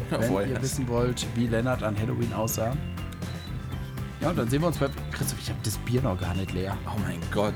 wenn 0.09 0.21
Jawohl. 0.21 0.47
ihr 0.47 0.61
wissen 0.61 0.87
wollt, 0.87 1.27
wie 1.35 1.47
Lennart 1.47 1.83
an 1.83 1.95
Halloween 1.97 2.33
aussah. 2.33 2.75
Ja, 4.19 4.29
und 4.29 4.37
dann 4.37 4.49
sehen 4.49 4.61
wir 4.61 4.67
uns 4.67 4.77
bei. 4.77 4.87
Christoph, 5.11 5.39
ich 5.41 5.49
habe 5.49 5.59
das 5.63 5.77
Bier 5.79 6.01
noch 6.01 6.19
gar 6.19 6.33
nicht 6.33 6.53
leer. 6.53 6.77
Oh 6.87 6.99
mein 7.05 7.19
Gott. 7.31 7.53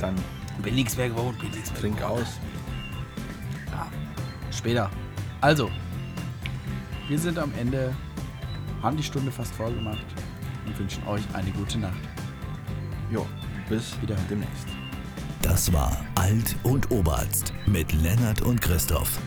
Dann 0.00 0.14
Bin 0.62 0.74
nichts 0.74 0.96
mehr 0.96 1.08
gewohnt, 1.08 1.38
bin 1.38 1.50
nichts 1.50 1.70
mehr 1.72 1.80
trink 1.80 2.02
aus. 2.02 2.38
Ja, 3.70 3.86
später. 4.50 4.90
Also, 5.40 5.70
wir 7.08 7.18
sind 7.18 7.38
am 7.38 7.52
Ende, 7.58 7.94
haben 8.82 8.96
die 8.96 9.02
Stunde 9.02 9.30
fast 9.30 9.54
voll 9.54 9.72
gemacht 9.72 10.04
und 10.66 10.78
wünschen 10.78 11.06
euch 11.06 11.22
eine 11.34 11.50
gute 11.50 11.78
Nacht. 11.78 11.94
Jo, 13.10 13.26
bis 13.68 14.00
Wiederhören. 14.00 14.26
demnächst. 14.28 14.66
Das 15.42 15.72
war 15.72 16.04
Alt 16.14 16.56
und 16.62 16.90
Oberarzt 16.90 17.52
mit 17.66 17.92
Lennart 17.92 18.42
und 18.42 18.60
Christoph. 18.60 19.18